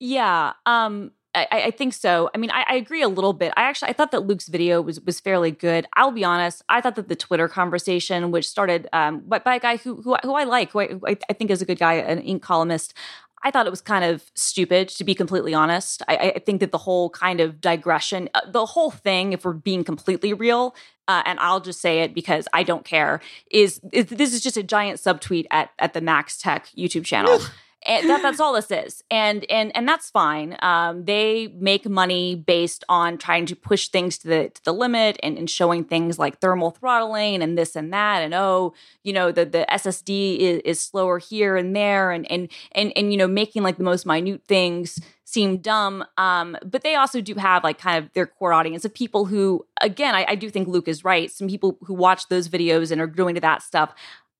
Yeah. 0.00 0.52
Um, 0.66 1.12
I, 1.36 1.64
I, 1.66 1.70
think 1.70 1.92
so. 1.92 2.30
I 2.34 2.38
mean, 2.38 2.50
I, 2.50 2.64
I, 2.66 2.74
agree 2.76 3.02
a 3.02 3.08
little 3.08 3.34
bit. 3.34 3.52
I 3.56 3.62
actually 3.64 3.90
I 3.90 3.92
thought 3.92 4.10
that 4.12 4.26
Luke's 4.26 4.48
video 4.48 4.80
was 4.80 5.00
was 5.02 5.20
fairly 5.20 5.50
good. 5.50 5.86
I'll 5.94 6.10
be 6.10 6.24
honest. 6.24 6.62
I 6.68 6.80
thought 6.80 6.96
that 6.96 7.08
the 7.08 7.16
Twitter 7.16 7.46
conversation, 7.46 8.30
which 8.30 8.48
started 8.48 8.88
um, 8.94 9.20
by, 9.20 9.40
by 9.40 9.56
a 9.56 9.60
guy 9.60 9.76
who 9.76 10.00
who, 10.00 10.16
who 10.22 10.34
I 10.34 10.44
like, 10.44 10.72
who 10.72 10.80
I, 10.80 11.16
I, 11.28 11.32
think 11.34 11.50
is 11.50 11.60
a 11.60 11.66
good 11.66 11.78
guy, 11.78 11.94
an 11.94 12.22
Inc. 12.22 12.40
columnist. 12.40 12.94
I 13.42 13.50
thought 13.50 13.66
it 13.66 13.70
was 13.70 13.82
kind 13.82 14.04
of 14.04 14.30
stupid, 14.34 14.88
to 14.88 15.04
be 15.04 15.14
completely 15.14 15.52
honest. 15.52 16.02
I, 16.08 16.32
I 16.36 16.38
think 16.38 16.60
that 16.60 16.72
the 16.72 16.78
whole 16.78 17.10
kind 17.10 17.40
of 17.40 17.60
digression, 17.60 18.30
uh, 18.34 18.40
the 18.50 18.64
whole 18.64 18.90
thing, 18.90 19.34
if 19.34 19.44
we're 19.44 19.52
being 19.52 19.84
completely 19.84 20.32
real, 20.32 20.74
uh, 21.06 21.22
and 21.26 21.38
I'll 21.38 21.60
just 21.60 21.80
say 21.80 22.00
it 22.00 22.14
because 22.14 22.48
I 22.54 22.62
don't 22.62 22.84
care, 22.84 23.20
is, 23.50 23.78
is 23.92 24.06
this 24.06 24.32
is 24.32 24.40
just 24.40 24.56
a 24.56 24.62
giant 24.62 24.98
subtweet 24.98 25.46
at 25.50 25.70
at 25.78 25.92
the 25.92 26.00
Max 26.00 26.38
Tech 26.38 26.68
YouTube 26.76 27.04
channel 27.04 27.40
and 27.84 28.08
that, 28.10 28.22
that's 28.22 28.40
all 28.40 28.52
this 28.52 28.70
is. 28.70 29.02
And 29.10 29.44
and 29.50 29.74
and 29.76 29.88
that's 29.88 30.10
fine. 30.10 30.56
Um, 30.60 31.04
they 31.04 31.48
make 31.58 31.88
money 31.88 32.34
based 32.34 32.84
on 32.88 33.18
trying 33.18 33.46
to 33.46 33.56
push 33.56 33.88
things 33.88 34.18
to 34.18 34.28
the 34.28 34.48
to 34.48 34.64
the 34.64 34.72
limit 34.72 35.18
and, 35.22 35.38
and 35.38 35.48
showing 35.48 35.84
things 35.84 36.18
like 36.18 36.40
thermal 36.40 36.70
throttling 36.70 37.42
and 37.42 37.56
this 37.56 37.76
and 37.76 37.92
that 37.92 38.22
and 38.22 38.34
oh 38.34 38.74
you 39.04 39.12
know 39.12 39.30
the 39.30 39.44
the 39.44 39.66
ssd 39.70 40.38
is, 40.38 40.60
is 40.64 40.80
slower 40.80 41.18
here 41.18 41.56
and 41.56 41.74
there 41.74 42.10
and 42.10 42.30
and 42.30 42.50
and 42.72 42.92
and 42.96 43.12
you 43.12 43.18
know 43.18 43.28
making 43.28 43.62
like 43.62 43.76
the 43.76 43.84
most 43.84 44.06
minute 44.06 44.42
things 44.46 45.00
seem 45.26 45.58
dumb. 45.58 46.04
Um, 46.16 46.56
but 46.64 46.82
they 46.82 46.94
also 46.94 47.20
do 47.20 47.34
have 47.34 47.64
like 47.64 47.78
kind 47.78 48.02
of 48.02 48.12
their 48.14 48.26
core 48.26 48.52
audience 48.52 48.84
of 48.84 48.94
people 48.94 49.26
who 49.26 49.66
again 49.80 50.14
I, 50.14 50.24
I 50.28 50.34
do 50.36 50.48
think 50.48 50.68
luke 50.68 50.88
is 50.88 51.04
right. 51.04 51.30
Some 51.30 51.48
people 51.48 51.76
who 51.82 51.94
watch 51.94 52.28
those 52.28 52.48
videos 52.48 52.90
and 52.90 53.00
are 53.00 53.06
going 53.06 53.34
to 53.34 53.40
that 53.42 53.62
stuff 53.62 53.94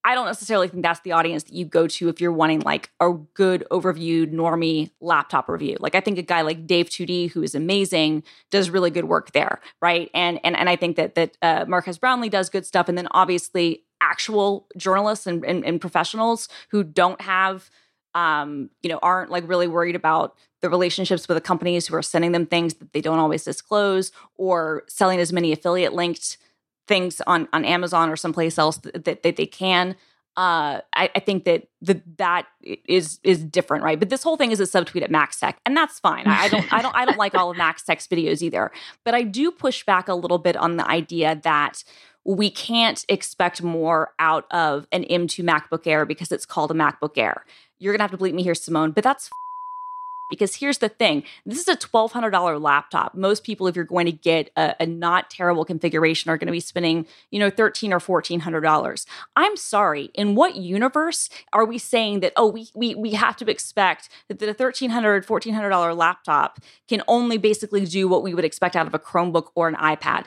I 0.07 0.14
don't 0.14 0.26
necessarily 0.26 0.68
think 0.68 0.84
that's 0.84 1.00
the 1.00 1.11
audience 1.11 1.42
that 1.42 1.52
you 1.52 1.64
go 1.64 1.88
to 1.88 2.09
if 2.09 2.20
you're 2.20 2.30
wanting 2.30 2.61
like 2.61 2.90
a 3.00 3.12
good 3.34 3.66
overview 3.72 4.32
normie 4.32 4.92
laptop 5.00 5.48
review. 5.48 5.76
Like 5.80 5.96
I 5.96 6.00
think 6.00 6.16
a 6.16 6.22
guy 6.22 6.42
like 6.42 6.64
Dave 6.64 6.88
2D 6.88 7.32
who 7.32 7.42
is 7.42 7.57
amazing 7.57 8.22
does 8.52 8.70
really 8.70 8.90
good 8.90 9.07
work 9.07 9.32
there, 9.32 9.61
right? 9.82 10.09
And 10.14 10.38
and 10.44 10.57
and 10.57 10.70
I 10.70 10.76
think 10.76 10.94
that 10.94 11.16
that 11.16 11.36
uh, 11.42 11.64
Marques 11.66 11.98
Brownlee 11.98 12.28
does 12.28 12.48
good 12.48 12.64
stuff, 12.64 12.88
and 12.88 12.96
then 12.96 13.09
obviously 13.11 13.82
actual 14.00 14.68
journalists 14.76 15.26
and, 15.26 15.44
and, 15.44 15.64
and 15.64 15.80
professionals 15.80 16.48
who 16.70 16.84
don't 16.84 17.20
have 17.20 17.68
um, 18.14 18.70
you 18.82 18.88
know, 18.88 18.98
aren't 19.02 19.30
like 19.30 19.46
really 19.48 19.66
worried 19.66 19.96
about 19.96 20.36
the 20.62 20.70
relationships 20.70 21.28
with 21.28 21.36
the 21.36 21.40
companies 21.40 21.86
who 21.86 21.96
are 21.96 22.02
sending 22.02 22.32
them 22.32 22.46
things 22.46 22.74
that 22.74 22.92
they 22.92 23.00
don't 23.00 23.18
always 23.18 23.44
disclose 23.44 24.11
or 24.36 24.84
selling 24.88 25.18
as 25.18 25.32
many 25.32 25.52
affiliate 25.52 25.92
linked 25.92 26.38
things 26.87 27.20
on 27.26 27.49
on 27.53 27.64
Amazon 27.64 28.11
or 28.11 28.16
someplace 28.16 28.59
else 28.59 28.78
that, 28.78 29.05
that, 29.05 29.22
that 29.22 29.37
they 29.37 29.47
can. 29.47 29.97
Uh, 30.37 30.82
I, 30.93 31.09
I, 31.14 31.20
think 31.20 31.45
that 31.45 31.66
the, 31.80 32.03
that 32.18 32.47
is 32.87 33.20
is 33.22 33.43
different, 33.43 33.82
right? 33.82 33.99
But 33.99 34.11
this 34.11 34.22
whole 34.22 34.37
thing 34.37 34.51
is 34.51 34.61
a 34.61 34.64
subtweet 34.64 35.03
at 35.03 35.11
Max 35.11 35.41
Tech, 35.41 35.59
and 35.64 35.74
that's 35.74 35.99
fine. 35.99 36.26
I, 36.26 36.43
I 36.43 36.49
don't 36.49 36.72
I 36.72 36.82
don't 36.82 36.95
I 36.95 37.05
don't 37.07 37.16
like 37.16 37.34
all 37.34 37.51
of 37.51 37.57
Max 37.57 37.82
Tech's 37.82 38.07
videos 38.07 38.43
either. 38.43 38.70
But 39.03 39.14
I 39.14 39.22
do 39.22 39.51
push 39.51 39.82
back 39.87 40.09
a 40.09 40.14
little 40.14 40.37
bit 40.37 40.55
on 40.55 40.76
the 40.76 40.87
idea 40.87 41.41
that 41.43 41.84
we 42.24 42.51
can't 42.51 43.03
expect 43.09 43.62
more 43.62 44.12
out 44.18 44.45
of 44.51 44.87
an 44.93 45.05
M2 45.05 45.43
MacBook 45.43 45.87
Air 45.87 46.05
because 46.05 46.30
it's 46.30 46.45
called 46.45 46.70
a 46.70 46.74
MacBook 46.74 47.16
Air. 47.16 47.47
You're 47.78 47.95
gonna 47.95 48.05
have 48.05 48.11
to 48.11 48.18
bleep 48.18 48.34
me 48.34 48.43
here, 48.43 48.55
Simone, 48.55 48.91
but 48.91 49.05
that's 49.05 49.30
because 50.28 50.56
here's 50.56 50.78
the 50.78 50.88
thing 50.88 51.22
this 51.44 51.58
is 51.58 51.68
a 51.68 51.76
$1,200 51.76 52.60
laptop. 52.60 53.14
Most 53.14 53.44
people, 53.44 53.66
if 53.66 53.76
you're 53.76 53.84
going 53.84 54.06
to 54.06 54.12
get 54.12 54.50
a, 54.56 54.74
a 54.80 54.86
not 54.86 55.30
terrible 55.30 55.64
configuration, 55.64 56.30
are 56.30 56.36
going 56.36 56.46
to 56.46 56.52
be 56.52 56.60
spending, 56.60 57.06
you 57.30 57.38
know, 57.38 57.50
$1,300 57.50 57.92
or 57.92 58.20
$1,400. 58.20 59.06
I'm 59.36 59.56
sorry. 59.56 60.10
In 60.14 60.34
what 60.34 60.56
universe 60.56 61.28
are 61.52 61.64
we 61.64 61.78
saying 61.78 62.20
that, 62.20 62.32
oh, 62.36 62.48
we, 62.48 62.68
we, 62.74 62.94
we 62.94 63.12
have 63.12 63.36
to 63.36 63.50
expect 63.50 64.08
that 64.28 64.38
the 64.38 64.46
$1,300, 64.46 65.24
$1,400 65.26 65.96
laptop 65.96 66.60
can 66.88 67.02
only 67.08 67.38
basically 67.38 67.84
do 67.84 68.08
what 68.08 68.22
we 68.22 68.34
would 68.34 68.44
expect 68.44 68.76
out 68.76 68.86
of 68.86 68.94
a 68.94 68.98
Chromebook 68.98 69.48
or 69.54 69.68
an 69.68 69.74
iPad? 69.76 70.26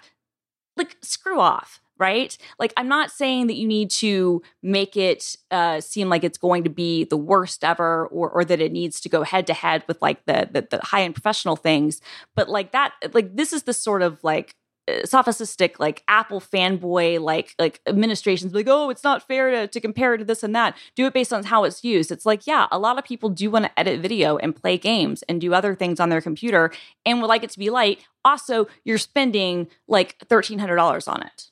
Like, 0.78 0.98
screw 1.02 1.40
off 1.40 1.82
right? 2.00 2.38
Like, 2.58 2.74
I'm 2.78 2.88
not 2.88 3.12
saying 3.12 3.48
that 3.48 3.56
you 3.56 3.68
need 3.68 3.92
to 3.92 4.42
make 4.64 4.98
it 4.98 5.36
uh, 5.52 5.82
seem 5.82 6.10
like 6.10 6.24
it's 6.24 6.38
going 6.38 6.64
to 6.64 6.70
be 6.70 7.04
the 7.04 7.18
worst 7.18 7.64
ever, 7.64 8.08
or 8.08 8.30
or 8.30 8.46
that 8.46 8.62
it 8.62 8.72
needs 8.72 9.00
to 9.02 9.10
go 9.10 9.24
head 9.24 9.46
to 9.48 9.54
head 9.54 9.84
with 9.88 10.02
like 10.02 10.26
the 10.26 10.50
the, 10.52 10.68
the 10.70 10.80
high 10.84 11.04
end 11.04 11.16
professional 11.16 11.56
things. 11.56 12.02
But 12.36 12.50
like 12.50 12.72
that, 12.72 12.94
like 13.14 13.36
this 13.36 13.54
is 13.54 13.64
the 13.64 13.74
sort 13.74 14.02
of 14.02 14.24
like 14.24 14.56
uh, 14.90 15.06
sophistic 15.06 15.80
like 15.80 16.04
apple 16.08 16.40
fanboy 16.40 17.20
like 17.20 17.54
like 17.60 17.82
administrations 17.86 18.54
like 18.54 18.68
oh 18.68 18.90
it's 18.90 19.04
not 19.04 19.28
fair 19.28 19.52
to, 19.52 19.68
to 19.68 19.80
compare 19.80 20.14
it 20.14 20.20
to 20.20 20.26
this 20.26 20.42
and 20.42 20.56
that 20.56 20.76
do 20.96 21.06
it 21.06 21.14
based 21.14 21.34
on 21.34 21.44
how 21.44 21.64
it's 21.64 21.84
used 21.84 22.12
it's 22.12 22.26
like 22.26 22.48
yeah 22.48 22.68
a 22.72 22.80
lot 22.80 22.98
of 22.98 23.04
people 23.04 23.30
do 23.30 23.52
want 23.52 23.66
to 23.66 23.80
edit 23.80 24.00
video 24.00 24.38
and 24.38 24.56
play 24.56 24.78
games 24.78 25.24
and 25.24 25.42
do 25.42 25.54
other 25.54 25.76
things 25.76 26.00
on 26.00 26.10
their 26.10 26.22
computer 26.22 26.72
and 27.06 27.22
would 27.22 27.28
like 27.28 27.44
it 27.44 27.50
to 27.50 27.60
be 27.60 27.70
light 27.70 28.08
also 28.24 28.68
you're 28.84 28.98
spending 28.98 29.68
like 29.88 30.18
$1300 30.30 31.08
on 31.08 31.22
it 31.22 31.52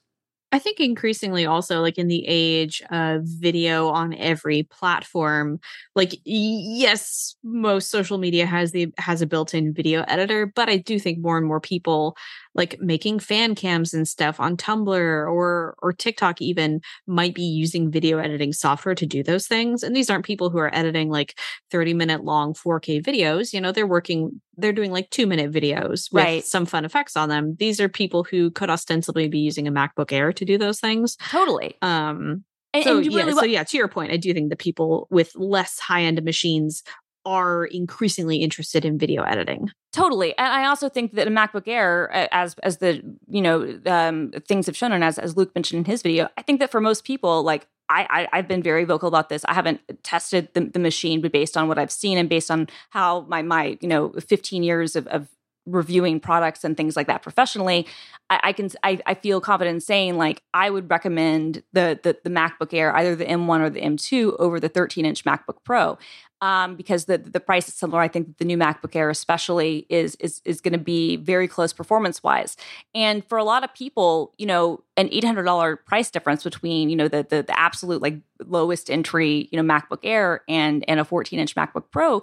I 0.52 0.60
think 0.60 0.80
increasingly 0.80 1.46
also 1.46 1.82
like 1.82 1.98
in 1.98 2.08
the 2.08 2.24
age 2.26 2.82
of 2.90 3.24
video 3.26 3.90
on 3.90 4.14
every 4.14 4.64
platform, 4.64 5.60
like 5.98 6.22
yes, 6.24 7.36
most 7.44 7.90
social 7.90 8.20
media 8.20 8.46
has 8.46 8.72
the 8.72 8.94
has 9.00 9.24
a 9.24 9.26
built-in 9.26 9.74
video 9.74 10.04
editor, 10.08 10.46
but 10.46 10.70
I 10.70 10.78
do 10.78 11.00
think 11.00 11.18
more 11.20 11.38
and 11.38 11.48
more 11.48 11.60
people 11.60 12.16
like 12.54 12.80
making 12.80 13.20
fan 13.20 13.56
cams 13.56 13.96
and 13.96 14.08
stuff 14.08 14.40
on 14.40 14.58
Tumblr 14.58 14.88
or 14.88 15.76
or 15.82 15.94
TikTok 15.94 16.40
even 16.40 16.82
might 17.08 17.34
be 17.34 17.44
using 17.44 17.90
video 17.90 18.20
editing 18.20 18.54
software 18.54 18.94
to 18.94 19.08
do 19.08 19.24
those 19.24 19.48
things. 19.48 19.82
And 19.82 19.96
these 19.96 20.10
aren't 20.10 20.26
people 20.26 20.52
who 20.52 20.60
are 20.60 20.74
editing 20.74 21.10
like 21.10 21.38
30 21.72 21.96
minute 21.96 22.24
long 22.24 22.54
4K 22.54 23.04
videos. 23.04 23.52
You 23.52 23.60
know, 23.60 23.72
they're 23.72 23.88
working, 23.88 24.40
they're 24.56 24.74
doing 24.74 24.92
like 24.92 25.10
two 25.10 25.26
minute 25.26 25.52
videos 25.52 26.14
with 26.14 26.24
right. 26.24 26.46
some 26.46 26.68
fun 26.68 26.86
effects 26.86 27.18
on 27.18 27.30
them. 27.30 27.56
These 27.58 27.82
are 27.82 27.90
people 27.90 28.24
who 28.24 28.52
could 28.52 28.70
ostensibly 28.70 29.28
be 29.28 29.40
using 29.40 29.68
a 29.68 29.72
MacBook 29.72 30.12
Air 30.12 30.32
to 30.32 30.46
do 30.46 30.60
those 30.60 30.80
things. 30.80 31.16
Totally. 31.30 31.76
Um 31.82 32.44
and, 32.78 32.84
so, 32.84 32.98
and 32.98 33.12
yeah, 33.12 33.24
really 33.24 33.34
so 33.34 33.46
yeah, 33.46 33.64
to 33.64 33.78
your 33.78 33.88
point, 33.88 34.12
I 34.12 34.18
do 34.18 34.34
think 34.34 34.50
the 34.50 34.56
people 34.56 35.08
with 35.10 35.36
less 35.36 35.80
high 35.80 36.04
end 36.04 36.22
machines 36.24 36.84
are 37.26 37.66
increasingly 37.66 38.38
interested 38.38 38.86
in 38.86 38.98
video 38.98 39.22
editing. 39.24 39.70
Totally, 39.92 40.38
and 40.38 40.48
I 40.48 40.66
also 40.66 40.88
think 40.88 41.14
that 41.14 41.28
a 41.28 41.32
MacBook 41.32 41.68
Air, 41.68 42.10
as 42.32 42.56
as 42.64 42.78
the 42.78 43.02
you 43.28 43.42
know 43.42 43.80
um, 43.86 44.32
things 44.48 44.66
have 44.68 44.78
shown, 44.78 44.92
and 44.92 45.04
as 45.04 45.20
as 45.20 45.36
Luke 45.36 45.54
mentioned 45.56 45.80
in 45.80 45.92
his 45.92 46.02
video, 46.02 46.30
I 46.38 46.42
think 46.42 46.60
that 46.60 46.72
for 46.72 46.80
most 46.80 47.04
people, 47.04 47.44
like 47.44 47.68
I, 47.90 48.28
I 48.32 48.38
have 48.38 48.48
been 48.48 48.64
very 48.64 48.84
vocal 48.84 49.08
about 49.08 49.30
this. 49.30 49.46
I 49.46 49.54
haven't 49.54 49.82
tested 50.04 50.50
the, 50.54 50.62
the 50.66 50.80
machine, 50.80 51.22
but 51.22 51.32
based 51.32 51.56
on 51.56 51.68
what 51.68 51.78
I've 51.78 51.92
seen 51.92 52.18
and 52.18 52.28
based 52.28 52.52
on 52.52 52.68
how 52.90 53.22
my 53.22 53.42
my 53.42 53.78
you 53.82 53.88
know 53.88 54.12
15 54.12 54.64
years 54.64 54.96
of, 54.96 55.08
of 55.08 55.28
reviewing 55.68 56.20
products 56.20 56.64
and 56.64 56.76
things 56.76 56.96
like 56.96 57.08
that 57.08 57.22
professionally, 57.22 57.86
I, 58.30 58.40
I 58.44 58.54
can 58.54 58.70
I, 58.84 59.00
I, 59.06 59.14
feel 59.14 59.42
confident 59.42 59.84
saying 59.84 60.18
like 60.18 60.42
I 60.54 60.70
would 60.70 60.90
recommend 60.90 61.64
the, 61.74 62.00
the 62.02 62.18
the 62.24 62.30
MacBook 62.30 62.74
Air, 62.74 62.96
either 62.96 63.16
the 63.16 63.26
M1 63.26 63.60
or 63.60 63.70
the 63.70 63.82
M2, 63.82 64.38
over 64.40 64.60
the 64.60 64.70
13 64.70 65.06
inch 65.06 65.24
MacBook 65.26 65.64
Pro. 65.64 65.98
Um, 66.40 66.76
because 66.76 67.06
the 67.06 67.18
the 67.18 67.40
price 67.40 67.68
is 67.68 67.74
similar. 67.74 68.00
I 68.00 68.08
think 68.08 68.38
the 68.38 68.46
new 68.46 68.58
MacBook 68.58 68.96
Air, 68.96 69.10
especially, 69.10 69.88
is 69.90 70.14
is 70.16 70.40
is 70.46 70.62
going 70.62 70.74
to 70.74 70.78
be 70.78 71.16
very 71.16 71.48
close 71.48 71.74
performance 71.74 72.22
wise. 72.22 72.56
And 72.94 73.26
for 73.26 73.40
a 73.40 73.44
lot 73.44 73.64
of 73.64 73.74
people, 73.74 74.36
you 74.38 74.46
know, 74.46 74.84
an 74.98 75.10
eight 75.12 75.24
hundred 75.24 75.46
dollar 75.46 75.76
price 75.76 76.12
difference 76.12 76.44
between 76.44 76.92
you 76.92 76.96
know 76.96 77.08
the, 77.08 77.26
the 77.28 77.42
the 77.42 77.60
absolute 77.60 78.04
like 78.04 78.20
lowest 78.46 78.92
entry 78.92 79.50
you 79.52 79.60
know 79.60 79.68
MacBook 79.68 80.00
Air 80.04 80.42
and 80.48 80.86
and 80.88 81.00
a 81.00 81.06
fourteen 81.06 81.40
inch 81.40 81.56
MacBook 81.56 81.86
Pro 81.90 82.22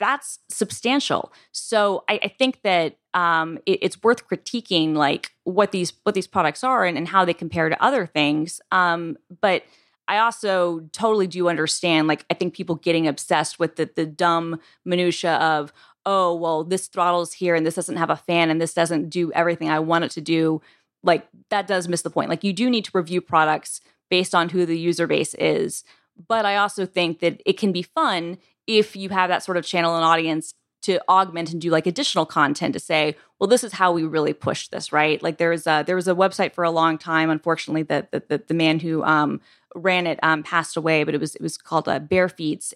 that's 0.00 0.40
substantial. 0.48 1.32
So 1.52 2.02
I, 2.08 2.18
I 2.24 2.28
think 2.28 2.62
that 2.62 2.96
um, 3.14 3.58
it, 3.66 3.78
it's 3.82 4.02
worth 4.02 4.26
critiquing 4.26 4.94
like 4.94 5.32
what 5.44 5.70
these 5.70 5.92
what 6.02 6.14
these 6.14 6.26
products 6.26 6.64
are 6.64 6.84
and, 6.84 6.96
and 6.96 7.06
how 7.06 7.24
they 7.24 7.34
compare 7.34 7.68
to 7.68 7.80
other 7.82 8.06
things. 8.06 8.60
Um, 8.72 9.18
but 9.40 9.62
I 10.08 10.18
also 10.18 10.80
totally 10.92 11.28
do 11.28 11.48
understand 11.48 12.08
like 12.08 12.24
I 12.30 12.34
think 12.34 12.54
people 12.54 12.76
getting 12.76 13.06
obsessed 13.06 13.60
with 13.60 13.76
the 13.76 13.90
the 13.94 14.06
dumb 14.06 14.58
minutia 14.84 15.34
of 15.34 15.72
oh 16.06 16.34
well 16.34 16.64
this 16.64 16.88
throttles 16.88 17.34
here 17.34 17.54
and 17.54 17.66
this 17.66 17.74
doesn't 17.74 17.96
have 17.96 18.10
a 18.10 18.16
fan 18.16 18.50
and 18.50 18.60
this 18.60 18.74
doesn't 18.74 19.10
do 19.10 19.30
everything 19.32 19.68
I 19.68 19.80
want 19.80 20.04
it 20.04 20.10
to 20.12 20.20
do. 20.20 20.62
Like 21.02 21.28
that 21.50 21.66
does 21.66 21.88
miss 21.88 22.02
the 22.02 22.10
point. 22.10 22.30
Like 22.30 22.42
you 22.42 22.52
do 22.52 22.70
need 22.70 22.86
to 22.86 22.90
review 22.94 23.20
products 23.20 23.82
based 24.08 24.34
on 24.34 24.48
who 24.48 24.64
the 24.64 24.78
user 24.78 25.06
base 25.06 25.34
is. 25.34 25.84
But 26.28 26.44
I 26.44 26.56
also 26.56 26.86
think 26.86 27.20
that 27.20 27.40
it 27.46 27.58
can 27.58 27.72
be 27.72 27.82
fun 27.82 28.38
if 28.78 28.96
you 28.96 29.08
have 29.08 29.28
that 29.28 29.42
sort 29.42 29.56
of 29.56 29.64
channel 29.64 29.96
and 29.96 30.04
audience 30.04 30.54
to 30.82 30.98
augment 31.08 31.52
and 31.52 31.60
do 31.60 31.70
like 31.70 31.86
additional 31.86 32.24
content 32.24 32.72
to 32.72 32.80
say, 32.80 33.16
well, 33.38 33.48
this 33.48 33.64
is 33.64 33.72
how 33.72 33.92
we 33.92 34.04
really 34.04 34.32
push 34.32 34.68
this, 34.68 34.92
right? 34.92 35.22
Like 35.22 35.38
there 35.38 35.50
was 35.50 35.66
a 35.66 35.82
there 35.86 35.96
was 35.96 36.08
a 36.08 36.14
website 36.14 36.54
for 36.54 36.64
a 36.64 36.70
long 36.70 36.98
time. 36.98 37.30
Unfortunately, 37.30 37.82
that 37.84 38.12
the, 38.12 38.22
the, 38.28 38.42
the, 38.48 38.54
man 38.54 38.80
who 38.80 39.02
um, 39.02 39.40
ran 39.74 40.06
it 40.06 40.18
um, 40.22 40.42
passed 40.42 40.76
away, 40.76 41.04
but 41.04 41.14
it 41.14 41.20
was 41.20 41.34
it 41.34 41.42
was 41.42 41.58
called 41.58 41.88
uh, 41.88 42.00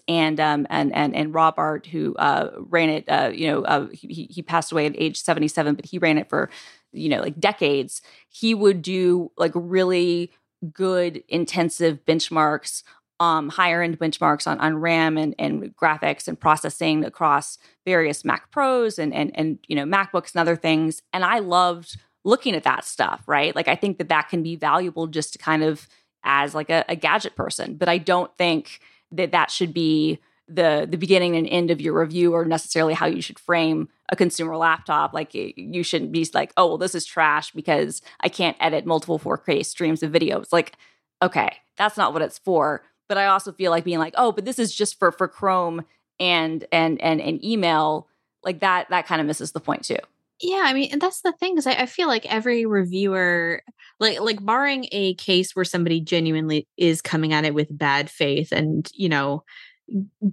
and 0.07 0.39
um, 0.39 0.67
and 0.69 0.93
and 0.93 1.15
and 1.15 1.33
Rob 1.33 1.55
Art 1.57 1.87
who 1.87 2.15
uh, 2.15 2.51
ran 2.57 2.89
it, 2.89 3.05
uh, 3.09 3.31
you 3.33 3.47
know, 3.47 3.63
uh, 3.63 3.87
he 3.91 4.27
he 4.29 4.41
passed 4.41 4.71
away 4.71 4.85
at 4.85 4.93
age 4.97 5.21
seventy 5.21 5.47
seven, 5.47 5.75
but 5.75 5.85
he 5.85 5.97
ran 5.97 6.17
it 6.17 6.29
for 6.29 6.49
you 6.91 7.09
know 7.09 7.21
like 7.21 7.39
decades. 7.39 8.01
He 8.29 8.53
would 8.53 8.81
do 8.81 9.31
like 9.37 9.51
really 9.55 10.31
good 10.73 11.23
intensive 11.27 12.05
benchmarks 12.05 12.83
um, 13.19 13.49
higher 13.49 13.81
end 13.81 13.99
benchmarks 13.99 14.47
on, 14.47 14.59
on 14.59 14.77
RAM 14.77 15.17
and, 15.17 15.35
and 15.39 15.75
graphics 15.75 16.27
and 16.27 16.39
processing 16.39 17.05
across 17.05 17.57
various 17.85 18.25
Mac 18.25 18.51
Pros 18.51 18.99
and, 18.99 19.13
and, 19.13 19.31
and, 19.35 19.59
you 19.67 19.75
know, 19.75 19.85
MacBooks 19.85 20.33
and 20.33 20.41
other 20.41 20.55
things. 20.55 21.01
And 21.13 21.23
I 21.23 21.39
loved 21.39 21.97
looking 22.23 22.55
at 22.55 22.63
that 22.63 22.83
stuff, 22.83 23.23
right? 23.27 23.55
Like, 23.55 23.67
I 23.67 23.75
think 23.75 23.97
that 23.99 24.09
that 24.09 24.29
can 24.29 24.43
be 24.43 24.55
valuable 24.55 25.07
just 25.07 25.33
to 25.33 25.39
kind 25.39 25.63
of 25.63 25.87
as 26.23 26.55
like 26.55 26.69
a, 26.69 26.83
a 26.89 26.95
gadget 26.95 27.35
person, 27.35 27.75
but 27.75 27.87
I 27.87 27.99
don't 27.99 28.35
think 28.37 28.79
that 29.11 29.31
that 29.31 29.51
should 29.51 29.73
be 29.73 30.19
the 30.47 30.87
the 30.89 30.97
beginning 30.97 31.35
and 31.35 31.47
end 31.47 31.71
of 31.71 31.81
your 31.81 31.99
review 31.99 32.33
or 32.33 32.45
necessarily 32.45 32.93
how 32.93 33.07
you 33.07 33.21
should 33.21 33.39
frame 33.39 33.89
a 34.09 34.15
consumer 34.15 34.55
laptop 34.55 35.11
like 35.11 35.33
you 35.33 35.81
shouldn't 35.81 36.11
be 36.11 36.27
like 36.35 36.53
oh 36.55 36.67
well 36.67 36.77
this 36.77 36.93
is 36.93 37.03
trash 37.03 37.49
because 37.51 38.01
i 38.19 38.29
can't 38.29 38.55
edit 38.59 38.85
multiple 38.85 39.17
4k 39.17 39.65
streams 39.65 40.03
of 40.03 40.11
videos 40.11 40.49
like 40.51 40.73
okay 41.19 41.57
that's 41.77 41.97
not 41.97 42.13
what 42.13 42.21
it's 42.21 42.37
for 42.37 42.83
but 43.07 43.17
I 43.17 43.25
also 43.27 43.51
feel 43.51 43.71
like 43.71 43.83
being 43.83 43.99
like, 43.99 44.13
oh, 44.17 44.31
but 44.31 44.45
this 44.45 44.59
is 44.59 44.73
just 44.73 44.99
for 44.99 45.11
for 45.11 45.27
Chrome 45.27 45.83
and 46.19 46.65
and 46.71 47.01
and 47.01 47.21
and 47.21 47.43
email, 47.43 48.07
like 48.43 48.59
that 48.59 48.89
that 48.89 49.07
kind 49.07 49.21
of 49.21 49.27
misses 49.27 49.51
the 49.51 49.59
point 49.59 49.83
too. 49.83 49.97
Yeah, 50.41 50.63
I 50.65 50.73
mean, 50.73 50.89
and 50.91 51.01
that's 51.01 51.21
the 51.21 51.31
thing 51.31 51.57
is 51.57 51.65
I, 51.65 51.73
I 51.73 51.85
feel 51.85 52.07
like 52.07 52.25
every 52.25 52.65
reviewer, 52.65 53.63
like 53.99 54.19
like 54.19 54.43
barring 54.43 54.87
a 54.91 55.13
case 55.15 55.55
where 55.55 55.65
somebody 55.65 56.01
genuinely 56.01 56.67
is 56.77 57.01
coming 57.01 57.31
at 57.31 57.45
it 57.45 57.53
with 57.53 57.75
bad 57.75 58.09
faith 58.09 58.51
and 58.51 58.89
you 58.93 59.09
know 59.09 59.43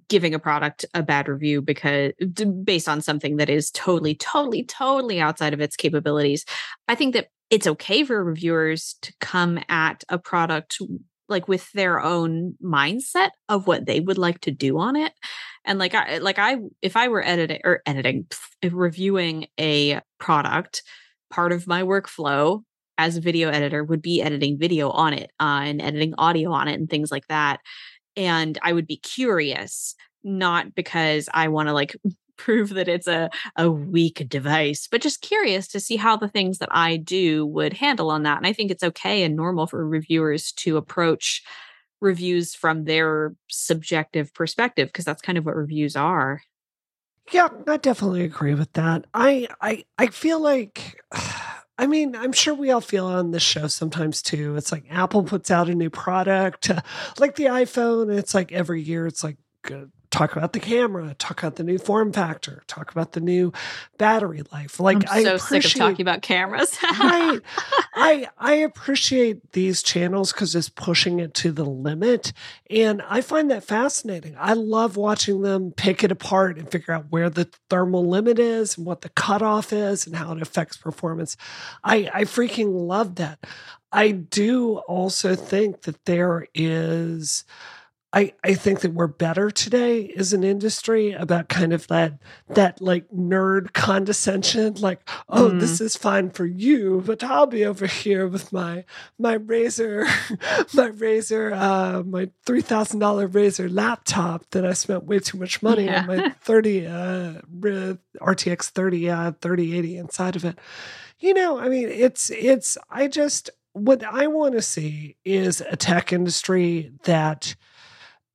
giving 0.08 0.34
a 0.34 0.38
product 0.38 0.84
a 0.94 1.02
bad 1.02 1.28
review 1.28 1.60
because 1.60 2.12
based 2.64 2.88
on 2.88 3.02
something 3.02 3.36
that 3.36 3.50
is 3.50 3.70
totally 3.70 4.14
totally 4.14 4.64
totally 4.64 5.20
outside 5.20 5.52
of 5.52 5.60
its 5.60 5.76
capabilities 5.76 6.46
i 6.88 6.94
think 6.94 7.12
that 7.12 7.28
it's 7.50 7.66
okay 7.66 8.02
for 8.02 8.24
reviewers 8.24 8.96
to 9.02 9.12
come 9.20 9.60
at 9.68 10.04
a 10.08 10.18
product 10.18 10.78
like 11.32 11.48
with 11.48 11.72
their 11.72 12.00
own 12.00 12.54
mindset 12.62 13.30
of 13.48 13.66
what 13.66 13.86
they 13.86 13.98
would 13.98 14.18
like 14.18 14.40
to 14.42 14.52
do 14.52 14.78
on 14.78 14.94
it. 14.94 15.12
And 15.64 15.78
like 15.78 15.94
i 15.94 16.18
like 16.18 16.38
i 16.38 16.58
if 16.80 16.96
i 16.96 17.08
were 17.08 17.24
editing 17.24 17.60
or 17.64 17.82
editing 17.86 18.26
reviewing 18.70 19.46
a 19.58 20.00
product 20.18 20.82
part 21.30 21.52
of 21.52 21.66
my 21.66 21.82
workflow 21.82 22.62
as 22.98 23.16
a 23.16 23.20
video 23.20 23.48
editor 23.48 23.82
would 23.82 24.02
be 24.02 24.22
editing 24.22 24.58
video 24.58 24.90
on 24.90 25.14
it 25.14 25.30
uh, 25.40 25.62
and 25.64 25.80
editing 25.80 26.14
audio 26.18 26.52
on 26.52 26.68
it 26.68 26.74
and 26.74 26.90
things 26.90 27.10
like 27.10 27.26
that. 27.28 27.60
And 28.16 28.58
i 28.62 28.72
would 28.72 28.86
be 28.86 28.98
curious 28.98 29.94
not 30.24 30.74
because 30.74 31.28
i 31.34 31.48
want 31.48 31.68
to 31.68 31.72
like 31.72 31.96
prove 32.36 32.70
that 32.70 32.88
it's 32.88 33.06
a, 33.06 33.30
a 33.56 33.70
weak 33.70 34.26
device, 34.28 34.88
but 34.90 35.00
just 35.00 35.20
curious 35.22 35.68
to 35.68 35.80
see 35.80 35.96
how 35.96 36.16
the 36.16 36.28
things 36.28 36.58
that 36.58 36.68
I 36.70 36.96
do 36.96 37.46
would 37.46 37.74
handle 37.74 38.10
on 38.10 38.22
that. 38.24 38.38
And 38.38 38.46
I 38.46 38.52
think 38.52 38.70
it's 38.70 38.82
okay 38.82 39.22
and 39.22 39.36
normal 39.36 39.66
for 39.66 39.86
reviewers 39.86 40.52
to 40.52 40.76
approach 40.76 41.42
reviews 42.00 42.54
from 42.54 42.84
their 42.84 43.34
subjective 43.48 44.34
perspective 44.34 44.88
because 44.88 45.04
that's 45.04 45.22
kind 45.22 45.38
of 45.38 45.46
what 45.46 45.56
reviews 45.56 45.96
are. 45.96 46.42
Yeah, 47.30 47.48
I 47.68 47.76
definitely 47.76 48.24
agree 48.24 48.54
with 48.54 48.72
that. 48.72 49.06
I 49.14 49.46
I 49.60 49.84
I 49.96 50.08
feel 50.08 50.40
like 50.40 51.00
I 51.78 51.86
mean, 51.86 52.14
I'm 52.14 52.32
sure 52.32 52.54
we 52.54 52.70
all 52.70 52.80
feel 52.80 53.06
on 53.06 53.30
this 53.30 53.42
show 53.42 53.66
sometimes 53.66 54.20
too. 54.20 54.56
It's 54.56 54.70
like 54.70 54.84
Apple 54.90 55.22
puts 55.22 55.50
out 55.50 55.70
a 55.70 55.74
new 55.74 55.90
product, 55.90 56.70
like 57.18 57.36
the 57.36 57.46
iPhone. 57.46 58.14
It's 58.14 58.34
like 58.34 58.52
every 58.52 58.82
year, 58.82 59.06
it's 59.06 59.24
like 59.24 59.38
talk 60.12 60.36
about 60.36 60.52
the 60.52 60.60
camera, 60.60 61.14
talk 61.18 61.42
about 61.42 61.56
the 61.56 61.64
new 61.64 61.78
form 61.78 62.12
factor, 62.12 62.62
talk 62.68 62.92
about 62.92 63.12
the 63.12 63.20
new 63.20 63.52
battery 63.98 64.42
life. 64.52 64.78
Like 64.78 65.02
I'm 65.10 65.24
so 65.24 65.36
sick 65.38 65.64
of 65.64 65.72
talking 65.72 66.02
about 66.02 66.22
cameras. 66.22 66.78
right. 67.00 67.40
I 67.94 68.28
I 68.38 68.54
appreciate 68.54 69.52
these 69.52 69.82
channels 69.82 70.32
because 70.32 70.54
it's 70.54 70.68
pushing 70.68 71.18
it 71.18 71.34
to 71.34 71.50
the 71.50 71.64
limit. 71.64 72.32
And 72.70 73.02
I 73.08 73.22
find 73.22 73.50
that 73.50 73.64
fascinating. 73.64 74.36
I 74.38 74.52
love 74.52 74.96
watching 74.96 75.42
them 75.42 75.72
pick 75.72 76.04
it 76.04 76.12
apart 76.12 76.58
and 76.58 76.70
figure 76.70 76.94
out 76.94 77.06
where 77.08 77.30
the 77.30 77.48
thermal 77.70 78.06
limit 78.06 78.38
is 78.38 78.76
and 78.76 78.86
what 78.86 79.00
the 79.00 79.08
cutoff 79.08 79.72
is 79.72 80.06
and 80.06 80.14
how 80.14 80.32
it 80.32 80.42
affects 80.42 80.76
performance. 80.76 81.36
I, 81.82 82.10
I 82.12 82.24
freaking 82.24 82.86
love 82.86 83.16
that. 83.16 83.38
I 83.90 84.10
do 84.10 84.78
also 84.78 85.34
think 85.34 85.82
that 85.82 86.04
there 86.04 86.46
is 86.54 87.44
I, 88.14 88.34
I 88.44 88.52
think 88.54 88.80
that 88.80 88.92
we're 88.92 89.06
better 89.06 89.50
today 89.50 90.12
as 90.18 90.34
an 90.34 90.44
industry 90.44 91.12
about 91.12 91.48
kind 91.48 91.72
of 91.72 91.86
that 91.88 92.18
that 92.48 92.82
like 92.82 93.08
nerd 93.08 93.72
condescension, 93.72 94.74
like, 94.74 95.08
oh, 95.30 95.50
mm. 95.50 95.60
this 95.60 95.80
is 95.80 95.96
fine 95.96 96.28
for 96.28 96.44
you, 96.44 97.02
but 97.06 97.24
I'll 97.24 97.46
be 97.46 97.64
over 97.64 97.86
here 97.86 98.28
with 98.28 98.52
my 98.52 98.84
my 99.18 99.38
Razer, 99.38 100.04
my 100.74 100.90
Razer, 100.90 101.52
uh, 101.56 102.02
my 102.02 102.28
three 102.44 102.60
thousand 102.60 103.00
dollar 103.00 103.26
Razer 103.26 103.72
laptop 103.72 104.44
that 104.50 104.66
I 104.66 104.74
spent 104.74 105.04
way 105.04 105.18
too 105.18 105.38
much 105.38 105.62
money 105.62 105.86
yeah. 105.86 106.00
on 106.02 106.06
my 106.06 106.28
thirty 106.42 106.86
uh, 106.86 107.40
RTX 108.20 108.64
30 108.68 109.10
uh, 109.10 109.32
3080 109.40 109.96
inside 109.96 110.36
of 110.36 110.44
it. 110.44 110.58
You 111.18 111.32
know, 111.32 111.58
I 111.58 111.68
mean, 111.68 111.88
it's 111.88 112.30
it's 112.30 112.76
I 112.90 113.08
just 113.08 113.48
what 113.72 114.04
I 114.04 114.26
want 114.26 114.54
to 114.54 114.62
see 114.62 115.16
is 115.24 115.62
a 115.62 115.76
tech 115.76 116.12
industry 116.12 116.92
that 117.04 117.54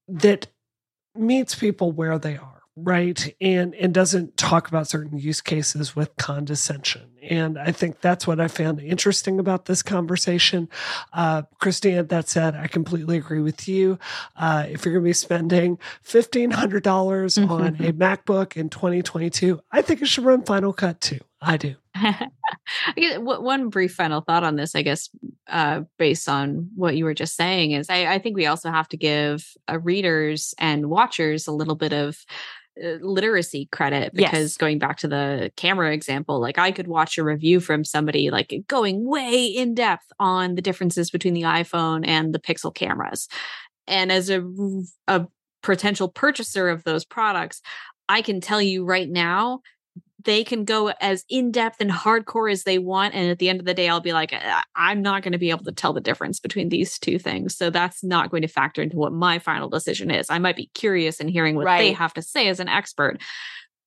that 0.07 0.47
meets 1.15 1.55
people 1.55 1.91
where 1.91 2.19
they 2.19 2.37
are 2.37 2.57
right? 2.77 3.35
And 3.41 3.73
and 3.75 3.93
doesn't 3.93 4.37
talk 4.37 4.67
about 4.67 4.87
certain 4.87 5.17
use 5.17 5.41
cases 5.41 5.95
with 5.95 6.15
condescension. 6.17 7.09
And 7.23 7.57
i 7.57 7.71
think 7.71 7.99
that's 7.99 8.27
what 8.27 8.39
i 8.39 8.47
found 8.47 8.79
interesting 8.79 9.39
about 9.39 9.65
this 9.65 9.81
conversation. 9.81 10.69
Uh 11.11 11.41
christine 11.59 12.05
that 12.07 12.29
said 12.29 12.55
i 12.55 12.67
completely 12.67 13.17
agree 13.17 13.41
with 13.41 13.67
you. 13.67 13.97
Uh 14.35 14.65
if 14.69 14.85
you're 14.85 14.93
going 14.93 15.03
to 15.03 15.09
be 15.09 15.13
spending 15.13 15.77
$1500 16.05 16.51
mm-hmm. 16.53 17.51
on 17.51 17.67
a 17.67 17.93
macbook 17.93 18.55
in 18.55 18.69
2022 18.69 19.59
i 19.71 19.81
think 19.81 20.01
it 20.01 20.07
should 20.07 20.23
run 20.25 20.43
final 20.43 20.71
cut 20.71 21.01
too. 21.01 21.19
I 21.41 21.57
do 21.57 21.75
one 23.19 23.69
brief 23.69 23.93
final 23.93 24.21
thought 24.21 24.43
on 24.43 24.55
this, 24.55 24.75
I 24.75 24.81
guess, 24.81 25.09
uh, 25.47 25.81
based 25.97 26.29
on 26.29 26.69
what 26.75 26.95
you 26.95 27.05
were 27.05 27.13
just 27.13 27.35
saying, 27.35 27.71
is 27.71 27.89
I, 27.89 28.13
I 28.13 28.19
think 28.19 28.35
we 28.35 28.45
also 28.45 28.71
have 28.71 28.87
to 28.89 28.97
give 28.97 29.45
uh, 29.69 29.79
readers 29.79 30.53
and 30.57 30.89
watchers 30.89 31.47
a 31.47 31.51
little 31.51 31.75
bit 31.75 31.93
of 31.93 32.17
uh, 32.83 32.97
literacy 33.01 33.67
credit 33.71 34.13
because 34.13 34.51
yes. 34.51 34.57
going 34.57 34.77
back 34.77 34.97
to 34.97 35.07
the 35.07 35.51
camera 35.55 35.91
example 35.93 36.39
like 36.39 36.59
i 36.59 36.71
could 36.71 36.87
watch 36.87 37.17
a 37.17 37.23
review 37.23 37.59
from 37.59 37.83
somebody 37.83 38.29
like 38.29 38.53
going 38.67 39.03
way 39.07 39.45
in 39.45 39.73
depth 39.73 40.05
on 40.19 40.53
the 40.53 40.61
differences 40.61 41.09
between 41.09 41.33
the 41.33 41.41
iphone 41.41 42.05
and 42.07 42.35
the 42.35 42.39
pixel 42.39 42.71
cameras 42.73 43.27
and 43.87 44.11
as 44.11 44.29
a, 44.29 44.47
a 45.07 45.25
potential 45.63 46.07
purchaser 46.07 46.69
of 46.69 46.83
those 46.83 47.03
products 47.03 47.61
i 48.09 48.21
can 48.21 48.39
tell 48.41 48.61
you 48.61 48.85
right 48.85 49.09
now 49.09 49.59
they 50.27 50.43
can 50.43 50.65
go 50.65 50.89
as 51.01 51.25
in 51.29 51.51
depth 51.51 51.77
and 51.79 51.89
hardcore 51.89 52.51
as 52.51 52.65
they 52.65 52.77
want. 52.77 53.15
And 53.15 53.31
at 53.31 53.39
the 53.39 53.47
end 53.47 53.61
of 53.61 53.65
the 53.65 53.73
day, 53.73 53.87
I'll 53.87 54.01
be 54.01 54.11
like, 54.11 54.35
I'm 54.75 55.01
not 55.01 55.23
going 55.23 55.31
to 55.31 55.37
be 55.39 55.49
able 55.49 55.63
to 55.63 55.71
tell 55.71 55.93
the 55.93 56.01
difference 56.01 56.39
between 56.39 56.67
these 56.67 56.99
two 56.99 57.17
things. 57.17 57.55
So 57.55 57.69
that's 57.69 58.03
not 58.03 58.29
going 58.29 58.41
to 58.41 58.47
factor 58.49 58.81
into 58.81 58.97
what 58.97 59.13
my 59.13 59.39
final 59.39 59.69
decision 59.69 60.11
is. 60.11 60.29
I 60.29 60.37
might 60.37 60.57
be 60.57 60.69
curious 60.73 61.21
in 61.21 61.29
hearing 61.29 61.55
what 61.55 61.65
right. 61.65 61.79
they 61.79 61.93
have 61.93 62.13
to 62.15 62.21
say 62.21 62.49
as 62.49 62.59
an 62.59 62.67
expert 62.67 63.21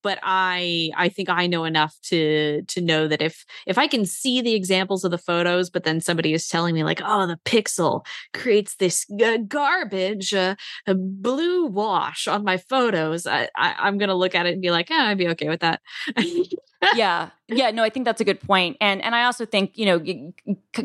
but 0.02 0.18
i 0.22 0.90
i 0.96 1.08
think 1.08 1.28
i 1.28 1.46
know 1.46 1.64
enough 1.64 1.96
to 2.02 2.62
to 2.62 2.80
know 2.80 3.08
that 3.08 3.22
if 3.22 3.44
if 3.66 3.78
i 3.78 3.86
can 3.86 4.04
see 4.04 4.40
the 4.40 4.54
examples 4.54 5.04
of 5.04 5.10
the 5.10 5.18
photos 5.18 5.70
but 5.70 5.84
then 5.84 6.00
somebody 6.00 6.32
is 6.32 6.48
telling 6.48 6.74
me 6.74 6.84
like 6.84 7.00
oh 7.04 7.26
the 7.26 7.38
pixel 7.44 8.04
creates 8.32 8.76
this 8.76 9.06
garbage 9.48 10.34
uh, 10.34 10.54
blue 10.86 11.66
wash 11.66 12.26
on 12.28 12.44
my 12.44 12.56
photos 12.56 13.26
I, 13.26 13.48
I 13.56 13.88
am 13.88 13.98
gonna 13.98 14.14
look 14.14 14.34
at 14.34 14.46
it 14.46 14.52
and 14.52 14.62
be 14.62 14.70
like 14.70 14.90
yeah 14.90 15.06
i'd 15.08 15.18
be 15.18 15.28
okay 15.28 15.48
with 15.48 15.60
that 15.60 15.80
yeah. 16.94 17.30
Yeah 17.48 17.70
no 17.70 17.82
i 17.82 17.90
think 17.90 18.04
that's 18.04 18.20
a 18.20 18.24
good 18.24 18.40
point 18.40 18.76
and 18.80 19.02
and 19.02 19.14
i 19.14 19.24
also 19.24 19.44
think 19.44 19.76
you 19.76 19.86
know 19.86 19.98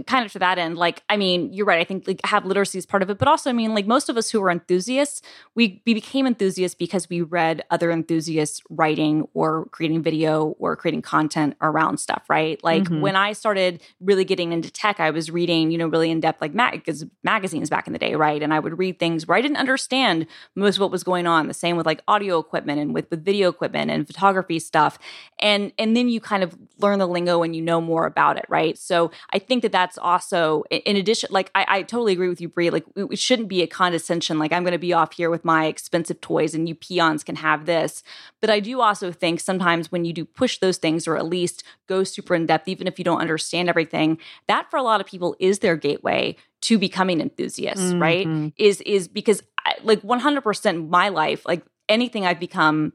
kind 0.05 0.25
of 0.25 0.31
to 0.31 0.39
that 0.39 0.57
end 0.57 0.77
like 0.77 1.03
i 1.09 1.17
mean 1.17 1.53
you're 1.53 1.65
right 1.65 1.79
i 1.79 1.83
think 1.83 2.07
like 2.07 2.19
have 2.25 2.45
literacy 2.45 2.77
is 2.77 2.85
part 2.85 3.03
of 3.03 3.09
it 3.09 3.17
but 3.17 3.27
also 3.27 3.49
i 3.49 3.53
mean 3.53 3.73
like 3.73 3.85
most 3.85 4.09
of 4.09 4.17
us 4.17 4.29
who 4.29 4.41
are 4.41 4.49
enthusiasts 4.49 5.21
we, 5.53 5.81
we 5.85 5.93
became 5.93 6.25
enthusiasts 6.25 6.75
because 6.75 7.09
we 7.09 7.21
read 7.21 7.63
other 7.69 7.91
enthusiasts 7.91 8.61
writing 8.69 9.27
or 9.33 9.65
creating 9.71 10.01
video 10.01 10.55
or 10.59 10.75
creating 10.75 11.01
content 11.01 11.55
around 11.61 11.97
stuff 11.97 12.23
right? 12.29 12.63
Like 12.63 12.83
mm-hmm. 12.83 13.01
when 13.01 13.15
i 13.15 13.33
started 13.33 13.81
really 13.99 14.25
getting 14.25 14.51
into 14.51 14.71
tech 14.71 14.99
i 14.99 15.11
was 15.11 15.29
reading 15.31 15.71
you 15.71 15.77
know 15.77 15.87
really 15.87 16.11
in 16.11 16.19
depth 16.19 16.41
like 16.41 16.53
mag- 16.53 16.83
magazines 17.23 17.69
back 17.69 17.87
in 17.87 17.93
the 17.93 17.99
day 17.99 18.15
right? 18.15 18.41
And 18.41 18.53
i 18.53 18.59
would 18.59 18.77
read 18.77 18.99
things 18.99 19.27
where 19.27 19.37
i 19.37 19.41
didn't 19.41 19.57
understand 19.57 20.27
most 20.55 20.77
of 20.77 20.81
what 20.81 20.91
was 20.91 21.03
going 21.03 21.27
on 21.27 21.47
the 21.47 21.53
same 21.53 21.77
with 21.77 21.85
like 21.85 22.01
audio 22.07 22.39
equipment 22.39 22.79
and 22.79 22.93
with, 22.93 23.09
with 23.09 23.23
video 23.23 23.49
equipment 23.49 23.91
and 23.91 24.07
photography 24.07 24.59
stuff 24.59 24.97
and 25.39 25.71
and 25.77 25.84
then 25.93 26.07
you 26.07 26.21
kind 26.21 26.41
of 26.41 26.57
learn 26.77 26.99
the 26.99 27.07
lingo 27.07 27.43
and 27.43 27.53
you 27.53 27.61
know 27.61 27.81
more 27.81 28.05
about 28.05 28.37
it, 28.37 28.45
right? 28.47 28.77
So 28.77 29.11
I 29.33 29.39
think 29.39 29.61
that 29.63 29.73
that's 29.73 29.97
also, 29.97 30.63
in 30.71 30.95
addition, 30.95 31.27
like 31.33 31.51
I, 31.53 31.65
I 31.67 31.81
totally 31.81 32.13
agree 32.13 32.29
with 32.29 32.39
you, 32.39 32.47
Brie. 32.47 32.69
Like 32.69 32.85
it 32.95 33.19
shouldn't 33.19 33.49
be 33.49 33.61
a 33.61 33.67
condescension. 33.67 34.39
Like 34.39 34.53
I'm 34.53 34.63
going 34.63 34.71
to 34.71 34.77
be 34.77 34.93
off 34.93 35.11
here 35.11 35.29
with 35.29 35.43
my 35.43 35.65
expensive 35.65 36.21
toys, 36.21 36.55
and 36.55 36.69
you 36.69 36.75
peons 36.75 37.25
can 37.25 37.35
have 37.35 37.65
this. 37.65 38.03
But 38.39 38.49
I 38.49 38.61
do 38.61 38.79
also 38.79 39.11
think 39.11 39.41
sometimes 39.41 39.91
when 39.91 40.05
you 40.05 40.13
do 40.13 40.23
push 40.23 40.59
those 40.59 40.77
things, 40.77 41.07
or 41.07 41.17
at 41.17 41.25
least 41.25 41.65
go 41.87 42.05
super 42.05 42.35
in 42.35 42.45
depth, 42.45 42.69
even 42.69 42.87
if 42.87 42.97
you 42.97 43.03
don't 43.03 43.19
understand 43.19 43.67
everything, 43.67 44.17
that 44.47 44.71
for 44.71 44.77
a 44.77 44.83
lot 44.83 45.01
of 45.01 45.07
people 45.07 45.35
is 45.39 45.59
their 45.59 45.75
gateway 45.75 46.37
to 46.61 46.79
becoming 46.79 47.19
enthusiasts, 47.19 47.83
mm-hmm. 47.83 48.01
right? 48.01 48.53
Is 48.57 48.79
is 48.81 49.07
because 49.07 49.43
I, 49.65 49.75
like 49.83 50.01
100% 50.01 50.89
my 50.89 51.09
life, 51.09 51.45
like 51.45 51.65
anything 51.89 52.25
I've 52.25 52.39
become 52.39 52.93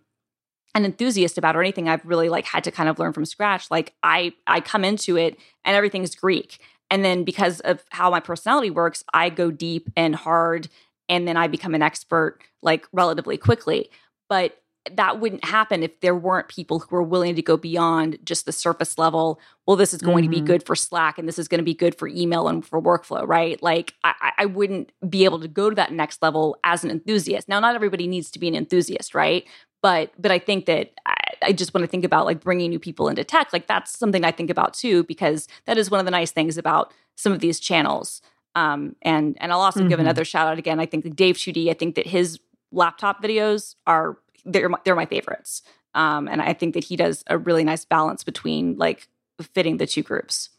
an 0.74 0.84
enthusiast 0.84 1.38
about 1.38 1.56
or 1.56 1.60
anything 1.60 1.88
I've 1.88 2.04
really 2.04 2.28
like 2.28 2.44
had 2.44 2.64
to 2.64 2.70
kind 2.70 2.88
of 2.88 2.98
learn 2.98 3.12
from 3.12 3.24
scratch. 3.24 3.70
Like 3.70 3.94
I 4.02 4.32
I 4.46 4.60
come 4.60 4.84
into 4.84 5.16
it 5.16 5.36
and 5.64 5.76
everything's 5.76 6.14
Greek. 6.14 6.60
And 6.90 7.04
then 7.04 7.24
because 7.24 7.60
of 7.60 7.84
how 7.90 8.10
my 8.10 8.20
personality 8.20 8.70
works, 8.70 9.04
I 9.14 9.30
go 9.30 9.50
deep 9.50 9.88
and 9.96 10.14
hard 10.14 10.68
and 11.08 11.26
then 11.26 11.36
I 11.36 11.46
become 11.46 11.74
an 11.74 11.82
expert 11.82 12.40
like 12.62 12.86
relatively 12.92 13.36
quickly. 13.36 13.90
But 14.28 14.60
that 14.96 15.20
wouldn't 15.20 15.44
happen 15.44 15.82
if 15.82 16.00
there 16.00 16.14
weren't 16.14 16.48
people 16.48 16.78
who 16.78 16.96
were 16.96 17.02
willing 17.02 17.34
to 17.34 17.42
go 17.42 17.56
beyond 17.56 18.18
just 18.24 18.46
the 18.46 18.52
surface 18.52 18.96
level. 18.96 19.38
Well, 19.66 19.76
this 19.76 19.92
is 19.92 20.00
going 20.00 20.24
mm-hmm. 20.24 20.30
to 20.32 20.36
be 20.36 20.36
mm-hmm. 20.38 20.46
good 20.46 20.66
for 20.66 20.74
Slack 20.74 21.18
and 21.18 21.28
this 21.28 21.38
is 21.38 21.48
going 21.48 21.58
to 21.58 21.64
be 21.64 21.74
good 21.74 21.94
for 21.94 22.08
email 22.08 22.48
and 22.48 22.64
for 22.64 22.80
workflow, 22.80 23.26
right? 23.26 23.62
Like, 23.62 23.94
I, 24.04 24.32
I, 24.38 24.46
wouldn't 24.46 24.90
be 25.08 25.24
able 25.24 25.38
to 25.40 25.48
go 25.48 25.68
to 25.68 25.76
that 25.76 25.92
next 25.92 26.22
level 26.22 26.56
as 26.64 26.82
an 26.82 26.90
enthusiast. 26.90 27.48
Now, 27.48 27.60
not 27.60 27.74
everybody 27.74 28.06
needs 28.06 28.30
to 28.30 28.38
be 28.38 28.48
an 28.48 28.54
enthusiast, 28.54 29.14
right? 29.14 29.46
But 29.82 30.12
but 30.18 30.30
i 30.30 30.38
think 30.38 30.66
that 30.66 30.92
I, 31.06 31.14
I, 31.42 31.52
just 31.52 31.74
want 31.74 31.82
to 31.84 31.88
think 31.88 32.04
about 32.04 32.26
like 32.26 32.40
bringing 32.40 32.70
new 32.70 32.78
people 32.78 33.08
into 33.08 33.24
tech 33.24 33.52
like 33.52 33.66
that's 33.66 33.96
something 33.98 34.24
i 34.24 34.30
think 34.30 34.50
about 34.50 34.74
too 34.74 35.04
because 35.04 35.48
that 35.66 35.78
is 35.78 35.90
one 35.90 36.00
of 36.00 36.06
the 36.06 36.10
nice 36.10 36.30
things 36.30 36.58
about 36.58 36.92
some 37.16 37.32
of 37.32 37.40
these 37.40 37.60
channels. 37.60 38.22
Um 38.54 38.96
and 39.02 39.36
and 39.40 39.52
i'll 39.52 39.60
also 39.60 39.80
mm-hmm. 39.80 39.88
give 39.88 40.00
another 40.00 40.24
shout 40.24 40.48
out 40.48 40.58
again 40.58 40.80
i 40.80 40.86
think 40.86 41.14
dave 41.14 41.36
2d 41.36 41.70
i 41.70 41.74
think 41.74 41.94
that 41.94 42.06
his 42.06 42.40
laptop 42.72 43.22
videos 43.22 43.74
are 43.86 44.18
they're 44.44 44.68
my, 44.68 44.78
they're 44.84 44.96
my 44.96 45.06
favorites. 45.06 45.62
Um 45.94 46.28
and 46.28 46.42
i 46.42 46.52
think 46.52 46.74
that 46.74 46.84
he 46.84 46.96
does 46.96 47.22
a 47.28 47.38
really 47.38 47.64
nice 47.64 47.84
balance 47.84 48.24
between 48.24 48.76
like 48.76 49.08
fitting 49.42 49.78
the 49.78 49.86
two 49.86 50.02
groups. 50.02 50.50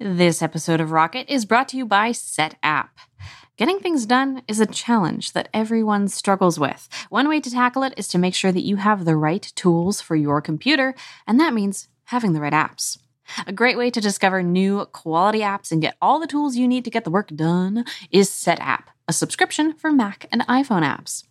This 0.00 0.42
episode 0.42 0.80
of 0.80 0.92
rocket 0.92 1.28
is 1.28 1.44
brought 1.44 1.68
to 1.68 1.76
you 1.76 1.84
by 1.84 2.10
setapp 2.10 2.90
Getting 3.58 3.80
things 3.80 4.06
done 4.06 4.42
is 4.46 4.60
a 4.60 4.66
challenge 4.66 5.32
that 5.32 5.48
everyone 5.52 6.06
struggles 6.06 6.60
with. 6.60 6.88
One 7.10 7.28
way 7.28 7.40
to 7.40 7.50
tackle 7.50 7.82
it 7.82 7.92
is 7.96 8.06
to 8.08 8.16
make 8.16 8.36
sure 8.36 8.52
that 8.52 8.62
you 8.62 8.76
have 8.76 9.04
the 9.04 9.16
right 9.16 9.42
tools 9.56 10.00
for 10.00 10.14
your 10.14 10.40
computer, 10.40 10.94
and 11.26 11.40
that 11.40 11.52
means 11.52 11.88
having 12.04 12.34
the 12.34 12.40
right 12.40 12.52
apps. 12.52 12.98
A 13.48 13.52
great 13.52 13.76
way 13.76 13.90
to 13.90 14.00
discover 14.00 14.44
new 14.44 14.86
quality 14.86 15.40
apps 15.40 15.72
and 15.72 15.82
get 15.82 15.96
all 16.00 16.20
the 16.20 16.28
tools 16.28 16.54
you 16.54 16.68
need 16.68 16.84
to 16.84 16.90
get 16.90 17.02
the 17.02 17.10
work 17.10 17.30
done 17.34 17.84
is 18.12 18.30
Setapp, 18.30 18.84
a 19.08 19.12
subscription 19.12 19.72
for 19.72 19.90
Mac 19.90 20.26
and 20.30 20.42
iPhone 20.42 20.84
apps. 20.84 21.24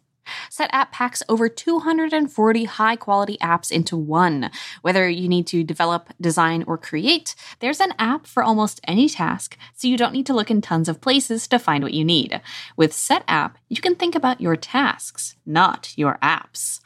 Setapp 0.49 0.91
packs 0.91 1.23
over 1.30 1.49
240 1.49 2.63
high 2.65 2.95
quality 2.95 3.38
apps 3.41 3.71
into 3.71 3.95
one. 3.95 4.51
Whether 4.82 5.09
you 5.09 5.28
need 5.28 5.47
to 5.47 5.63
develop, 5.63 6.09
design, 6.19 6.63
or 6.67 6.78
create, 6.78 7.36
there's 7.59 7.80
an 7.80 7.93
app 7.99 8.28
for 8.28 8.43
almost 8.43 8.82
any 8.88 9.09
task, 9.09 9.57
so 9.73 9.88
you 9.88 9.97
don't 9.97 10.13
need 10.13 10.25
to 10.28 10.34
look 10.34 10.51
in 10.51 10.61
tons 10.61 10.89
of 10.89 11.01
places 11.01 11.47
to 11.47 11.59
find 11.59 11.84
what 11.84 11.93
you 11.93 12.05
need. 12.05 12.41
With 12.75 12.93
Setapp, 12.93 13.53
you 13.69 13.82
can 13.82 13.95
think 13.95 14.15
about 14.15 14.41
your 14.41 14.55
tasks, 14.55 15.36
not 15.45 15.93
your 15.95 16.17
apps. 16.21 16.80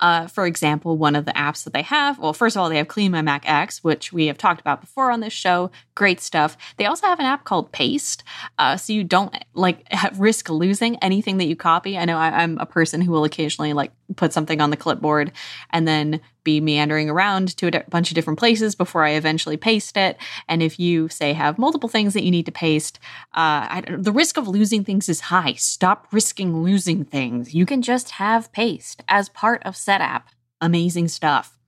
Uh, 0.00 0.26
for 0.26 0.46
example, 0.46 0.96
one 0.96 1.16
of 1.16 1.24
the 1.24 1.32
apps 1.32 1.64
that 1.64 1.72
they 1.72 1.82
have, 1.82 2.18
well, 2.18 2.32
first 2.32 2.56
of 2.56 2.60
all, 2.60 2.68
they 2.68 2.76
have 2.76 2.88
Clean 2.88 3.10
My 3.10 3.22
Mac 3.22 3.48
X, 3.48 3.82
which 3.82 4.12
we 4.12 4.26
have 4.26 4.36
talked 4.36 4.60
about 4.60 4.80
before 4.80 5.10
on 5.10 5.20
this 5.20 5.32
show. 5.32 5.70
Great 5.94 6.20
stuff. 6.20 6.56
They 6.76 6.86
also 6.86 7.06
have 7.06 7.20
an 7.20 7.26
app 7.26 7.44
called 7.44 7.72
Paste, 7.72 8.24
uh, 8.58 8.76
so 8.76 8.92
you 8.92 9.04
don't 9.04 9.34
like 9.54 9.86
risk 10.16 10.48
losing 10.50 10.96
anything 10.96 11.38
that 11.38 11.46
you 11.46 11.56
copy. 11.56 11.96
I 11.96 12.04
know 12.04 12.18
I, 12.18 12.42
I'm 12.42 12.58
a 12.58 12.66
person 12.66 13.00
who 13.00 13.12
will 13.12 13.24
occasionally 13.24 13.72
like 13.72 13.92
put 14.16 14.32
something 14.32 14.60
on 14.60 14.70
the 14.70 14.76
clipboard 14.76 15.32
and 15.70 15.86
then 15.86 16.20
be 16.44 16.60
meandering 16.60 17.10
around 17.10 17.56
to 17.56 17.66
a 17.66 17.84
bunch 17.88 18.10
of 18.10 18.14
different 18.14 18.38
places 18.38 18.74
before 18.74 19.04
I 19.04 19.10
eventually 19.10 19.56
paste 19.56 19.96
it. 19.96 20.18
And 20.48 20.62
if 20.62 20.78
you 20.78 21.08
say 21.08 21.32
have 21.32 21.58
multiple 21.58 21.88
things 21.88 22.14
that 22.14 22.22
you 22.22 22.30
need 22.30 22.46
to 22.46 22.52
paste, 22.52 23.00
uh, 23.32 23.82
the 23.98 24.12
risk 24.12 24.36
of 24.36 24.46
losing 24.46 24.84
things 24.84 25.08
is 25.08 25.20
high. 25.20 25.54
Stop 25.54 26.06
risking 26.12 26.62
losing 26.62 27.04
things. 27.04 27.54
You 27.54 27.66
can 27.66 27.82
just 27.82 28.12
have 28.12 28.52
paste 28.52 29.02
as 29.08 29.28
part 29.28 29.62
of 29.64 29.74
Setapp. 29.74 30.24
Amazing 30.60 31.08
stuff. 31.08 31.58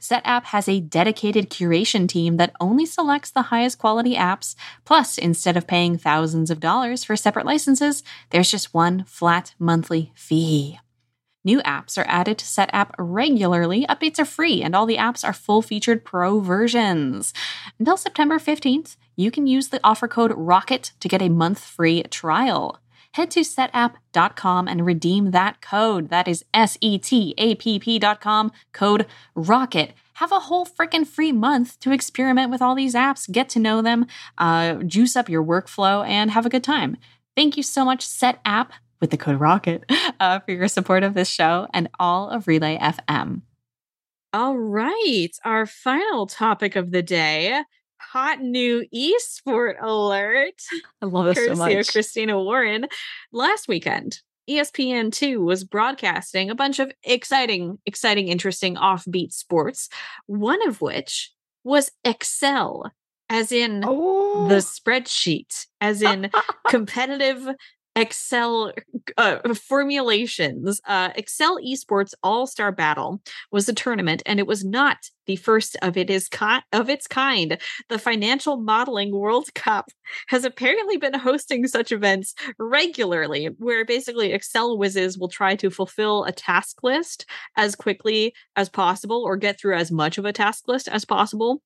Setapp 0.00 0.44
has 0.44 0.68
a 0.68 0.80
dedicated 0.80 1.50
curation 1.50 2.08
team 2.08 2.36
that 2.36 2.54
only 2.60 2.86
selects 2.86 3.30
the 3.30 3.42
highest 3.42 3.78
quality 3.78 4.14
apps. 4.14 4.54
Plus, 4.84 5.18
instead 5.18 5.56
of 5.56 5.66
paying 5.66 5.96
thousands 5.96 6.50
of 6.50 6.60
dollars 6.60 7.04
for 7.04 7.16
separate 7.16 7.46
licenses, 7.46 8.02
there's 8.30 8.50
just 8.50 8.74
one 8.74 9.04
flat 9.04 9.54
monthly 9.58 10.12
fee. 10.14 10.78
New 11.46 11.60
apps 11.60 11.96
are 11.96 12.08
added 12.08 12.38
to 12.38 12.44
Setapp 12.44 12.90
regularly. 12.98 13.86
Updates 13.86 14.18
are 14.18 14.24
free, 14.24 14.64
and 14.64 14.74
all 14.74 14.84
the 14.84 14.96
apps 14.96 15.24
are 15.24 15.32
full 15.32 15.62
featured 15.62 16.04
pro 16.04 16.40
versions. 16.40 17.32
Until 17.78 17.96
September 17.96 18.40
15th, 18.40 18.96
you 19.14 19.30
can 19.30 19.46
use 19.46 19.68
the 19.68 19.78
offer 19.84 20.08
code 20.08 20.32
ROCKET 20.32 20.90
to 20.98 21.06
get 21.06 21.22
a 21.22 21.28
month 21.28 21.60
free 21.60 22.02
trial. 22.10 22.80
Head 23.12 23.30
to 23.30 23.42
setapp.com 23.42 24.66
and 24.66 24.84
redeem 24.84 25.30
that 25.30 25.62
code. 25.62 26.08
That 26.08 26.26
is 26.26 26.44
S 26.52 26.78
E 26.80 26.98
T 26.98 27.32
A 27.38 27.54
P 27.54 27.78
P.com, 27.78 28.50
code 28.72 29.06
ROCKET 29.36 29.92
have 30.14 30.32
a 30.32 30.40
whole 30.40 30.64
freaking 30.66 31.06
free 31.06 31.30
month 31.30 31.78
to 31.78 31.92
experiment 31.92 32.50
with 32.50 32.62
all 32.62 32.74
these 32.74 32.94
apps, 32.94 33.30
get 33.30 33.50
to 33.50 33.58
know 33.58 33.82
them, 33.82 34.06
uh, 34.38 34.76
juice 34.76 35.14
up 35.14 35.28
your 35.28 35.44
workflow, 35.44 36.06
and 36.06 36.30
have 36.30 36.46
a 36.46 36.48
good 36.48 36.64
time. 36.64 36.96
Thank 37.36 37.58
you 37.58 37.62
so 37.62 37.84
much, 37.84 38.06
Setapp, 38.06 38.70
with 39.00 39.10
the 39.10 39.16
code 39.16 39.40
ROCKET 39.40 39.84
uh, 40.20 40.40
for 40.40 40.52
your 40.52 40.68
support 40.68 41.02
of 41.02 41.14
this 41.14 41.28
show 41.28 41.66
and 41.72 41.88
all 41.98 42.30
of 42.30 42.46
Relay 42.46 42.78
FM. 42.78 43.42
All 44.32 44.58
right. 44.58 45.30
Our 45.44 45.66
final 45.66 46.26
topic 46.26 46.76
of 46.76 46.90
the 46.90 47.02
day 47.02 47.62
hot 47.98 48.40
new 48.40 48.84
esport 48.94 49.74
alert. 49.80 50.62
I 51.02 51.06
love 51.06 51.34
this 51.34 51.46
so 51.46 51.54
much. 51.54 51.92
Christina 51.92 52.42
Warren. 52.42 52.86
Last 53.32 53.68
weekend, 53.68 54.20
ESPN2 54.48 55.44
was 55.44 55.64
broadcasting 55.64 56.50
a 56.50 56.54
bunch 56.54 56.78
of 56.78 56.92
exciting, 57.02 57.78
exciting, 57.84 58.28
interesting 58.28 58.76
offbeat 58.76 59.32
sports, 59.32 59.88
one 60.26 60.66
of 60.68 60.80
which 60.80 61.32
was 61.64 61.90
Excel, 62.04 62.92
as 63.28 63.50
in 63.50 63.82
oh. 63.84 64.46
the 64.48 64.56
spreadsheet, 64.56 65.66
as 65.80 66.00
in 66.00 66.30
competitive 66.68 67.48
Excel 67.96 68.72
uh, 69.16 69.54
formulations. 69.54 70.80
Uh, 70.86 71.10
Excel 71.14 71.58
Esports 71.58 72.12
All 72.22 72.46
Star 72.46 72.70
Battle 72.70 73.22
was 73.50 73.68
a 73.68 73.72
tournament, 73.72 74.22
and 74.26 74.38
it 74.38 74.46
was 74.46 74.64
not 74.64 74.98
the 75.24 75.36
first 75.36 75.76
of 75.80 75.96
it 75.96 76.10
is 76.10 76.28
ki- 76.28 76.60
of 76.72 76.90
its 76.90 77.08
kind. 77.08 77.58
The 77.88 77.98
Financial 77.98 78.58
Modeling 78.58 79.12
World 79.12 79.52
Cup 79.54 79.86
has 80.28 80.44
apparently 80.44 80.98
been 80.98 81.14
hosting 81.14 81.66
such 81.66 81.90
events 81.90 82.34
regularly, 82.58 83.46
where 83.58 83.84
basically 83.86 84.32
Excel 84.32 84.76
whizzes 84.76 85.16
will 85.18 85.28
try 85.28 85.56
to 85.56 85.70
fulfill 85.70 86.24
a 86.24 86.32
task 86.32 86.82
list 86.82 87.24
as 87.56 87.74
quickly 87.74 88.34
as 88.56 88.68
possible 88.68 89.22
or 89.24 89.38
get 89.38 89.58
through 89.58 89.74
as 89.74 89.90
much 89.90 90.18
of 90.18 90.26
a 90.26 90.32
task 90.34 90.68
list 90.68 90.86
as 90.86 91.06
possible 91.06 91.62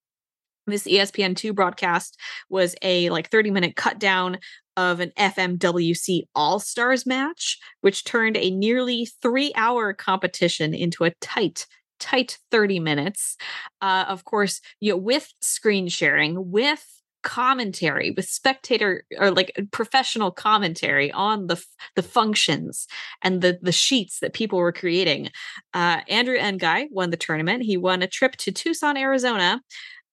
this 0.66 0.84
ESPN2 0.84 1.54
broadcast 1.54 2.18
was 2.48 2.76
a 2.82 3.10
like 3.10 3.30
30 3.30 3.50
minute 3.50 3.76
cut 3.76 3.98
down 3.98 4.38
of 4.80 5.00
an 5.00 5.12
FMWC 5.18 6.22
All 6.34 6.58
Stars 6.58 7.04
match, 7.04 7.58
which 7.82 8.04
turned 8.04 8.36
a 8.36 8.50
nearly 8.50 9.06
three 9.20 9.52
hour 9.54 9.92
competition 9.92 10.74
into 10.74 11.04
a 11.04 11.12
tight, 11.20 11.66
tight 11.98 12.38
30 12.50 12.80
minutes. 12.80 13.36
Uh, 13.82 14.06
of 14.08 14.24
course, 14.24 14.60
you 14.80 14.92
know, 14.92 14.96
with 14.96 15.32
screen 15.40 15.88
sharing, 15.88 16.50
with 16.50 16.86
commentary 17.22 18.12
with 18.12 18.24
spectator 18.24 19.04
or 19.18 19.30
like 19.30 19.52
professional 19.72 20.30
commentary 20.30 21.12
on 21.12 21.48
the 21.48 21.62
the 21.94 22.02
functions 22.02 22.86
and 23.20 23.42
the 23.42 23.58
the 23.60 23.72
sheets 23.72 24.20
that 24.20 24.32
people 24.32 24.58
were 24.58 24.72
creating. 24.72 25.28
Uh 25.74 26.00
andrew 26.08 26.38
ngai 26.38 26.86
won 26.90 27.10
the 27.10 27.18
tournament. 27.18 27.62
He 27.62 27.76
won 27.76 28.00
a 28.00 28.06
trip 28.06 28.36
to 28.36 28.50
tucson 28.50 28.96
arizona 28.96 29.60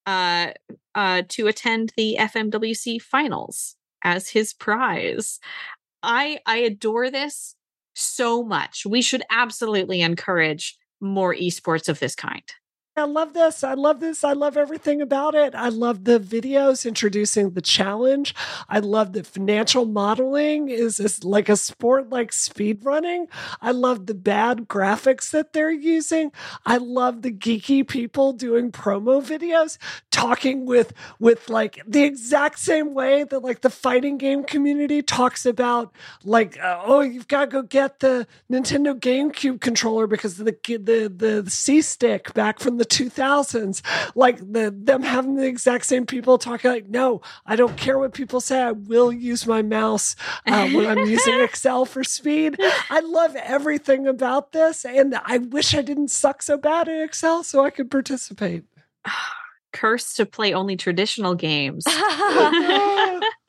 uh, 0.06 0.52
uh, 0.96 1.22
to 1.28 1.48
attend 1.48 1.92
the 1.96 2.18
FMWC 2.20 3.02
finals 3.02 3.77
as 4.04 4.30
his 4.30 4.54
prize. 4.54 5.40
I 6.04 6.40
I 6.46 6.58
adore 6.58 7.10
this 7.12 7.56
so 7.96 8.44
much. 8.44 8.86
We 8.86 9.02
should 9.02 9.24
absolutely 9.30 10.02
encourage 10.02 10.78
more 11.02 11.36
esports 11.36 11.90
of 11.90 12.00
this 12.00 12.16
kind. 12.16 12.44
I 12.98 13.04
love 13.04 13.34
this. 13.34 13.64
I 13.64 13.76
love 13.76 14.00
this. 14.00 14.24
I 14.24 14.34
love 14.34 14.58
everything 14.58 15.04
about 15.04 15.36
it. 15.36 15.54
I 15.54 15.70
love 15.70 16.06
the 16.06 16.20
videos 16.20 16.84
introducing 16.84 17.52
the 17.52 17.62
challenge. 17.62 18.34
I 18.68 18.80
love 18.80 19.14
that 19.14 19.28
financial 19.28 19.86
modeling 19.86 20.70
is, 20.70 21.00
is 21.00 21.24
like 21.24 21.48
a 21.48 21.58
sport 21.58 22.10
like 22.10 22.34
speed 22.34 22.84
running. 22.84 23.28
I 23.62 23.70
love 23.70 24.08
the 24.08 24.16
bad 24.16 24.68
graphics 24.68 25.30
that 25.30 25.54
they're 25.54 25.70
using. 25.70 26.32
I 26.66 26.78
love 26.78 27.22
the 27.22 27.32
geeky 27.32 27.88
people 27.88 28.34
doing 28.34 28.72
promo 28.72 29.22
videos 29.22 29.78
talking 30.10 30.66
with 30.66 30.94
with 31.20 31.48
like 31.48 31.80
the 31.86 32.04
exact 32.04 32.58
same 32.58 32.96
way 32.96 33.24
that 33.24 33.42
like 33.42 33.62
the 33.62 33.70
fighting 33.70 34.18
game 34.18 34.44
community 34.44 35.04
talks 35.04 35.46
about 35.46 35.94
like 36.24 36.60
uh, 36.60 36.82
oh 36.84 37.02
you've 37.02 37.28
got 37.28 37.42
to 37.42 37.48
go 37.48 37.62
get 37.62 38.00
the 38.00 38.26
Nintendo 38.52 39.00
GameCube 39.00 39.62
controller 39.62 40.08
because 40.08 40.38
the 40.38 40.58
the 40.66 41.08
the, 41.08 41.44
the 41.44 41.52
C 41.52 41.84
stick 41.84 42.34
back 42.34 42.60
from 42.60 42.78
the 42.78 42.87
2000s 42.90 43.82
like 44.16 44.40
the 44.40 44.74
them 44.76 45.04
having 45.04 45.36
the 45.36 45.46
exact 45.46 45.86
same 45.86 46.06
people 46.06 46.38
talking 46.38 46.72
like 46.72 46.88
no 46.88 47.22
I 47.46 47.56
don't 47.56 47.78
care 47.78 47.98
what 47.98 48.14
people 48.14 48.42
say. 48.42 48.62
I 48.62 48.72
will 48.72 49.12
use 49.12 49.46
my 49.46 49.62
mouse 49.62 50.16
uh, 50.46 50.68
when 50.70 50.86
I'm 50.86 51.06
using 51.06 51.40
Excel 51.42 51.86
for 51.86 52.04
speed. 52.04 52.58
I 52.90 53.00
love 53.00 53.36
everything 53.36 54.08
about 54.08 54.52
this 54.52 54.86
and 54.86 55.20
I 55.26 55.38
wish 55.38 55.74
I 55.76 55.82
didn't 55.82 56.12
suck 56.12 56.42
so 56.42 56.58
bad 56.58 56.88
at 56.90 57.02
Excel 57.02 57.44
so 57.44 57.64
I 57.64 57.70
could 57.70 57.92
participate 57.92 58.64
cursed 59.74 60.18
to 60.18 60.26
play 60.26 60.54
only 60.54 60.76
traditional 60.76 61.36
games. 61.36 61.86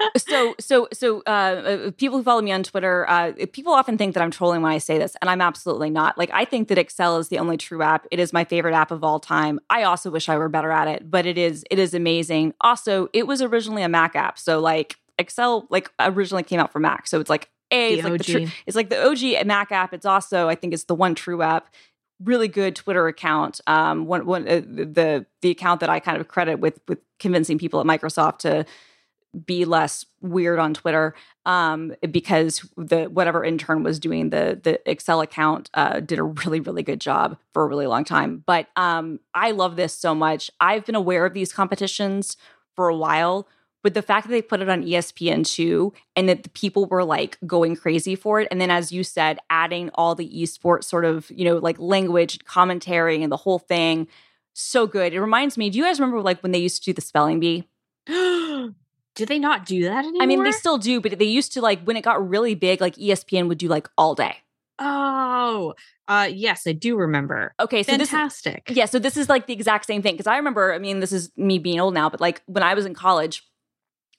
so 0.16 0.54
so 0.58 0.88
so 0.92 1.22
uh, 1.26 1.30
uh, 1.30 1.90
people 1.92 2.18
who 2.18 2.24
follow 2.24 2.42
me 2.42 2.52
on 2.52 2.62
Twitter, 2.62 3.08
uh, 3.08 3.32
people 3.52 3.72
often 3.72 3.98
think 3.98 4.14
that 4.14 4.22
I'm 4.22 4.30
trolling 4.30 4.62
when 4.62 4.72
I 4.72 4.78
say 4.78 4.98
this, 4.98 5.16
and 5.20 5.30
I'm 5.30 5.40
absolutely 5.40 5.90
not. 5.90 6.16
Like 6.18 6.30
I 6.32 6.44
think 6.44 6.68
that 6.68 6.78
Excel 6.78 7.18
is 7.18 7.28
the 7.28 7.38
only 7.38 7.56
true 7.56 7.82
app. 7.82 8.06
It 8.10 8.18
is 8.18 8.32
my 8.32 8.44
favorite 8.44 8.74
app 8.74 8.90
of 8.90 9.02
all 9.04 9.20
time. 9.20 9.60
I 9.70 9.82
also 9.84 10.10
wish 10.10 10.28
I 10.28 10.36
were 10.36 10.48
better 10.48 10.70
at 10.70 10.88
it, 10.88 11.10
but 11.10 11.26
it 11.26 11.38
is 11.38 11.64
it 11.70 11.78
is 11.78 11.94
amazing. 11.94 12.54
Also, 12.60 13.08
it 13.12 13.26
was 13.26 13.42
originally 13.42 13.82
a 13.82 13.88
Mac 13.88 14.16
app, 14.16 14.38
so 14.38 14.60
like 14.60 14.96
Excel 15.18 15.66
like 15.70 15.90
originally 15.98 16.42
came 16.42 16.60
out 16.60 16.72
for 16.72 16.80
Mac, 16.80 17.06
so 17.06 17.20
it's 17.20 17.30
like 17.30 17.50
a, 17.70 17.94
it's 17.94 18.04
like, 18.04 18.22
the 18.22 18.52
it's 18.66 18.76
like 18.76 18.88
the 18.88 19.06
OG 19.06 19.46
Mac 19.46 19.72
app. 19.72 19.92
It's 19.92 20.06
also, 20.06 20.48
I 20.48 20.54
think, 20.54 20.72
it's 20.72 20.84
the 20.84 20.94
one 20.94 21.14
true 21.14 21.42
app 21.42 21.68
really 22.22 22.48
good 22.48 22.74
Twitter 22.76 23.06
account. 23.06 23.60
Um, 23.66 24.06
one, 24.06 24.26
one 24.26 24.48
uh, 24.48 24.60
the 24.60 25.26
the 25.40 25.50
account 25.50 25.80
that 25.80 25.90
I 25.90 26.00
kind 26.00 26.20
of 26.20 26.28
credit 26.28 26.58
with 26.60 26.80
with 26.88 26.98
convincing 27.18 27.58
people 27.58 27.80
at 27.80 27.86
Microsoft 27.86 28.38
to 28.38 28.64
be 29.44 29.64
less 29.64 30.06
weird 30.20 30.58
on 30.58 30.72
Twitter 30.72 31.14
um, 31.44 31.94
because 32.10 32.66
the 32.76 33.04
whatever 33.04 33.44
intern 33.44 33.82
was 33.82 33.98
doing 33.98 34.30
the 34.30 34.58
the 34.62 34.80
Excel 34.90 35.20
account 35.20 35.70
uh, 35.74 36.00
did 36.00 36.18
a 36.18 36.24
really 36.24 36.60
really 36.60 36.82
good 36.82 37.00
job 37.00 37.38
for 37.52 37.62
a 37.62 37.66
really 37.66 37.86
long 37.86 38.04
time. 38.04 38.42
But 38.46 38.68
um, 38.76 39.20
I 39.34 39.52
love 39.52 39.76
this 39.76 39.94
so 39.94 40.14
much. 40.14 40.50
I've 40.60 40.84
been 40.84 40.94
aware 40.94 41.26
of 41.26 41.34
these 41.34 41.52
competitions 41.52 42.36
for 42.74 42.88
a 42.88 42.96
while 42.96 43.48
but 43.88 43.94
the 43.94 44.02
fact 44.02 44.26
that 44.26 44.32
they 44.32 44.42
put 44.42 44.60
it 44.60 44.68
on 44.68 44.84
ESPN2 44.84 45.94
and 46.14 46.28
that 46.28 46.42
the 46.42 46.50
people 46.50 46.84
were 46.84 47.04
like 47.04 47.38
going 47.46 47.74
crazy 47.74 48.14
for 48.14 48.38
it. 48.38 48.48
And 48.50 48.60
then, 48.60 48.70
as 48.70 48.92
you 48.92 49.02
said, 49.02 49.38
adding 49.48 49.88
all 49.94 50.14
the 50.14 50.28
esports 50.28 50.84
sort 50.84 51.06
of, 51.06 51.30
you 51.30 51.46
know, 51.46 51.56
like 51.56 51.78
language, 51.78 52.44
commentary, 52.44 53.22
and 53.22 53.32
the 53.32 53.38
whole 53.38 53.58
thing. 53.58 54.06
So 54.52 54.86
good. 54.86 55.14
It 55.14 55.22
reminds 55.22 55.56
me, 55.56 55.70
do 55.70 55.78
you 55.78 55.84
guys 55.84 55.98
remember 55.98 56.20
like 56.20 56.42
when 56.42 56.52
they 56.52 56.58
used 56.58 56.82
to 56.82 56.90
do 56.90 56.92
the 56.92 57.00
spelling 57.00 57.40
bee? 57.40 57.66
do 58.06 58.74
they 59.16 59.38
not 59.38 59.64
do 59.64 59.84
that 59.84 60.04
anymore? 60.04 60.22
I 60.22 60.26
mean, 60.26 60.44
they 60.44 60.52
still 60.52 60.76
do, 60.76 61.00
but 61.00 61.18
they 61.18 61.24
used 61.24 61.54
to 61.54 61.62
like 61.62 61.80
when 61.84 61.96
it 61.96 62.04
got 62.04 62.28
really 62.28 62.54
big, 62.54 62.82
like 62.82 62.96
ESPN 62.96 63.48
would 63.48 63.56
do 63.56 63.68
like 63.68 63.88
all 63.96 64.14
day. 64.14 64.36
Oh, 64.78 65.72
uh, 66.08 66.28
yes, 66.30 66.66
I 66.66 66.72
do 66.72 66.94
remember. 66.94 67.54
Okay, 67.58 67.82
so 67.82 67.92
fantastic. 67.92 68.66
This, 68.66 68.76
yeah, 68.76 68.84
so 68.84 68.98
this 68.98 69.16
is 69.16 69.30
like 69.30 69.46
the 69.46 69.54
exact 69.54 69.86
same 69.86 70.02
thing 70.02 70.12
because 70.12 70.26
I 70.26 70.36
remember. 70.36 70.74
I 70.74 70.78
mean, 70.78 71.00
this 71.00 71.10
is 71.10 71.30
me 71.38 71.58
being 71.58 71.80
old 71.80 71.94
now, 71.94 72.10
but 72.10 72.20
like 72.20 72.42
when 72.44 72.62
I 72.62 72.74
was 72.74 72.84
in 72.84 72.92
college, 72.92 73.47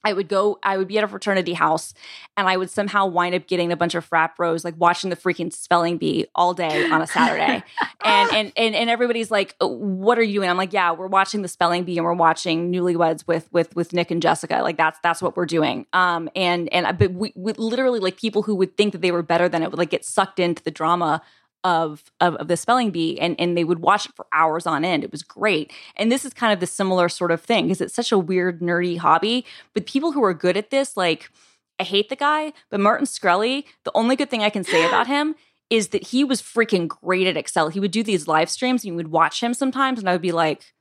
I 0.03 0.13
would 0.13 0.29
go, 0.29 0.59
I 0.63 0.77
would 0.77 0.87
be 0.87 0.97
at 0.97 1.03
a 1.03 1.07
fraternity 1.07 1.53
house 1.53 1.93
and 2.37 2.47
I 2.47 2.55
would 2.55 2.69
somehow 2.69 3.05
wind 3.07 3.35
up 3.35 3.47
getting 3.47 3.71
a 3.71 3.77
bunch 3.77 3.95
of 3.95 4.05
frat 4.05 4.35
bros 4.37 4.63
like 4.63 4.75
watching 4.77 5.09
the 5.09 5.15
freaking 5.15 5.51
spelling 5.51 5.97
bee 5.97 6.25
all 6.35 6.53
day 6.53 6.89
on 6.89 7.01
a 7.01 7.07
Saturday. 7.07 7.63
and, 8.03 8.31
and 8.33 8.53
and 8.55 8.75
and 8.75 8.89
everybody's 8.89 9.29
like, 9.29 9.55
uh, 9.61 9.67
what 9.67 10.17
are 10.17 10.23
you 10.23 10.39
doing? 10.39 10.49
I'm 10.49 10.57
like, 10.57 10.71
yeah, 10.71 10.91
we're 10.93 11.07
watching 11.07 11.41
the 11.41 11.47
spelling 11.47 11.83
bee 11.83 11.97
and 11.97 12.05
we're 12.05 12.13
watching 12.13 12.71
newlyweds 12.71 13.27
with 13.27 13.51
with 13.51 13.75
with 13.75 13.91
Nick 13.91 14.09
and 14.09 14.21
Jessica. 14.21 14.61
Like 14.63 14.77
that's 14.77 14.99
that's 15.03 15.21
what 15.21 15.35
we're 15.35 15.45
doing. 15.45 15.85
Um 15.91 16.29
and 16.35 16.71
and 16.71 16.97
but 16.97 17.11
we, 17.11 17.33
we 17.35 17.53
literally 17.53 17.99
like 17.99 18.17
people 18.17 18.43
who 18.43 18.55
would 18.55 18.77
think 18.77 18.93
that 18.93 19.01
they 19.01 19.11
were 19.11 19.23
better 19.23 19.49
than 19.49 19.63
it 19.63 19.69
would 19.69 19.79
like 19.79 19.89
get 19.89 20.05
sucked 20.05 20.39
into 20.39 20.63
the 20.63 20.71
drama 20.71 21.21
of, 21.63 22.03
of, 22.21 22.35
of 22.35 22.47
the 22.47 22.57
spelling 22.57 22.91
bee 22.91 23.19
and 23.19 23.35
and 23.39 23.57
they 23.57 23.63
would 23.63 23.79
watch 23.79 24.05
it 24.05 24.15
for 24.15 24.25
hours 24.31 24.65
on 24.65 24.85
end. 24.85 25.03
It 25.03 25.11
was 25.11 25.23
great. 25.23 25.71
And 25.95 26.11
this 26.11 26.25
is 26.25 26.33
kind 26.33 26.53
of 26.53 26.59
the 26.59 26.67
similar 26.67 27.09
sort 27.09 27.31
of 27.31 27.41
thing 27.41 27.65
because 27.65 27.81
it's 27.81 27.93
such 27.93 28.11
a 28.11 28.17
weird 28.17 28.61
nerdy 28.61 28.97
hobby. 28.97 29.45
But 29.73 29.85
people 29.85 30.11
who 30.11 30.23
are 30.23 30.33
good 30.33 30.57
at 30.57 30.69
this 30.69 30.95
like 30.95 31.29
i 31.79 31.83
hate 31.83 32.09
the 32.09 32.15
guy 32.15 32.51
but 32.69 32.79
martin 32.79 33.05
shkreli 33.05 33.63
the 33.85 33.91
only 33.95 34.17
good 34.17 34.29
thing 34.29 34.43
i 34.43 34.49
can 34.49 34.65
say 34.65 34.85
about 34.85 35.07
him 35.15 35.33
is 35.69 35.89
that 35.89 36.07
he 36.07 36.23
was 36.23 36.41
freaking 36.41 36.87
great 36.87 37.27
at 37.27 37.37
excel. 37.37 37.69
He 37.69 37.79
would 37.79 37.91
do 37.91 38.01
these 38.01 38.27
live 38.27 38.49
streams 38.49 38.83
and 38.83 38.89
you 38.89 38.95
would 38.95 39.09
watch 39.09 39.41
him 39.41 39.53
sometimes 39.53 39.99
and 39.99 40.09
i 40.09 40.11
would 40.11 40.21
be 40.21 40.31
like 40.31 40.73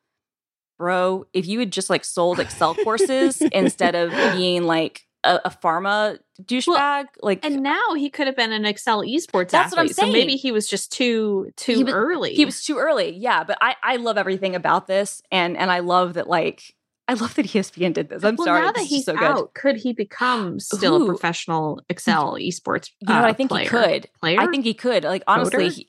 bro 0.78 1.26
if 1.32 1.46
you 1.46 1.58
had 1.58 1.72
just 1.72 1.90
like 1.90 2.04
sold 2.04 2.40
excel 2.40 2.74
courses 2.74 3.40
instead 3.52 3.94
of 3.94 4.10
being 4.36 4.64
like 4.64 5.06
a, 5.24 5.40
a 5.44 5.50
pharma 5.50 6.18
douchebag. 6.42 6.66
Well, 6.66 7.04
like, 7.22 7.44
and 7.44 7.62
now 7.62 7.94
he 7.94 8.10
could 8.10 8.26
have 8.26 8.36
been 8.36 8.52
an 8.52 8.64
Excel 8.64 9.02
esports 9.02 9.50
that's 9.50 9.72
athlete. 9.72 9.76
What 9.76 9.80
I'm 9.80 9.88
saying. 9.88 10.12
So 10.12 10.18
maybe 10.18 10.36
he 10.36 10.52
was 10.52 10.68
just 10.68 10.92
too 10.92 11.52
too 11.56 11.76
he 11.76 11.84
was, 11.84 11.94
early. 11.94 12.34
He 12.34 12.44
was 12.44 12.62
too 12.64 12.78
early. 12.78 13.16
Yeah, 13.16 13.44
but 13.44 13.58
I 13.60 13.76
I 13.82 13.96
love 13.96 14.18
everything 14.18 14.54
about 14.54 14.86
this, 14.86 15.22
and 15.30 15.56
and 15.56 15.70
I 15.70 15.80
love 15.80 16.14
that 16.14 16.28
like 16.28 16.74
I 17.08 17.14
love 17.14 17.34
that 17.36 17.46
ESPN 17.46 17.94
did 17.94 18.10
this. 18.10 18.22
I'm 18.22 18.36
well, 18.36 18.46
sorry. 18.46 18.60
Now 18.60 18.72
that 18.72 18.84
he's 18.84 19.06
so 19.06 19.16
out, 19.18 19.54
could 19.54 19.76
he 19.76 19.94
become 19.94 20.60
still 20.60 21.00
Ooh. 21.00 21.04
a 21.04 21.06
professional 21.06 21.80
Excel 21.88 22.34
esports? 22.34 22.90
You 23.00 23.08
know, 23.08 23.20
uh, 23.20 23.26
I 23.26 23.32
think 23.32 23.48
player? 23.48 23.64
he 23.64 23.68
could. 23.68 24.10
Player? 24.20 24.40
I 24.40 24.46
think 24.48 24.64
he 24.64 24.74
could. 24.74 25.04
Like 25.04 25.22
honestly, 25.26 25.70
he, 25.70 25.88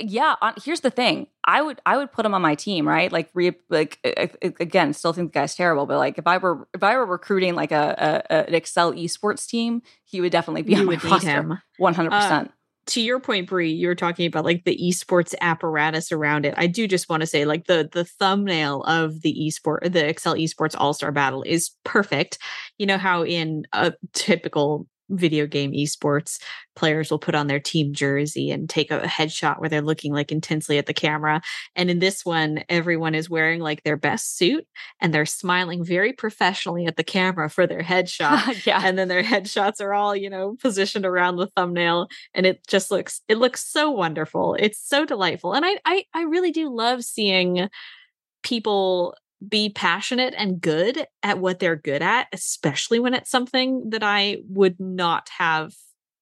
yeah 0.00 0.36
on, 0.40 0.54
here's 0.62 0.80
the 0.80 0.90
thing. 0.90 1.26
I 1.44 1.62
would 1.62 1.80
i 1.86 1.96
would 1.96 2.12
put 2.12 2.26
him 2.26 2.34
on 2.34 2.42
my 2.42 2.54
team 2.54 2.86
right? 2.86 3.10
Like 3.10 3.30
re, 3.34 3.52
like 3.68 3.98
again 4.42 4.92
still 4.92 5.12
think 5.12 5.32
the 5.32 5.38
guy's 5.40 5.54
terrible 5.54 5.86
but 5.86 5.98
like 5.98 6.18
if 6.18 6.26
i 6.26 6.38
were 6.38 6.68
if 6.74 6.82
i 6.82 6.96
were 6.96 7.06
recruiting 7.06 7.54
like 7.54 7.72
a, 7.72 8.24
a 8.28 8.32
an 8.48 8.54
excel 8.54 8.92
esports 8.92 9.46
team 9.46 9.82
he 10.04 10.20
would 10.20 10.32
definitely 10.32 10.62
be 10.62 10.74
you 10.74 10.80
on 10.80 10.86
my 10.86 10.94
roster 10.96 11.28
him. 11.28 11.58
100% 11.80 12.10
uh, 12.12 12.44
to 12.86 13.00
your 13.00 13.20
point 13.20 13.48
brie 13.48 13.70
you 13.70 13.86
were 13.86 13.94
talking 13.94 14.26
about 14.26 14.44
like 14.44 14.64
the 14.64 14.76
esports 14.76 15.34
apparatus 15.40 16.12
around 16.12 16.44
it. 16.44 16.54
I 16.56 16.66
do 16.66 16.86
just 16.86 17.08
want 17.08 17.20
to 17.20 17.26
say 17.26 17.44
like 17.44 17.66
the 17.66 17.88
the 17.90 18.04
thumbnail 18.04 18.82
of 18.82 19.22
the 19.22 19.34
esport 19.48 19.92
the 19.92 20.06
excel 20.06 20.34
esports 20.34 20.74
all-star 20.76 21.12
battle 21.12 21.42
is 21.42 21.70
perfect. 21.84 22.38
You 22.78 22.86
know 22.86 22.98
how 22.98 23.24
in 23.24 23.66
a 23.72 23.92
typical 24.12 24.86
video 25.10 25.46
game 25.46 25.72
esports 25.72 26.38
players 26.80 27.10
will 27.10 27.18
put 27.18 27.34
on 27.34 27.46
their 27.46 27.60
team 27.60 27.92
jersey 27.92 28.50
and 28.50 28.70
take 28.70 28.90
a 28.90 29.00
headshot 29.00 29.60
where 29.60 29.68
they're 29.68 29.82
looking 29.82 30.14
like 30.14 30.32
intensely 30.32 30.78
at 30.78 30.86
the 30.86 30.94
camera. 30.94 31.42
And 31.76 31.90
in 31.90 31.98
this 31.98 32.24
one, 32.24 32.64
everyone 32.70 33.14
is 33.14 33.28
wearing 33.28 33.60
like 33.60 33.82
their 33.82 33.98
best 33.98 34.38
suit 34.38 34.66
and 34.98 35.12
they're 35.12 35.26
smiling 35.26 35.84
very 35.84 36.14
professionally 36.14 36.86
at 36.86 36.96
the 36.96 37.04
camera 37.04 37.50
for 37.50 37.66
their 37.66 37.82
headshot. 37.82 38.64
yeah. 38.66 38.80
And 38.82 38.98
then 38.98 39.08
their 39.08 39.22
headshots 39.22 39.82
are 39.82 39.92
all, 39.92 40.16
you 40.16 40.30
know, 40.30 40.56
positioned 40.60 41.04
around 41.04 41.36
the 41.36 41.48
thumbnail. 41.48 42.08
And 42.32 42.46
it 42.46 42.66
just 42.66 42.90
looks, 42.90 43.20
it 43.28 43.36
looks 43.36 43.62
so 43.62 43.90
wonderful. 43.90 44.56
It's 44.58 44.80
so 44.80 45.04
delightful. 45.04 45.52
And 45.52 45.66
I 45.66 45.78
I, 45.84 46.04
I 46.14 46.22
really 46.22 46.50
do 46.50 46.74
love 46.74 47.04
seeing 47.04 47.68
people 48.42 49.14
be 49.46 49.70
passionate 49.70 50.34
and 50.36 50.60
good 50.60 51.06
at 51.22 51.38
what 51.38 51.58
they're 51.58 51.76
good 51.76 52.02
at, 52.02 52.28
especially 52.32 52.98
when 52.98 53.14
it's 53.14 53.30
something 53.30 53.90
that 53.90 54.02
I 54.02 54.38
would 54.48 54.78
not 54.78 55.28
have 55.38 55.72